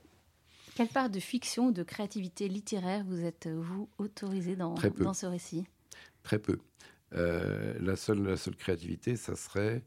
Quelle 0.75 0.87
part 0.87 1.09
de 1.09 1.19
fiction 1.19 1.67
ou 1.67 1.71
de 1.71 1.83
créativité 1.83 2.47
littéraire 2.47 3.03
vous 3.05 3.23
êtes-vous 3.23 3.89
autorisé 3.97 4.55
dans, 4.55 4.75
dans 4.97 5.13
ce 5.13 5.25
récit? 5.25 5.65
Très 6.23 6.39
peu. 6.39 6.57
Euh, 7.13 7.75
la, 7.79 7.95
seule, 7.95 8.23
la 8.23 8.37
seule 8.37 8.55
créativité, 8.55 9.15
ça 9.15 9.35
serait 9.35 9.83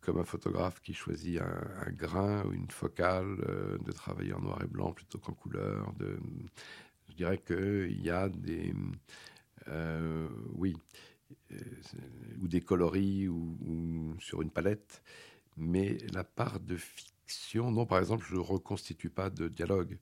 comme 0.00 0.18
un 0.18 0.24
photographe 0.24 0.80
qui 0.80 0.94
choisit 0.94 1.40
un, 1.40 1.90
grain 1.92 2.44
ou 2.44 2.52
une 2.52 2.70
focale, 2.70 3.38
euh, 3.48 3.78
de 3.78 3.92
travailler 3.92 4.32
en 4.32 4.40
noir 4.40 4.62
et 4.62 4.66
blanc 4.66 4.92
plutôt 4.92 5.18
qu'en 5.18 5.32
couleur. 5.32 5.92
De, 5.94 6.18
je 7.08 7.14
dirais 7.14 7.38
qu'il 7.38 8.00
y 8.00 8.10
a 8.10 8.28
des... 8.28 8.74
Euh, 9.68 10.28
oui, 10.54 10.76
ou 12.40 12.48
des 12.48 12.60
coloris 12.60 13.28
ou, 13.28 13.58
ou, 13.66 14.20
sur 14.20 14.40
une 14.40 14.50
palette, 14.50 15.02
mais 15.56 15.98
la 16.12 16.24
part 16.24 16.60
de 16.60 16.76
fiction 16.76 17.17
non, 17.54 17.86
par 17.86 17.98
exemple, 17.98 18.24
je 18.28 18.34
ne 18.34 18.40
reconstitue 18.40 19.10
pas 19.10 19.30
de 19.30 19.48
dialogue. 19.48 19.98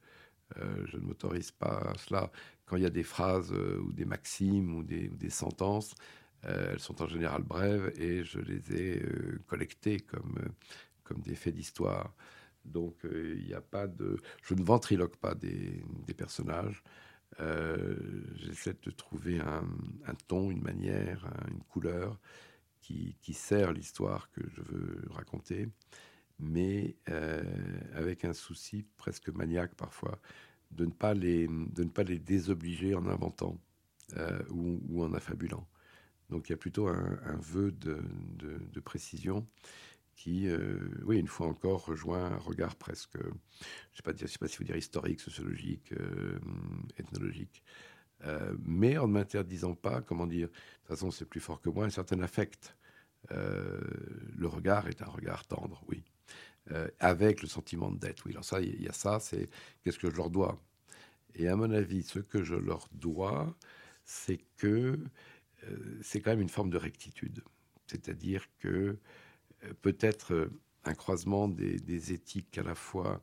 Euh, 0.59 0.87
je 0.87 0.97
ne 0.97 1.03
m'autorise 1.03 1.51
pas 1.51 1.79
à 1.79 1.99
cela. 1.99 2.31
Quand 2.67 2.77
il 2.77 2.83
y 2.83 2.87
a 2.87 2.91
des 2.91 3.03
phrases 3.03 3.53
euh, 3.53 3.81
ou 3.81 3.93
des 3.93 4.05
maximes 4.05 4.77
ou 4.77 4.83
des, 4.83 5.31
sentences, 5.31 5.95
euh, 6.45 6.73
elles 6.73 6.81
sont 6.81 7.03
en 7.03 7.09
général 7.09 7.43
brèves 7.43 7.93
et 7.97 8.25
je 8.25 8.39
les 8.39 8.75
ai 8.75 9.03
collectées 9.47 10.01
comme, 10.01 10.37
comme 11.05 11.21
des 11.21 11.35
faits 11.35 11.55
d'histoire. 11.55 12.15
Donc 12.65 12.97
il 13.05 13.45
n'y 13.47 13.55
a 13.55 13.61
pas 13.61 13.87
de. 13.87 14.17
Je 14.43 14.55
ne 14.55 14.63
ventriloque 14.63 15.17
pas 15.17 15.35
des, 15.35 15.85
des 16.07 16.15
personnages. 16.15 16.83
J'essaie 18.37 18.75
de 18.83 18.91
trouver 18.91 19.41
un, 19.41 19.65
ton, 20.27 20.51
une 20.51 20.63
manière, 20.63 21.29
une 21.49 21.63
couleur 21.65 22.19
qui, 22.81 23.17
qui 23.21 23.35
sert 23.35 23.73
l'histoire 23.73 24.31
que 24.33 24.41
je 24.49 24.63
veux 24.63 25.05
raconter, 25.11 25.69
mais 26.39 26.97
avec 27.95 28.25
un 28.25 28.33
souci 28.33 28.85
presque 28.97 29.29
maniaque 29.31 29.75
parfois 29.75 30.21
de 30.71 30.85
ne 30.85 30.91
pas 30.91 31.15
les, 31.15 31.47
de 31.47 31.85
ne 31.85 31.89
pas 31.89 32.03
les 32.03 32.19
désobliger 32.19 32.95
en 32.95 33.07
inventant 33.07 33.59
ou, 34.51 34.81
ou 34.89 35.03
en 35.03 35.13
affabulant. 35.15 35.67
Donc 36.31 36.49
il 36.49 36.53
y 36.53 36.55
a 36.55 36.59
plutôt 36.59 36.89
un, 36.89 37.39
vœu 37.41 37.73
de, 37.73 38.81
précision 38.81 39.47
qui, 40.15 40.49
euh, 40.49 40.79
oui, 41.05 41.19
une 41.19 41.27
fois 41.27 41.47
encore, 41.47 41.85
rejoint 41.85 42.25
un 42.25 42.39
regard 42.39 42.77
presque, 42.77 43.19
je 43.19 43.29
ne 43.29 43.33
sais, 43.95 44.03
pas, 44.03 44.17
sais 44.17 44.39
pas 44.39 44.49
si 44.49 44.57
vous 44.59 44.65
dire 44.65 44.77
historique, 44.77 45.21
sociologique, 45.21 45.93
euh, 45.93 46.39
ethnologique, 46.97 47.63
euh, 48.25 48.57
mais 48.65 48.97
en 48.97 49.09
ne 49.09 49.13
m'interdisant 49.13 49.75
pas, 49.75 50.01
comment 50.01 50.27
dire, 50.27 50.49
de 50.49 50.53
toute 50.53 50.89
façon 50.89 51.11
c'est 51.11 51.27
plus 51.27 51.41
fort 51.41 51.61
que 51.61 51.69
moi, 51.69 51.85
un 51.85 51.91
certain 51.91 52.21
affect. 52.21 52.77
le 53.31 54.47
regard 54.47 54.89
est 54.89 55.03
un 55.03 55.07
regard 55.11 55.47
tendre, 55.47 55.85
oui. 55.89 56.05
Avec 56.99 57.43
le 57.43 57.49
sentiment 57.49 57.91
de 57.91 57.99
dette, 57.99 58.25
oui. 58.25 58.33
Alors 58.33 58.45
ça, 58.45 58.61
il 58.61 58.83
y 58.83 58.89
a 58.89 58.93
ça, 58.93 59.21
c'est 59.21 59.49
qu'est-ce 59.83 59.99
que 59.99 60.11
je 60.11 60.17
leur 60.17 60.31
dois? 60.31 60.61
Et 61.37 61.49
à 61.49 61.57
mon 61.57 61.71
avis, 61.71 62.03
ce 62.03 62.19
que 62.19 62.43
je 62.43 62.55
leur 62.55 62.89
dois, 62.93 63.55
c'est 64.05 64.41
que 64.57 64.99
euh, 65.65 65.99
c'est 66.03 66.21
quand 66.21 66.31
même 66.31 66.41
une 66.41 66.49
forme 66.49 66.71
de 66.71 66.79
rectitude. 66.79 67.43
C'est-à-dire 67.87 68.47
que 68.59 68.99
euh, 69.65 69.73
peut-être 69.83 70.33
euh, 70.33 70.61
un 70.85 70.95
croisement 70.95 71.49
des, 71.49 72.13
éthiques 72.13 72.57
à 72.59 72.63
la 72.63 72.75
fois 72.75 73.23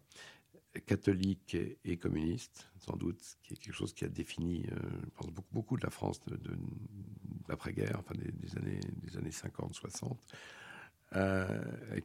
catholiques 0.85 1.55
et, 1.85 1.97
communistes, 1.97 2.67
sans 2.77 2.97
doute, 2.97 3.21
qui 3.43 3.53
est 3.53 3.57
quelque 3.57 3.75
chose 3.75 3.93
qui 3.93 4.05
a 4.05 4.09
défini, 4.09 4.65
je 4.67 5.09
pense, 5.11 5.31
beaucoup, 5.51 5.77
de 5.77 5.83
la 5.83 5.91
France 5.91 6.19
de, 6.25 6.37
l'après-guerre, 7.47 7.99
enfin 7.99 8.15
des, 8.15 8.57
années, 8.57 8.79
des 9.03 9.15
années 9.15 9.31
50, 9.31 9.75
60, 9.75 10.19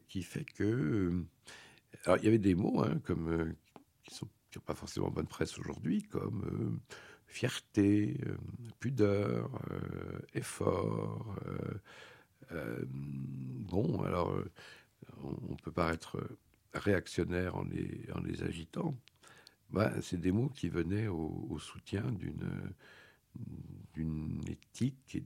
qui 0.09 0.23
fait 0.23 0.45
que... 0.45 1.25
alors, 2.05 2.19
il 2.19 2.25
y 2.25 2.29
avait 2.29 2.39
des 2.39 2.55
mots 2.55 2.83
hein, 2.83 3.01
comme, 3.05 3.55
qui 4.05 4.15
n'ont 4.23 4.31
qui 4.51 4.59
pas 4.61 4.75
forcément 4.75 5.11
bonne 5.11 5.27
presse 5.27 5.59
aujourd'hui, 5.59 6.03
comme 6.03 6.81
fierté, 7.29 8.17
euh, 8.27 8.37
pudeur, 8.81 9.51
euh, 9.71 10.19
effort. 10.35 11.37
Euh, 12.53 12.85
bon, 12.89 14.03
alors, 14.03 14.35
on, 15.23 15.55
peut 15.57 15.71
paraître 15.71 16.19
réactionnaire 16.73 17.57
en 17.57 17.65
les, 17.65 18.09
en 18.15 18.21
les 18.21 18.43
agitant. 18.43 18.97
Bah, 19.71 19.93
c'est 20.01 20.19
des 20.19 20.33
mots 20.33 20.49
qui 20.49 20.69
venaient 20.71 21.09
au, 21.09 21.59
soutien 21.59 22.03
d'une 22.13 22.49
d'une 23.95 24.41
éthique 24.49 25.17
et 25.17 25.25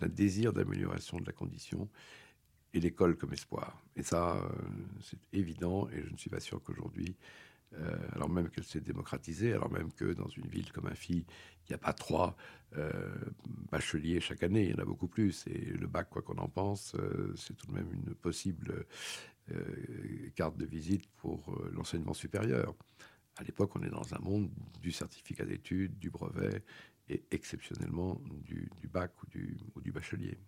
d'un 0.00 0.08
désir 0.08 0.52
d'amélioration 0.52 1.18
de 1.18 1.26
la 1.26 1.32
condition 1.32 1.88
et 2.72 2.80
l'école 2.80 3.16
comme 3.16 3.32
espoir. 3.32 3.82
Et 3.96 4.02
ça, 4.02 4.48
c'est 5.02 5.18
évident 5.32 5.88
et 5.90 6.02
je 6.02 6.10
ne 6.10 6.16
suis 6.16 6.30
pas 6.30 6.40
sûr 6.40 6.62
qu'aujourd'hui 6.62 7.16
euh, 7.74 7.96
alors 8.12 8.28
même 8.28 8.48
qu'elle 8.50 8.64
s'est 8.64 8.80
démocratisée, 8.80 9.52
alors 9.52 9.70
même 9.70 9.92
que 9.92 10.12
dans 10.12 10.28
une 10.28 10.46
ville 10.46 10.72
comme 10.72 10.86
Infi, 10.86 11.24
il 11.66 11.70
n'y 11.70 11.74
a 11.74 11.78
pas 11.78 11.92
trois 11.92 12.36
euh, 12.76 12.90
bacheliers 13.70 14.20
chaque 14.20 14.42
année, 14.42 14.64
il 14.64 14.70
y 14.70 14.74
en 14.74 14.82
a 14.82 14.84
beaucoup 14.84 15.08
plus. 15.08 15.46
Et 15.46 15.66
le 15.66 15.86
bac, 15.86 16.08
quoi 16.10 16.22
qu'on 16.22 16.38
en 16.38 16.48
pense, 16.48 16.94
euh, 16.96 17.32
c'est 17.36 17.56
tout 17.56 17.66
de 17.66 17.72
même 17.72 17.92
une 17.92 18.14
possible 18.14 18.86
carte 20.36 20.56
de 20.56 20.64
visite 20.64 21.08
pour 21.16 21.58
l'enseignement 21.72 22.14
supérieur. 22.14 22.72
À 23.40 23.42
l'époque, 23.42 23.72
on 23.74 23.82
est 23.82 23.90
dans 23.90 24.14
un 24.14 24.18
monde 24.18 24.50
du 24.82 24.92
certificat 24.92 25.44
d'études, 25.44 25.98
du 25.98 26.10
brevet 26.10 26.62
et 27.08 27.24
exceptionnellement 27.30 28.20
du, 28.44 28.70
bac 28.92 29.10
ou 29.22 29.26
du, 29.26 29.56
ou 29.74 29.80
du 29.80 29.90
bachelier. 29.90 30.38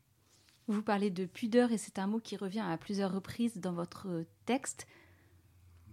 Vous 0.69 0.83
parlez 0.83 1.11
de 1.11 1.25
pudeur 1.25 1.73
et 1.73 1.79
c'est 1.79 1.99
un 1.99 2.07
mot 2.07 2.21
qui 2.21 2.37
revient 2.37 2.61
à 2.61 2.77
plusieurs 2.77 3.13
reprises 3.13 3.59
dans 3.59 3.73
votre 3.73 4.25
texte 4.45 4.87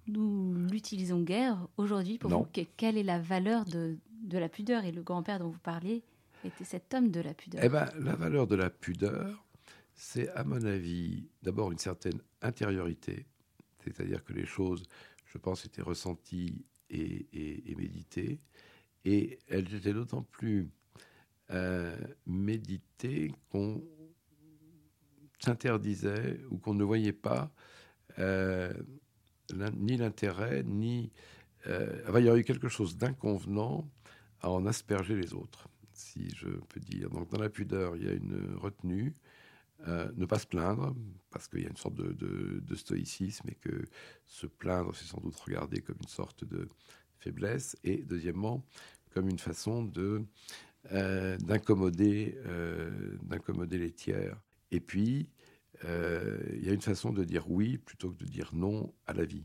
nous 0.10 0.54
l'utilisons 0.54 1.22
guère 1.22 1.68
aujourd'hui. 1.78 2.18
Pour 2.18 2.32
vous, 2.32 2.48
quelle 2.78 2.98
est 2.98 3.04
la 3.04 3.20
valeur 3.20 3.66
de, 3.66 3.98
la 4.32 4.50
pudeur? 4.50 4.84
Et 4.86 4.92
le 4.92 5.02
grand-père 5.02 5.40
dont 5.40 5.50
vous 5.50 5.60
parliez 5.60 6.04
était 6.44 6.64
cet 6.64 6.94
homme 6.94 7.12
de 7.12 7.22
la 7.22 7.34
pudeur. 7.34 7.62
Eh 7.64 7.70
ben, 7.70 7.90
la 8.00 8.16
valeur 8.16 8.48
de 8.48 8.56
la 8.56 8.70
pudeur, 8.70 9.46
c'est 9.94 10.30
à 10.30 10.44
mon 10.44 10.64
avis 10.64 11.30
d'abord 11.44 11.72
une 11.72 11.78
certaine 11.78 12.20
intériorité, 12.42 13.26
c'est-à-dire 13.84 14.24
que 14.24 14.34
les 14.34 14.46
choses, 14.46 14.84
je 15.26 15.38
pense, 15.38 15.66
étaient 15.66 15.82
ressenties 15.82 16.66
et, 16.90 17.76
méditées, 17.78 18.40
et 19.06 19.40
elles 19.48 19.74
étaient 19.74 19.94
d'autant 19.94 20.24
plus 20.24 20.70
euh, 21.52 21.96
méditées 22.26 23.32
qu'on 23.50 23.84
s'interdisait 25.40 26.40
ou 26.50 26.58
qu'on 26.58 26.74
ne 26.74 26.84
voyait 26.84 27.14
pas 27.14 27.52
euh, 28.20 28.74
ni 29.76 29.98
l'intérêt, 29.98 30.64
ni... 30.64 31.12
Euh, 31.68 32.02
il 32.18 32.26
y 32.26 32.30
aurait 32.30 32.40
eu 32.40 32.44
quelque 32.44 32.70
chose 32.70 32.98
d'inconvenant 32.98 33.90
à 34.42 34.50
en 34.50 34.66
asperger 34.66 35.16
les 35.16 35.34
autres, 35.34 35.68
si 35.94 36.30
je 36.36 36.48
peux 36.48 36.80
dire. 36.80 37.10
Donc 37.10 37.30
dans 37.30 37.40
la 37.42 37.50
pudeur, 37.50 37.96
il 37.98 38.06
y 38.06 38.10
a 38.10 38.14
une 38.14 38.56
retenue, 38.56 39.14
euh, 39.88 40.12
ne 40.16 40.26
pas 40.26 40.40
se 40.40 40.48
plaindre, 40.48 40.96
parce 41.32 41.48
qu'il 41.48 41.62
y 41.62 41.66
a 41.66 41.70
une 41.70 41.78
sorte 41.78 41.96
de, 41.96 42.76
stoïcisme 42.76 43.50
et 43.50 43.56
que 43.56 43.86
se 44.26 44.48
plaindre, 44.48 44.96
c'est 44.96 45.06
sans 45.06 45.20
doute 45.20 45.36
regardé 45.36 45.82
comme 45.82 45.98
une 46.02 46.10
sorte 46.10 46.44
de 46.44 46.68
faiblesse. 47.20 47.78
Et 47.84 47.98
deuxièmement, 47.98 48.64
comme 49.12 49.30
une 49.30 49.40
façon 49.40 49.84
de 49.84 50.24
euh, 50.92 51.38
d'accommoder 51.40 52.38
d'accommoder 53.24 53.78
les 53.78 53.92
tiers. 53.92 54.40
Et 54.72 54.80
puis, 54.80 55.30
euh, 55.86 56.38
il 56.54 56.66
y 56.66 56.70
a 56.70 56.74
une 56.74 56.82
façon 56.82 57.12
de 57.12 57.24
dire 57.24 57.50
oui 57.50 57.78
plutôt 57.78 58.12
que 58.12 58.24
de 58.24 58.30
dire 58.30 58.52
non 58.54 58.94
à 59.08 59.14
la 59.14 59.26
vie. 59.26 59.44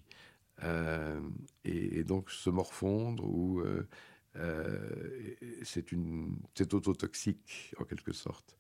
Euh, 0.63 1.21
et, 1.65 2.05
donc 2.05 2.31
se 2.31 2.49
morfondre 2.51 3.25
ou 3.25 3.61
euh, 4.37 4.97
c'est 5.63 5.93
une 5.93 6.37
c'est 6.55 6.75
autotoxique 6.75 7.75
en 7.79 7.85
quelque 7.85 8.13
sorte. 8.13 8.57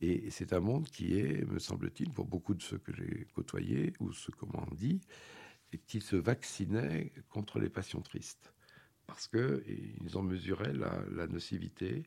Et, 0.00 0.30
c'est 0.30 0.52
un 0.52 0.60
monde 0.60 0.88
qui 0.88 1.18
est, 1.18 1.44
me 1.46 1.58
semble-t-il, 1.58 2.10
pour 2.10 2.26
beaucoup 2.26 2.54
de 2.54 2.62
ceux 2.62 2.78
que 2.78 2.94
j'ai 2.94 3.26
côtoyés 3.34 3.92
ou 4.00 4.12
ceux 4.12 4.32
qu'on 4.32 4.46
m'en 4.46 4.66
dit, 4.74 5.00
qui 5.86 6.00
se 6.00 6.16
vaccinaient 6.16 7.12
contre 7.28 7.58
les 7.58 7.68
passions 7.68 8.00
tristes 8.00 8.52
parce 9.06 9.28
qu'ils 9.28 10.16
en 10.16 10.22
mesuraient 10.22 10.72
la, 10.72 11.00
la, 11.12 11.26
nocivité 11.26 12.02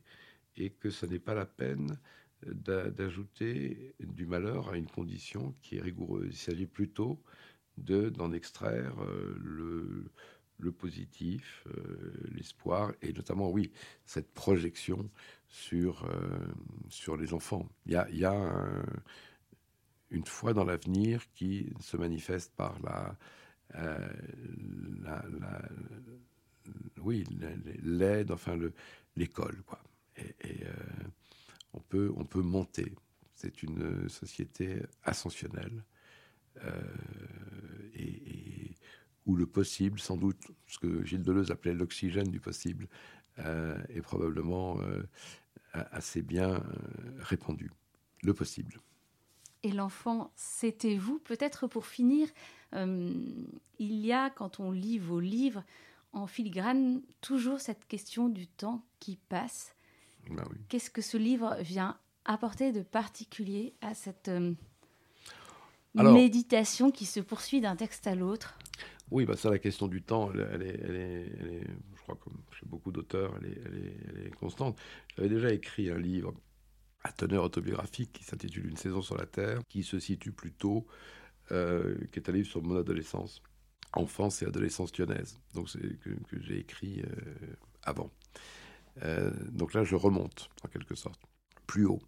et 0.58 0.72
que 0.72 0.90
ce 0.90 1.06
n'est 1.06 1.20
pas 1.20 1.34
la 1.34 1.46
peine 1.46 1.98
d'ajouter 2.46 3.96
du 4.00 4.26
malheur 4.26 4.70
à 4.70 4.78
une 4.78 4.88
condition 4.88 5.56
qui 5.62 5.78
est 5.78 5.82
rigoureuse. 5.82 6.28
Il 6.30 6.38
s'agit 6.38 6.66
plutôt 6.66 7.22
d'en 7.78 8.34
extraire 8.34 9.02
euh, 9.02 9.38
le, 9.42 10.12
le, 10.60 10.72
positif, 10.72 11.66
euh, 11.68 12.14
l'espoir, 12.32 12.94
et 13.02 13.14
notamment, 13.14 13.50
oui, 13.50 13.72
cette 14.06 14.34
projection 14.34 15.10
sur, 15.48 16.06
euh, 16.06 16.48
sur 16.90 17.18
les 17.18 17.34
enfants. 17.34 17.68
Il 17.86 17.94
y 17.94 17.96
a, 17.96 18.10
y 18.12 18.26
a 18.26 18.54
une 20.12 20.26
foi 20.26 20.54
dans 20.54 20.64
l'avenir 20.66 21.24
qui 21.34 21.72
se 21.80 21.98
manifeste 21.98 22.54
par 22.56 22.80
la, 22.82 23.16
la, 25.04 25.24
oui, 27.02 27.24
l'aide, 27.84 28.32
enfin 28.32 28.58
l'école, 29.16 29.62
quoi. 29.66 29.82
Et, 30.18 30.64
on 31.74 31.80
peut, 31.80 32.12
on 32.16 32.26
peut 32.26 32.42
monter. 32.42 32.94
C'est 33.36 33.64
une 33.64 34.10
société 34.10 34.82
ascensionnelle 35.04 35.84
euh, 36.64 36.72
et, 37.94 38.49
où 39.30 39.36
le 39.36 39.46
possible, 39.46 40.00
sans 40.00 40.18
doute, 40.18 40.48
ce 40.68 40.80
que 40.80 41.04
Gilles 41.06 41.24
Deleuze 41.24 41.52
appelait 41.52 41.74
l'oxygène 41.74 42.30
du 42.30 42.40
possible, 42.40 42.88
euh, 43.40 43.78
est 43.90 44.02
probablement 44.02 44.80
euh, 44.82 45.04
assez 45.74 46.22
bien 46.22 46.64
répandu. 47.20 47.72
Le 48.24 48.34
possible. 48.34 48.80
Et 49.64 49.72
l'enfant, 49.72 50.32
c'était 50.36 50.98
vous. 50.98 51.20
Peut-être 51.20 51.68
pour 51.68 51.86
finir, 51.86 52.28
il 52.74 53.56
y 53.80 54.12
a, 54.12 54.30
quand 54.30 54.60
on 54.60 54.72
lit 54.72 55.00
vos 55.00 55.20
livres, 55.20 55.64
en 56.14 56.28
filigrane, 56.28 57.02
toujours 57.22 57.60
cette 57.60 57.88
question 57.88 58.30
du 58.30 58.48
temps 58.48 58.84
qui 59.00 59.18
passe. 59.30 59.76
Bah 60.30 60.44
Qu'est-ce 60.68 60.90
que 60.90 61.02
ce 61.02 61.18
livre 61.18 61.56
vient 61.62 61.98
apporter 62.26 62.72
de 62.72 62.82
particulier 62.82 63.74
à 63.82 63.94
cette 63.94 64.28
euh, 64.28 64.54
méditation 65.96 66.92
qui 66.92 67.06
se 67.06 67.20
poursuit 67.20 67.62
d'un 67.62 67.76
texte 67.76 68.08
à 68.08 68.16
l'autre? 68.16 68.58
Oui, 69.12 69.26
bah 69.26 69.36
ça, 69.36 69.50
la 69.50 69.60
question 69.60 69.88
du 69.88 70.04
temps, 70.04 70.32
elle, 70.34 70.62
est, 70.62 71.64
je 71.96 72.02
crois, 72.02 72.16
comme 72.16 72.38
chez 72.52 72.66
beaucoup 72.66 72.92
d'auteurs, 72.92 73.34
elle, 73.42 74.28
est, 74.28 74.36
constante. 74.36 74.80
J'avais 75.16 75.30
déjà 75.30 75.52
écrit 75.52 75.90
un 75.90 75.98
livre 75.98 76.34
à 77.04 77.12
teneur 77.12 77.44
autobiographique 77.44 78.12
qui 78.12 78.24
s'intitule 78.24 78.68
Une 78.68 78.78
saison 78.78 79.02
sur 79.02 79.18
la 79.18 79.26
Terre, 79.26 79.62
qui 79.68 79.84
se 79.84 80.00
situe 80.00 80.32
plutôt, 80.32 80.86
euh, 81.52 81.96
qui 82.12 82.20
est 82.20 82.30
un 82.30 82.34
livre 82.34 82.48
sur 82.48 82.62
mon 82.62 82.78
adolescence, 82.78 83.42
enfance 83.94 84.44
et 84.44 84.46
adolescence 84.46 84.96
lyonnaise. 84.98 85.40
Donc, 85.56 85.72
que, 85.72 86.10
que 86.10 86.42
j'ai 86.42 86.60
écrit. 86.60 87.02
Euh, 87.02 87.56
avant. 87.84 88.12
donc 89.52 89.74
là, 89.74 89.86
je 89.86 89.96
remonte, 89.96 90.50
en 90.64 90.68
quelque 90.68 90.94
sorte, 90.94 91.22
plus 91.66 91.86
haut. 91.86 92.02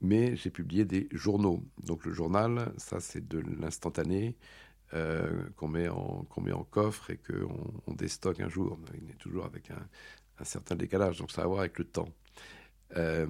mais 0.00 0.36
j'ai 0.36 0.50
publié 0.50 0.84
des 0.84 1.08
journaux. 1.12 1.62
Donc 1.82 2.04
le 2.06 2.12
journal, 2.12 2.72
ça 2.78 3.00
c'est 3.00 3.26
de 3.26 3.38
l'instantané 3.38 4.36
qu'on 4.90 5.68
met, 5.68 5.88
qu'on 6.30 6.40
met 6.40 6.52
en 6.52 6.64
coffre 6.64 7.10
et 7.10 7.18
qu'on 7.18 7.82
on 7.86 7.92
déstocke 7.92 8.40
un 8.40 8.48
jour. 8.48 8.78
Il 9.02 9.10
est 9.10 9.18
toujours 9.18 9.44
avec 9.44 9.70
un, 9.70 10.44
certain 10.44 10.76
décalage, 10.76 11.18
donc 11.18 11.30
ça 11.30 11.42
a 11.42 11.44
à 11.44 11.48
voir 11.48 11.60
avec 11.60 11.78
le 11.78 11.84
temps. 11.84 12.08
Euh, 12.96 13.26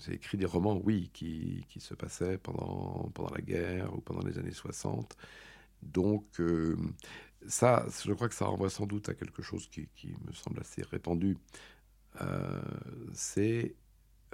j'ai 0.00 0.14
écrit 0.14 0.38
des 0.38 0.46
romans, 0.46 0.80
oui, 0.84 1.10
qui, 1.12 1.64
se 1.78 1.94
passaient 1.94 2.38
pendant, 2.38 3.12
la 3.32 3.40
guerre 3.40 3.94
ou 3.94 4.00
pendant 4.00 4.26
les 4.26 4.38
années 4.38 4.52
60. 4.52 5.16
Donc, 5.82 6.40
euh, 6.40 6.76
ça, 7.46 7.86
je 8.04 8.12
crois 8.12 8.28
que 8.28 8.34
ça 8.34 8.46
renvoie 8.46 8.70
sans 8.70 8.86
doute 8.86 9.08
à 9.08 9.14
quelque 9.14 9.42
chose 9.42 9.68
qui, 9.68 9.88
me 10.26 10.32
semble 10.32 10.60
assez 10.60 10.82
répandu. 10.82 11.36
Euh, 12.20 12.60
c'est, 13.12 13.76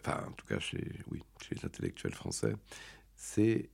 enfin, 0.01 0.25
en 0.29 0.33
tout 0.33 0.47
cas, 0.47 0.59
chez 0.59 0.79
les 1.51 1.65
intellectuels 1.65 2.15
français, 2.15 2.55
c'est 3.15 3.71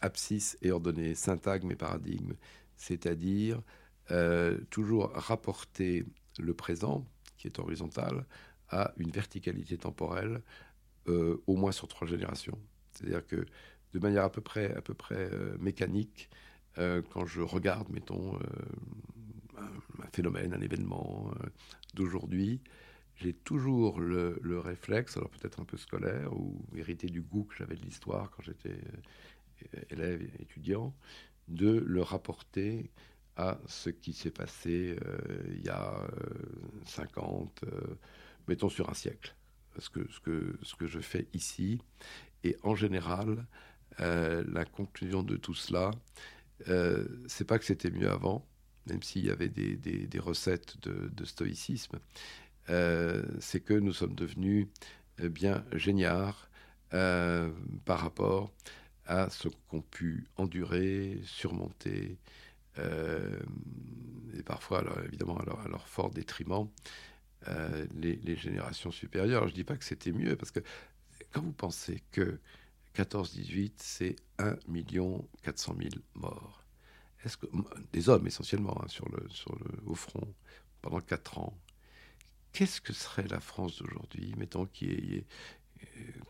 abscisse 0.00 0.58
et 0.62 0.70
ordonnée, 0.70 1.14
syntagme 1.14 1.70
et 1.70 1.76
paradigme. 1.76 2.32
C'est-à-dire 2.76 3.62
toujours 4.70 5.12
rapporter 5.14 6.04
le 6.40 6.52
présent, 6.52 7.06
qui 7.36 7.46
est 7.46 7.58
horizontale, 7.58 8.26
a 8.70 8.92
une 8.98 9.10
verticalité 9.10 9.76
temporelle 9.76 10.42
euh, 11.08 11.42
au 11.46 11.56
moins 11.56 11.72
sur 11.72 11.88
trois 11.88 12.06
générations. 12.06 12.58
C'est-à-dire 12.92 13.26
que 13.26 13.46
de 13.92 13.98
manière 13.98 14.24
à 14.24 14.30
peu 14.30 14.40
près, 14.40 14.74
à 14.74 14.82
peu 14.82 14.94
près 14.94 15.28
euh, 15.32 15.56
mécanique, 15.58 16.30
euh, 16.78 17.02
quand 17.10 17.26
je 17.26 17.40
regarde, 17.40 17.88
mettons, 17.90 18.38
un, 19.58 20.06
phénomène, 20.12 20.54
un 20.54 20.60
événement 20.60 21.30
d'aujourd'hui, 21.94 22.60
j'ai 23.16 23.34
toujours 23.34 24.00
le, 24.00 24.38
le, 24.42 24.58
réflexe, 24.58 25.16
alors 25.16 25.30
peut-être 25.30 25.60
un 25.60 25.64
peu 25.64 25.76
scolaire 25.76 26.32
ou 26.32 26.64
hérité 26.74 27.08
du 27.08 27.20
goût 27.20 27.44
que 27.44 27.56
j'avais 27.56 27.76
de 27.76 27.82
l'histoire 27.82 28.30
quand 28.30 28.42
j'étais 28.42 28.78
élève, 29.90 30.22
étudiant, 30.38 30.94
de 31.48 31.84
le 31.86 32.02
rapporter 32.02 32.90
à 33.36 33.58
ce 33.66 33.90
qui 33.90 34.12
s'est 34.12 34.30
passé 34.30 34.96
euh, 35.04 35.18
il 35.56 35.64
y 35.64 35.68
a 35.68 36.06
50, 36.86 37.60
euh, 37.64 37.68
euh, 37.68 37.94
mettons 38.48 38.68
sur 38.68 38.90
un 38.90 38.94
siècle. 38.94 39.34
Ce 39.78 39.88
que, 39.88 40.06
ce, 40.10 40.20
que, 40.20 40.58
ce 40.62 40.74
que 40.74 40.86
je 40.86 40.98
fais 40.98 41.28
ici. 41.32 41.80
Et 42.42 42.56
en 42.64 42.74
général, 42.74 43.46
la 43.98 44.64
conclusion 44.64 45.22
de 45.22 45.36
tout 45.36 45.54
cela, 45.54 45.92
c'est 47.28 47.44
pas 47.44 47.58
que 47.58 47.64
c'était 47.64 47.90
mieux 47.90 48.10
avant, 48.10 48.44
même 48.86 49.02
s'il 49.02 49.24
y 49.24 49.30
avait 49.30 49.48
des, 49.48 49.76
des, 49.76 50.18
recettes 50.18 50.76
de, 50.80 51.24
stoïcisme, 51.24 52.00
c'est 52.66 53.60
que 53.60 53.74
nous 53.74 53.92
sommes 53.92 54.16
devenus 54.16 54.66
bien 55.18 55.64
géniards 55.72 56.50
par 56.90 58.00
rapport 58.00 58.52
ce 59.30 59.48
qu'ont 59.68 59.82
pu 59.82 60.26
endurer, 60.36 61.20
surmonter, 61.24 62.18
euh, 62.78 63.38
et 64.36 64.42
parfois, 64.42 64.84
évidemment, 65.06 65.36
à 65.38 65.68
leur, 65.68 65.88
fort 65.88 66.10
détriment, 66.10 66.68
euh, 67.48 67.86
les, 67.94 68.36
générations 68.36 68.90
supérieures. 68.90 69.46
Je 69.46 69.52
ne 69.52 69.56
dis 69.56 69.64
pas 69.64 69.76
que 69.76 69.84
c'était 69.84 70.12
mieux, 70.12 70.36
parce 70.36 70.50
que 70.50 70.60
quand 71.32 71.42
vous 71.42 71.52
pensez 71.52 72.02
que 72.12 72.38
14-18, 72.96 73.72
c'est 73.76 74.16
1 74.38 74.56
400 75.42 75.74
000 75.78 75.90
morts, 76.14 76.64
est-ce 77.24 77.36
que, 77.36 77.46
des 77.92 78.08
hommes 78.08 78.26
essentiellement 78.26 78.80
hein, 78.82 78.88
sur 78.88 79.08
le, 79.10 79.28
sur 79.28 79.54
le, 79.56 79.66
au 79.86 79.94
front, 79.94 80.32
pendant 80.82 81.00
4 81.00 81.38
ans, 81.38 81.58
qu'est-ce 82.52 82.80
que 82.80 82.92
serait 82.92 83.26
la 83.28 83.40
France 83.40 83.78
d'aujourd'hui, 83.78 84.34
mettons 84.36 84.66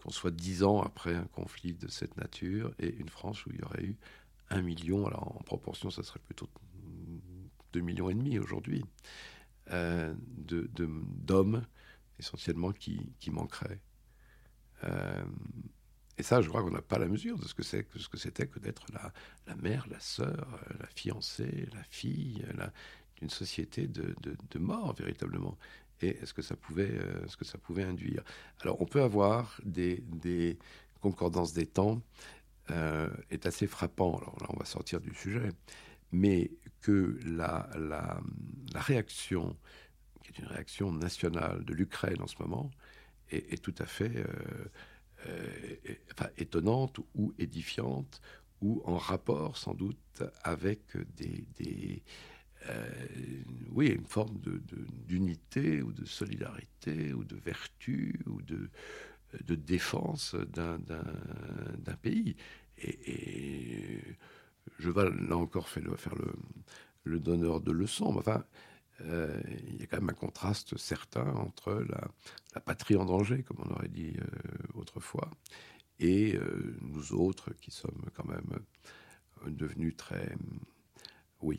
qu'on 0.02 0.10
soit 0.10 0.30
10 0.30 0.64
ans 0.64 0.80
après 0.80 1.14
un 1.14 1.26
conflit 1.26 1.74
de 1.74 1.88
cette 1.88 2.16
nature, 2.16 2.74
et 2.78 2.94
une 2.96 3.08
France 3.08 3.44
où 3.46 3.50
il 3.52 3.60
y 3.60 3.62
aurait 3.62 3.84
eu 3.84 3.96
un 4.50 4.62
million, 4.62 5.06
alors 5.06 5.36
en 5.36 5.42
proportion, 5.42 5.90
ça 5.90 6.02
serait 6.02 6.20
plutôt 6.20 6.48
2 7.72 7.80
millions 7.80 8.10
et 8.10 8.14
demi 8.14 8.38
aujourd'hui, 8.38 8.84
euh, 9.70 10.14
d'hommes 10.38 11.64
essentiellement 12.18 12.72
qui, 12.72 13.12
manqueraient. 13.30 13.80
Euh, 14.84 15.24
et 16.18 16.22
ça, 16.22 16.42
je 16.42 16.48
crois 16.48 16.62
qu'on 16.62 16.70
n'a 16.70 16.82
pas 16.82 16.98
la 16.98 17.08
mesure 17.08 17.38
de 17.38 17.46
ce 17.46 17.54
que 17.54 17.62
c'était 18.18 18.46
que 18.46 18.58
d'être 18.58 18.86
la, 18.92 19.12
la, 19.46 19.54
mère, 19.56 19.86
la 19.88 20.00
sœur, 20.00 20.60
la 20.78 20.86
fiancée, 20.88 21.66
la 21.72 21.82
fille, 21.84 22.44
d'une 23.16 23.30
société 23.30 23.86
de, 23.86 24.14
de, 24.22 24.36
de, 24.50 24.58
mort 24.58 24.94
véritablement. 24.94 25.56
Et 26.02 26.08
est-ce 26.22 26.32
que 26.32 26.42
ça 26.42 26.56
pouvait, 26.56 26.90
euh, 26.90 27.26
ce 27.26 27.36
que 27.36 27.44
ça 27.44 27.58
pouvait 27.58 27.82
induire 27.82 28.22
Alors, 28.60 28.80
on 28.80 28.86
peut 28.86 29.02
avoir 29.02 29.60
des, 29.64 30.58
concordances 31.00 31.52
des 31.52 31.66
temps 31.66 32.02
euh, 32.70 33.08
est 33.30 33.46
assez 33.46 33.66
frappant. 33.66 34.18
Alors 34.18 34.36
là, 34.40 34.46
on 34.50 34.58
va 34.58 34.64
sortir 34.64 35.00
du 35.00 35.14
sujet, 35.14 35.50
mais 36.12 36.50
que 36.80 37.18
la, 37.24 37.68
réaction, 38.74 39.56
qui 40.22 40.32
est 40.32 40.38
une 40.38 40.46
réaction 40.46 40.92
nationale 40.92 41.64
de 41.64 41.74
l'Ukraine 41.74 42.20
en 42.20 42.26
ce 42.26 42.36
moment, 42.40 42.70
est, 43.30 43.62
tout 43.62 43.74
à 43.78 43.86
fait 43.86 44.24
euh, 45.26 45.76
étonnante 46.36 46.98
ou 47.14 47.32
édifiante, 47.38 48.20
ou 48.60 48.82
en 48.84 48.96
rapport 48.96 49.56
sans 49.56 49.74
doute 49.74 50.22
avec 50.42 50.80
des 51.16 52.02
oui, 53.72 53.88
une 53.88 54.06
forme 54.06 54.38
d'unité 55.06 55.82
ou 55.82 55.92
de 55.92 56.04
solidarité 56.04 57.12
ou 57.12 57.24
de 57.24 57.36
vertu 57.36 58.20
ou 58.26 58.40
de, 58.42 58.68
défense 59.54 60.34
d'un 60.34 61.96
pays. 62.02 62.36
Et, 62.78 64.00
je 64.78 64.90
vais 64.90 65.10
là 65.28 65.36
encore 65.36 65.68
faire 65.68 65.84
le, 65.84 65.96
faire 65.96 66.14
le, 67.04 67.18
donneur 67.18 67.60
de 67.60 67.72
leçons. 67.72 68.16
Enfin, 68.16 68.44
euh, 69.02 69.40
il 69.68 69.80
y 69.80 69.82
a 69.82 69.86
quand 69.86 69.98
même 69.98 70.10
un 70.10 70.14
contraste 70.14 70.76
certain 70.76 71.26
entre 71.34 71.84
la, 71.88 72.60
patrie 72.60 72.96
en 72.96 73.04
danger, 73.04 73.42
comme 73.42 73.58
on 73.60 73.70
aurait 73.70 73.88
dit 73.88 74.14
euh, 74.18 74.78
autrefois, 74.78 75.30
et 75.98 76.36
euh, 76.36 76.76
nous 76.82 77.12
autres 77.12 77.52
qui 77.60 77.70
sommes 77.70 78.04
quand 78.14 78.26
même 78.26 78.60
devenus 79.46 79.96
très, 79.96 80.34
oui, 81.40 81.58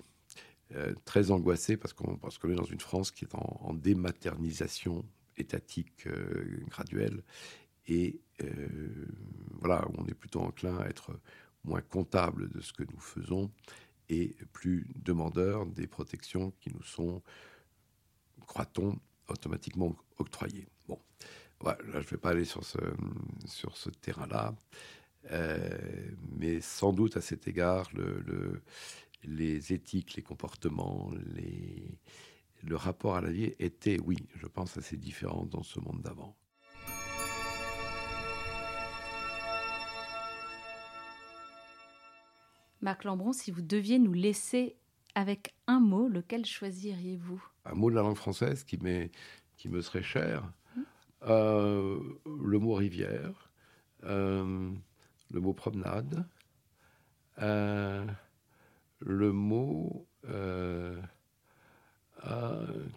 très 1.05 1.31
angoissés 1.31 1.77
parce 1.77 1.93
qu'on 1.93 2.17
est 2.49 2.55
dans 2.55 2.63
une 2.63 2.79
France 2.79 3.11
qui 3.11 3.25
est 3.25 3.35
en, 3.35 3.59
en 3.61 3.73
dématernisation 3.73 5.05
étatique 5.37 6.07
graduelle 6.69 7.23
et 7.87 8.19
euh, 8.43 9.07
voilà, 9.59 9.87
on 9.97 10.05
est 10.07 10.13
plutôt 10.13 10.41
enclin 10.41 10.77
à 10.77 10.87
être 10.87 11.11
moins 11.63 11.81
comptable 11.81 12.49
de 12.49 12.61
ce 12.61 12.73
que 12.73 12.83
nous 12.83 12.99
faisons 12.99 13.51
et 14.09 14.35
plus 14.51 14.87
demandeur 14.95 15.65
des 15.65 15.87
protections 15.87 16.51
qui 16.59 16.73
nous 16.73 16.83
sont, 16.83 17.21
croit-on, 18.47 18.97
automatiquement 19.27 19.95
octroyées. 20.17 20.67
Bon, 20.87 20.99
voilà, 21.59 21.77
là, 21.83 22.01
je 22.01 22.05
ne 22.05 22.11
vais 22.11 22.17
pas 22.17 22.29
aller 22.29 22.45
sur 22.45 22.63
ce, 22.65 22.79
sur 23.45 23.77
ce 23.77 23.89
terrain-là, 23.89 24.55
euh, 25.31 26.11
mais 26.37 26.61
sans 26.61 26.93
doute 26.93 27.15
à 27.17 27.21
cet 27.21 27.47
égard, 27.47 27.89
le, 27.93 28.61
les 29.23 29.73
éthiques, 29.73 30.15
les 30.15 30.23
comportements, 30.23 31.11
les, 31.35 31.99
le 32.63 32.75
rapport 32.75 33.15
à 33.15 33.21
la 33.21 33.31
vie 33.31 33.53
était, 33.59 33.99
oui, 33.99 34.17
je 34.35 34.47
pense, 34.47 34.77
assez 34.77 34.97
différent 34.97 35.45
dans 35.45 35.63
ce 35.63 35.79
monde 35.79 36.01
d'avant. 36.01 36.35
Marc 42.81 43.03
Lambron, 43.03 43.31
si 43.31 43.51
vous 43.51 43.61
deviez 43.61 43.99
nous 43.99 44.13
laisser 44.13 44.75
avec 45.13 45.53
un 45.67 45.79
mot, 45.79 46.07
lequel 46.07 46.45
choisiriez-vous? 46.45 47.43
Un 47.65 47.75
mot 47.75 47.91
de 47.91 47.95
la 47.95 48.01
langue 48.01 48.15
française 48.15 48.63
qui, 48.63 48.79
qui 49.55 49.69
me 49.69 49.81
serait 49.81 50.01
cher. 50.03 50.51
Hum. 50.75 50.85
Euh, 51.23 51.99
le 52.25 52.57
mot 52.57 52.73
rivière, 52.73 53.51
euh, 54.03 54.71
le 55.29 55.39
mot 55.39 55.53
promenade, 55.53 56.25
euh, 57.39 58.05
le 59.01 59.31
mot... 59.31 60.07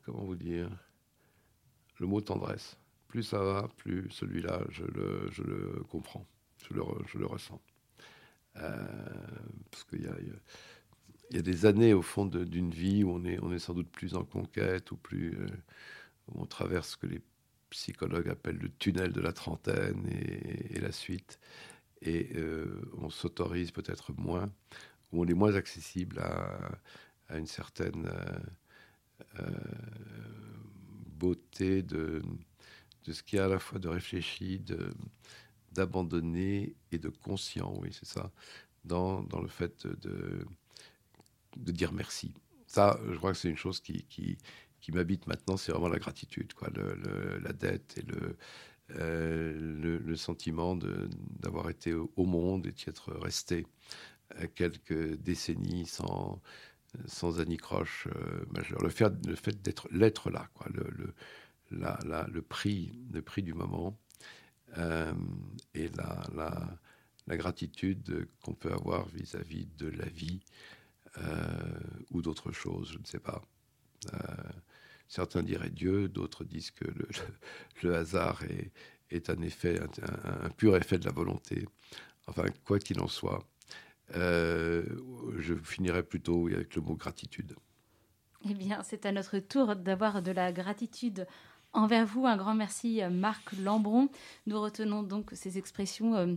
comment 0.05 0.25
vous 0.25 0.37
dire 0.37 0.71
Le 1.99 2.07
mot 2.07 2.21
tendresse. 2.21 2.79
Plus 3.09 3.23
ça 3.23 3.39
va, 3.39 3.69
plus 3.77 4.11
celui-là, 4.11 4.63
je 4.71 4.85
le, 4.85 5.29
je 5.31 5.43
le 5.43 5.85
comprends, 5.89 6.27
je 6.69 6.75
le, 6.75 6.83
je 7.07 7.19
le 7.19 7.27
ressens. 7.27 7.61
Euh, 8.57 8.87
parce 9.71 9.85
qu'il 9.85 10.03
y 10.03 10.07
a, 10.07 10.15
y 11.31 11.39
a 11.39 11.43
des 11.43 11.67
années 11.67 11.93
au 11.93 12.03
fond 12.03 12.27
d'une 12.27 12.71
vie 12.71 13.03
où 13.03 13.11
on 13.11 13.25
est, 13.25 13.39
on 13.43 13.53
est 13.53 13.59
sans 13.59 13.75
doute 13.75 13.91
plus 13.91 14.15
en 14.15 14.25
conquête 14.25 14.93
ou 14.93 14.97
plus 14.97 15.37
euh, 15.39 15.47
où 16.29 16.43
on 16.43 16.47
traverse 16.47 16.91
ce 16.91 16.97
que 16.97 17.07
les 17.07 17.21
psychologues 17.71 18.29
appellent 18.29 18.59
le 18.59 18.71
tunnel 18.79 19.13
de 19.13 19.21
la 19.21 19.33
trentaine 19.33 20.07
et, 20.09 20.79
la 20.79 20.93
suite, 20.93 21.41
et 22.03 22.31
euh, 22.37 22.81
on 22.99 23.11
s'autorise 23.11 23.73
peut-être 23.73 24.13
moins, 24.13 24.53
ou 25.13 25.23
on 25.23 25.27
est 25.27 25.35
moins 25.35 25.55
accessible 25.55 26.19
à, 26.21 26.79
une 27.37 27.47
certaine 27.47 28.11
beauté 31.17 31.83
de, 31.83 32.23
de 33.05 33.13
ce 33.13 33.23
qui 33.23 33.37
est 33.37 33.41
à 33.41 33.49
la 33.49 33.59
fois 33.59 33.79
de 33.79 33.89
réfléchi, 33.89 34.63
d'abandonné 35.73 36.75
et 36.93 36.99
de 36.99 37.09
conscient, 37.09 37.75
oui, 37.81 37.91
c'est 37.93 38.07
ça, 38.07 38.31
dans, 38.85 39.23
dans, 39.23 39.41
le 39.41 39.49
fait 39.49 39.87
de, 39.87 40.45
de 41.57 41.73
dire 41.73 41.93
merci. 41.93 42.35
Ça, 42.67 42.99
je 43.11 43.17
crois 43.17 43.33
que 43.33 43.39
c'est 43.39 43.49
une 43.49 43.57
chose 43.57 43.81
qui, 43.81 44.05
qui, 44.05 44.37
qui 44.81 44.93
m'habite 44.93 45.27
maintenant, 45.27 45.57
c'est 45.57 45.73
vraiment 45.73 45.89
la 45.89 45.99
gratitude, 45.99 46.53
quoi, 46.53 46.69
la 46.71 47.53
dette 47.53 47.97
et 47.97 48.03
le, 48.03 48.37
euh, 48.91 49.99
le, 50.05 50.17
sentiment 50.17 50.77
d'avoir 50.77 51.71
été 51.71 51.95
au, 51.95 52.27
monde 52.27 52.67
et 52.67 52.73
d'y 52.73 52.85
être 52.89 53.13
resté 53.15 53.67
quelques 54.55 55.15
décennies 55.17 55.87
sans, 55.87 56.41
sans 57.07 57.41
anicroche 57.41 58.09
euh, 58.15 58.45
majeure. 58.53 58.83
Le 58.83 58.89
fait, 58.89 59.63
d'être 59.63 59.89
l'être 59.91 60.31
là, 60.31 60.49
quoi, 60.55 60.67
le, 60.73 60.87
le, 60.91 61.15
la, 61.71 61.99
la, 62.05 62.27
le, 62.33 62.43
prix, 62.43 62.93
le 63.13 63.23
prix 63.23 63.43
du 63.43 63.55
moment 63.55 63.99
euh, 64.79 65.13
et 65.75 65.89
la, 65.89 66.23
la, 66.35 66.79
la 67.27 67.37
gratitude 67.37 68.29
qu'on 68.43 68.55
peut 68.55 68.73
avoir 68.73 69.09
vis-à-vis 69.09 69.67
-vis 69.67 69.77
de 69.77 69.89
la 69.89 70.07
vie 70.07 70.41
euh, 71.19 71.79
ou 72.11 72.23
d'autres 72.23 72.53
choses, 72.53 72.93
je 72.93 72.99
ne 72.99 73.05
sais 73.05 73.21
pas. 73.21 73.43
Euh, 74.13 74.19
certains 75.09 75.43
diraient 75.43 75.71
Dieu, 75.71 76.09
d'autres 76.09 76.45
disent 76.45 76.71
que 76.73 76.87
le, 76.87 77.09
le 77.83 77.95
hasard 77.97 78.43
est, 78.45 78.73
est, 79.11 79.31
un 79.31 79.41
effet, 79.43 79.81
un, 79.81 80.51
pur 80.51 80.77
effet 80.77 80.99
de 80.99 81.05
la 81.05 81.13
volonté. 81.13 81.67
Enfin, 82.27 82.45
quoi 82.65 82.79
qu'il 82.79 83.01
en 83.01 83.09
soit, 83.09 83.47
euh, 84.15 84.85
je 85.39 85.55
finirai 85.55 86.03
plutôt 86.03 86.47
avec 86.49 86.75
le 86.75 86.83
mot 86.83 86.95
gratitude. 86.95 87.57
Eh 88.49 88.55
bien, 88.55 88.83
c'est 88.83 89.07
à 89.07 89.13
notre 89.13 89.39
tour 89.39 89.75
d'avoir 89.75 90.23
de 90.23 90.31
la 90.31 90.53
gratitude 90.53 91.27
envers 91.73 92.07
vous. 92.07 92.27
Un 92.27 92.37
grand 92.37 92.55
merci, 92.55 93.01
Marc 93.11 93.53
Lambron. 93.53 94.09
Nous 94.47 94.61
retenons 94.61 95.03
donc 95.03 95.31
ces 95.33 95.57
expressions 95.57 96.15
euh, 96.15 96.35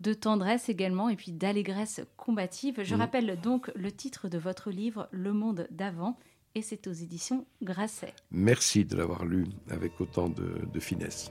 de 0.00 0.14
tendresse 0.14 0.68
également 0.68 1.08
et 1.08 1.16
puis 1.16 1.32
d'allégresse 1.32 2.00
combative. 2.16 2.82
Je 2.82 2.94
mmh. 2.94 2.98
rappelle 2.98 3.40
donc 3.40 3.70
le 3.76 3.92
titre 3.92 4.28
de 4.28 4.38
votre 4.38 4.70
livre, 4.70 5.08
Le 5.12 5.32
monde 5.32 5.68
d'avant, 5.70 6.18
et 6.54 6.62
c'est 6.62 6.86
aux 6.86 6.92
éditions 6.92 7.46
Grasset. 7.62 8.14
Merci 8.30 8.84
de 8.84 8.96
l'avoir 8.96 9.24
lu 9.24 9.46
avec 9.70 10.00
autant 10.00 10.28
de, 10.28 10.66
de 10.72 10.80
finesse. 10.80 11.30